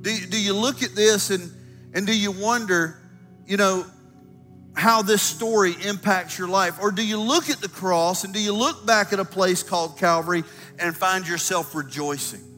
Do, 0.00 0.16
do 0.26 0.40
you 0.40 0.52
look 0.52 0.82
at 0.82 0.94
this 0.94 1.30
and, 1.30 1.50
and 1.94 2.06
do 2.06 2.16
you 2.16 2.30
wonder, 2.30 3.00
you 3.46 3.56
know, 3.56 3.84
how 4.74 5.02
this 5.02 5.22
story 5.22 5.74
impacts 5.84 6.38
your 6.38 6.48
life? 6.48 6.78
Or 6.80 6.90
do 6.92 7.04
you 7.04 7.18
look 7.18 7.50
at 7.50 7.60
the 7.60 7.68
cross 7.68 8.24
and 8.24 8.32
do 8.32 8.40
you 8.40 8.52
look 8.52 8.86
back 8.86 9.12
at 9.12 9.18
a 9.18 9.24
place 9.24 9.62
called 9.62 9.98
Calvary 9.98 10.44
and 10.78 10.96
find 10.96 11.26
yourself 11.26 11.74
rejoicing? 11.74 12.49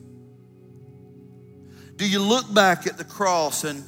Do 2.02 2.08
you 2.08 2.18
look 2.18 2.52
back 2.52 2.88
at 2.88 2.98
the 2.98 3.04
cross 3.04 3.62
and 3.62 3.84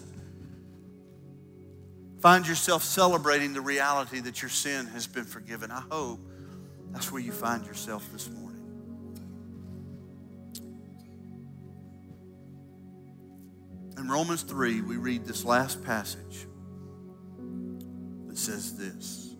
find 2.20 2.46
yourself 2.46 2.84
celebrating 2.84 3.54
the 3.54 3.60
reality 3.60 4.20
that 4.20 4.40
your 4.40 4.50
sin 4.50 4.86
has 4.86 5.08
been 5.08 5.24
forgiven? 5.24 5.72
I 5.72 5.82
hope 5.90 6.20
that's 6.92 7.10
where 7.10 7.20
you 7.20 7.32
find 7.32 7.66
yourself 7.66 8.08
this 8.12 8.30
morning. 8.30 8.62
In 13.98 14.08
Romans 14.08 14.44
3, 14.44 14.82
we 14.82 14.96
read 14.96 15.24
this 15.24 15.44
last 15.44 15.82
passage 15.82 16.46
that 18.28 18.38
says 18.38 18.78
this 18.78 19.34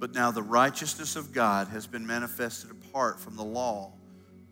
But 0.00 0.12
now 0.12 0.32
the 0.32 0.42
righteousness 0.42 1.14
of 1.14 1.32
God 1.32 1.68
has 1.68 1.86
been 1.86 2.04
manifested 2.04 2.72
apart 2.72 3.20
from 3.20 3.36
the 3.36 3.44
law, 3.44 3.92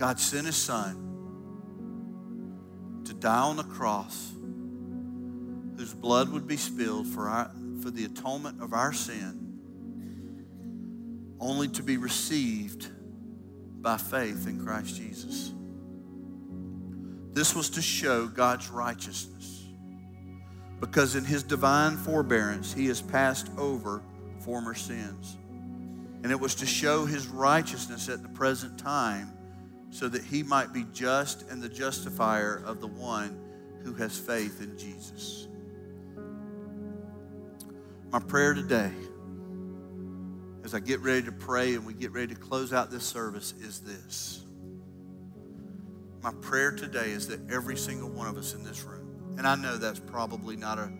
God 0.00 0.18
sent 0.18 0.46
his 0.46 0.56
son 0.56 0.96
to 3.04 3.12
die 3.12 3.42
on 3.42 3.56
the 3.58 3.64
cross, 3.64 4.32
whose 5.76 5.92
blood 5.92 6.30
would 6.30 6.46
be 6.46 6.56
spilled 6.56 7.06
for, 7.06 7.28
our, 7.28 7.50
for 7.82 7.90
the 7.90 8.06
atonement 8.06 8.62
of 8.62 8.72
our 8.72 8.94
sin, 8.94 9.58
only 11.38 11.68
to 11.68 11.82
be 11.82 11.98
received 11.98 12.88
by 13.82 13.98
faith 13.98 14.46
in 14.46 14.64
Christ 14.64 14.96
Jesus. 14.96 15.52
This 17.34 17.54
was 17.54 17.68
to 17.70 17.82
show 17.82 18.26
God's 18.26 18.70
righteousness 18.70 19.66
because 20.80 21.14
in 21.14 21.26
his 21.26 21.42
divine 21.42 21.98
forbearance 21.98 22.72
he 22.72 22.86
has 22.86 23.02
passed 23.02 23.50
over 23.58 24.02
former 24.38 24.74
sins. 24.74 25.36
And 26.22 26.32
it 26.32 26.40
was 26.40 26.54
to 26.56 26.64
show 26.64 27.04
his 27.04 27.26
righteousness 27.28 28.08
at 28.08 28.22
the 28.22 28.30
present 28.30 28.78
time 28.78 29.34
so 29.90 30.08
that 30.08 30.24
he 30.24 30.42
might 30.42 30.72
be 30.72 30.86
just 30.92 31.48
and 31.50 31.60
the 31.60 31.68
justifier 31.68 32.62
of 32.64 32.80
the 32.80 32.86
one 32.86 33.38
who 33.82 33.92
has 33.94 34.16
faith 34.16 34.62
in 34.62 34.78
Jesus. 34.78 35.48
My 38.10 38.18
prayer 38.18 38.54
today, 38.54 38.90
as 40.64 40.74
I 40.74 40.80
get 40.80 41.00
ready 41.00 41.22
to 41.22 41.32
pray 41.32 41.74
and 41.74 41.86
we 41.86 41.94
get 41.94 42.12
ready 42.12 42.34
to 42.34 42.40
close 42.40 42.72
out 42.72 42.90
this 42.90 43.04
service, 43.04 43.52
is 43.60 43.80
this. 43.80 44.44
My 46.22 46.32
prayer 46.42 46.72
today 46.72 47.10
is 47.10 47.28
that 47.28 47.50
every 47.50 47.76
single 47.76 48.10
one 48.10 48.28
of 48.28 48.36
us 48.36 48.54
in 48.54 48.62
this 48.62 48.84
room, 48.84 49.34
and 49.38 49.46
I 49.46 49.54
know 49.54 49.76
that's 49.76 50.00
probably 50.00 50.56
not 50.56 50.78
a 50.78 50.92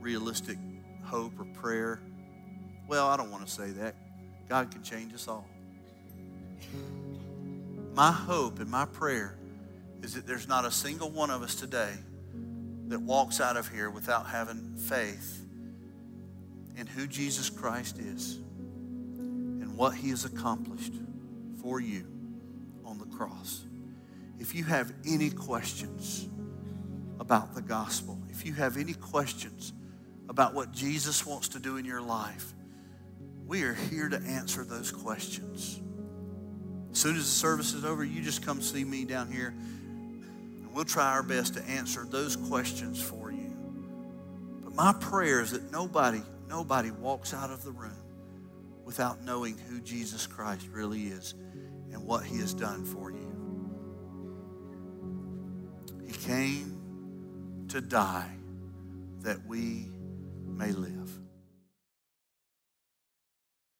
realistic 0.00 0.56
hope 1.04 1.38
or 1.38 1.46
prayer. 1.60 2.00
Well, 2.86 3.08
I 3.08 3.16
don't 3.16 3.30
want 3.30 3.46
to 3.46 3.52
say 3.52 3.70
that. 3.70 3.96
God 4.48 4.70
can 4.70 4.82
change 4.82 5.12
us 5.14 5.26
all. 5.26 5.48
My 7.98 8.12
hope 8.12 8.60
and 8.60 8.70
my 8.70 8.84
prayer 8.84 9.36
is 10.04 10.14
that 10.14 10.24
there's 10.24 10.46
not 10.46 10.64
a 10.64 10.70
single 10.70 11.10
one 11.10 11.30
of 11.30 11.42
us 11.42 11.56
today 11.56 11.94
that 12.86 13.00
walks 13.00 13.40
out 13.40 13.56
of 13.56 13.66
here 13.66 13.90
without 13.90 14.24
having 14.24 14.76
faith 14.76 15.44
in 16.76 16.86
who 16.86 17.08
Jesus 17.08 17.50
Christ 17.50 17.98
is 17.98 18.36
and 18.36 19.76
what 19.76 19.96
he 19.96 20.10
has 20.10 20.24
accomplished 20.24 20.92
for 21.60 21.80
you 21.80 22.06
on 22.84 23.00
the 23.00 23.16
cross. 23.16 23.64
If 24.38 24.54
you 24.54 24.62
have 24.62 24.92
any 25.04 25.30
questions 25.30 26.28
about 27.18 27.52
the 27.52 27.62
gospel, 27.62 28.16
if 28.30 28.46
you 28.46 28.52
have 28.52 28.76
any 28.76 28.94
questions 28.94 29.72
about 30.28 30.54
what 30.54 30.70
Jesus 30.70 31.26
wants 31.26 31.48
to 31.48 31.58
do 31.58 31.78
in 31.78 31.84
your 31.84 32.00
life, 32.00 32.54
we 33.44 33.64
are 33.64 33.74
here 33.74 34.08
to 34.08 34.18
answer 34.18 34.62
those 34.62 34.92
questions. 34.92 35.80
As 36.92 36.98
soon 36.98 37.16
as 37.16 37.24
the 37.24 37.30
service 37.30 37.74
is 37.74 37.84
over, 37.84 38.04
you 38.04 38.22
just 38.22 38.44
come 38.44 38.60
see 38.60 38.84
me 38.84 39.04
down 39.04 39.30
here, 39.30 39.48
and 39.48 40.74
we'll 40.74 40.84
try 40.84 41.12
our 41.12 41.22
best 41.22 41.54
to 41.54 41.62
answer 41.64 42.04
those 42.04 42.36
questions 42.36 43.00
for 43.00 43.30
you. 43.30 43.56
But 44.64 44.74
my 44.74 44.92
prayer 44.94 45.40
is 45.40 45.52
that 45.52 45.70
nobody, 45.70 46.22
nobody 46.48 46.90
walks 46.90 47.34
out 47.34 47.50
of 47.50 47.62
the 47.64 47.72
room 47.72 47.92
without 48.84 49.22
knowing 49.22 49.56
who 49.58 49.80
Jesus 49.80 50.26
Christ 50.26 50.66
really 50.72 51.08
is 51.08 51.34
and 51.92 52.04
what 52.04 52.24
he 52.24 52.38
has 52.38 52.54
done 52.54 52.84
for 52.84 53.10
you. 53.10 53.34
He 56.06 56.12
came 56.12 57.66
to 57.68 57.80
die 57.80 58.30
that 59.20 59.44
we 59.46 59.90
may 60.46 60.72
live. 60.72 61.18